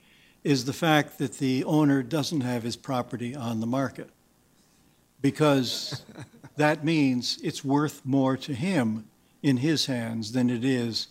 is 0.45 0.65
the 0.65 0.73
fact 0.73 1.19
that 1.19 1.39
the 1.39 1.63
owner 1.65 2.03
doesn't 2.03 2.41
have 2.41 2.63
his 2.63 2.77
property 2.77 3.35
on 3.35 3.61
the 3.61 3.67
market. 3.67 4.11
Because 5.21 6.05
that 6.57 6.85
means 6.85 7.39
it's 7.43 7.65
worth 7.65 8.03
more 8.05 8.37
to 8.37 8.55
him 8.55 9.09
in 9.43 9.59
his 9.59 9.87
hands 9.87 10.33
than 10.33 10.51
it 10.51 10.65
is, 10.65 11.09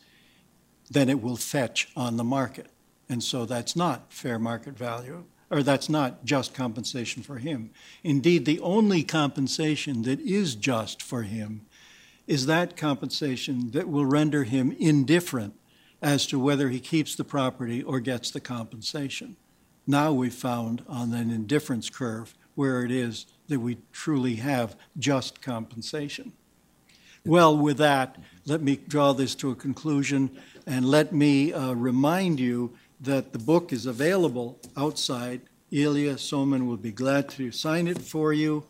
than 0.90 1.10
it 1.10 1.22
will 1.22 1.36
fetch 1.36 1.90
on 1.96 2.18
the 2.18 2.24
market. 2.24 2.68
And 3.10 3.24
so 3.24 3.46
that's 3.46 3.76
not 3.76 4.14
fair 4.14 4.40
market 4.40 4.78
value. 4.78 5.26
or 5.52 5.62
that's 5.62 5.90
not 5.90 6.24
just 6.24 6.54
compensation 6.54 7.22
for 7.22 7.38
him. 7.38 7.72
Indeed, 8.04 8.46
the 8.46 8.62
only 8.62 9.04
compensation 9.04 10.04
that 10.04 10.22
is 10.22 10.56
just 10.56 11.04
for 11.04 11.24
him 11.24 11.66
is 12.26 12.46
that 12.46 12.78
compensation 12.78 13.72
that 13.72 13.90
will 13.90 14.06
render 14.06 14.46
him 14.46 14.74
indifferent 14.80 15.54
as 16.02 16.26
to 16.28 16.40
whether 16.40 16.70
he 16.70 16.80
keeps 16.80 17.16
the 17.16 17.26
property 17.26 17.84
or 17.84 18.00
gets 18.00 18.32
the 18.32 18.40
compensation. 18.40 19.36
Now 19.86 20.14
we've 20.14 20.34
found 20.34 20.84
on 20.88 21.14
an 21.14 21.30
indifference 21.30 21.90
curve 21.90 22.34
where 22.56 22.84
it 22.84 22.92
is 22.92 23.26
that 23.52 23.60
we 23.60 23.78
truly 23.92 24.36
have 24.36 24.76
just 24.98 25.42
compensation. 25.42 26.32
Well, 27.26 27.56
with 27.56 27.78
that, 27.78 28.18
let 28.46 28.62
me 28.62 28.80
draw 28.88 29.14
this 29.14 29.36
to 29.36 29.52
a 29.52 29.56
conclusion 29.56 30.32
and 30.66 30.86
let 30.86 31.14
me 31.14 31.54
uh, 31.54 31.74
remind 31.74 32.40
you 32.40 32.72
that 33.02 33.34
the 33.34 33.40
book 33.40 33.74
is 33.74 33.86
available 33.86 34.58
outside. 34.78 35.42
Ilya 35.72 36.16
Somin 36.16 36.66
will 36.66 36.78
be 36.78 36.92
glad 36.92 37.30
to 37.32 37.52
sign 37.52 37.88
it 37.88 38.02
for 38.02 38.32
you. 38.34 38.64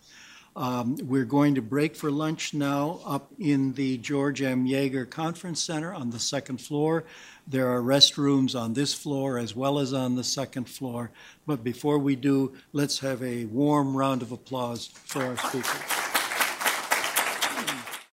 Um, 0.56 0.98
we're 1.02 1.26
going 1.26 1.56
to 1.56 1.62
break 1.62 1.96
for 1.96 2.12
lunch 2.12 2.54
now 2.54 3.00
up 3.06 3.32
in 3.40 3.74
the 3.74 3.98
George 3.98 4.42
M. 4.42 4.68
Yeager 4.68 5.10
Conference 5.10 5.62
Center 5.62 5.94
on 5.94 6.10
the 6.10 6.20
second 6.20 6.60
floor. 6.60 7.06
There 7.48 7.70
are 7.70 7.82
restrooms 7.82 8.60
on 8.60 8.74
this 8.74 8.94
floor 8.94 9.38
as 9.38 9.56
well 9.56 9.80
as 9.80 9.94
on 9.94 10.16
the 10.16 10.24
second 10.24 10.66
floor. 10.68 11.12
But 11.48 11.64
before 11.64 11.98
we 12.00 12.18
do, 12.18 12.54
let's 12.74 13.00
have 13.00 13.24
a 13.24 13.46
warm 13.46 13.96
round 13.96 14.22
of 14.22 14.32
applause 14.32 14.88
for 14.88 15.24
our 15.24 15.38
speakers. 15.38 16.11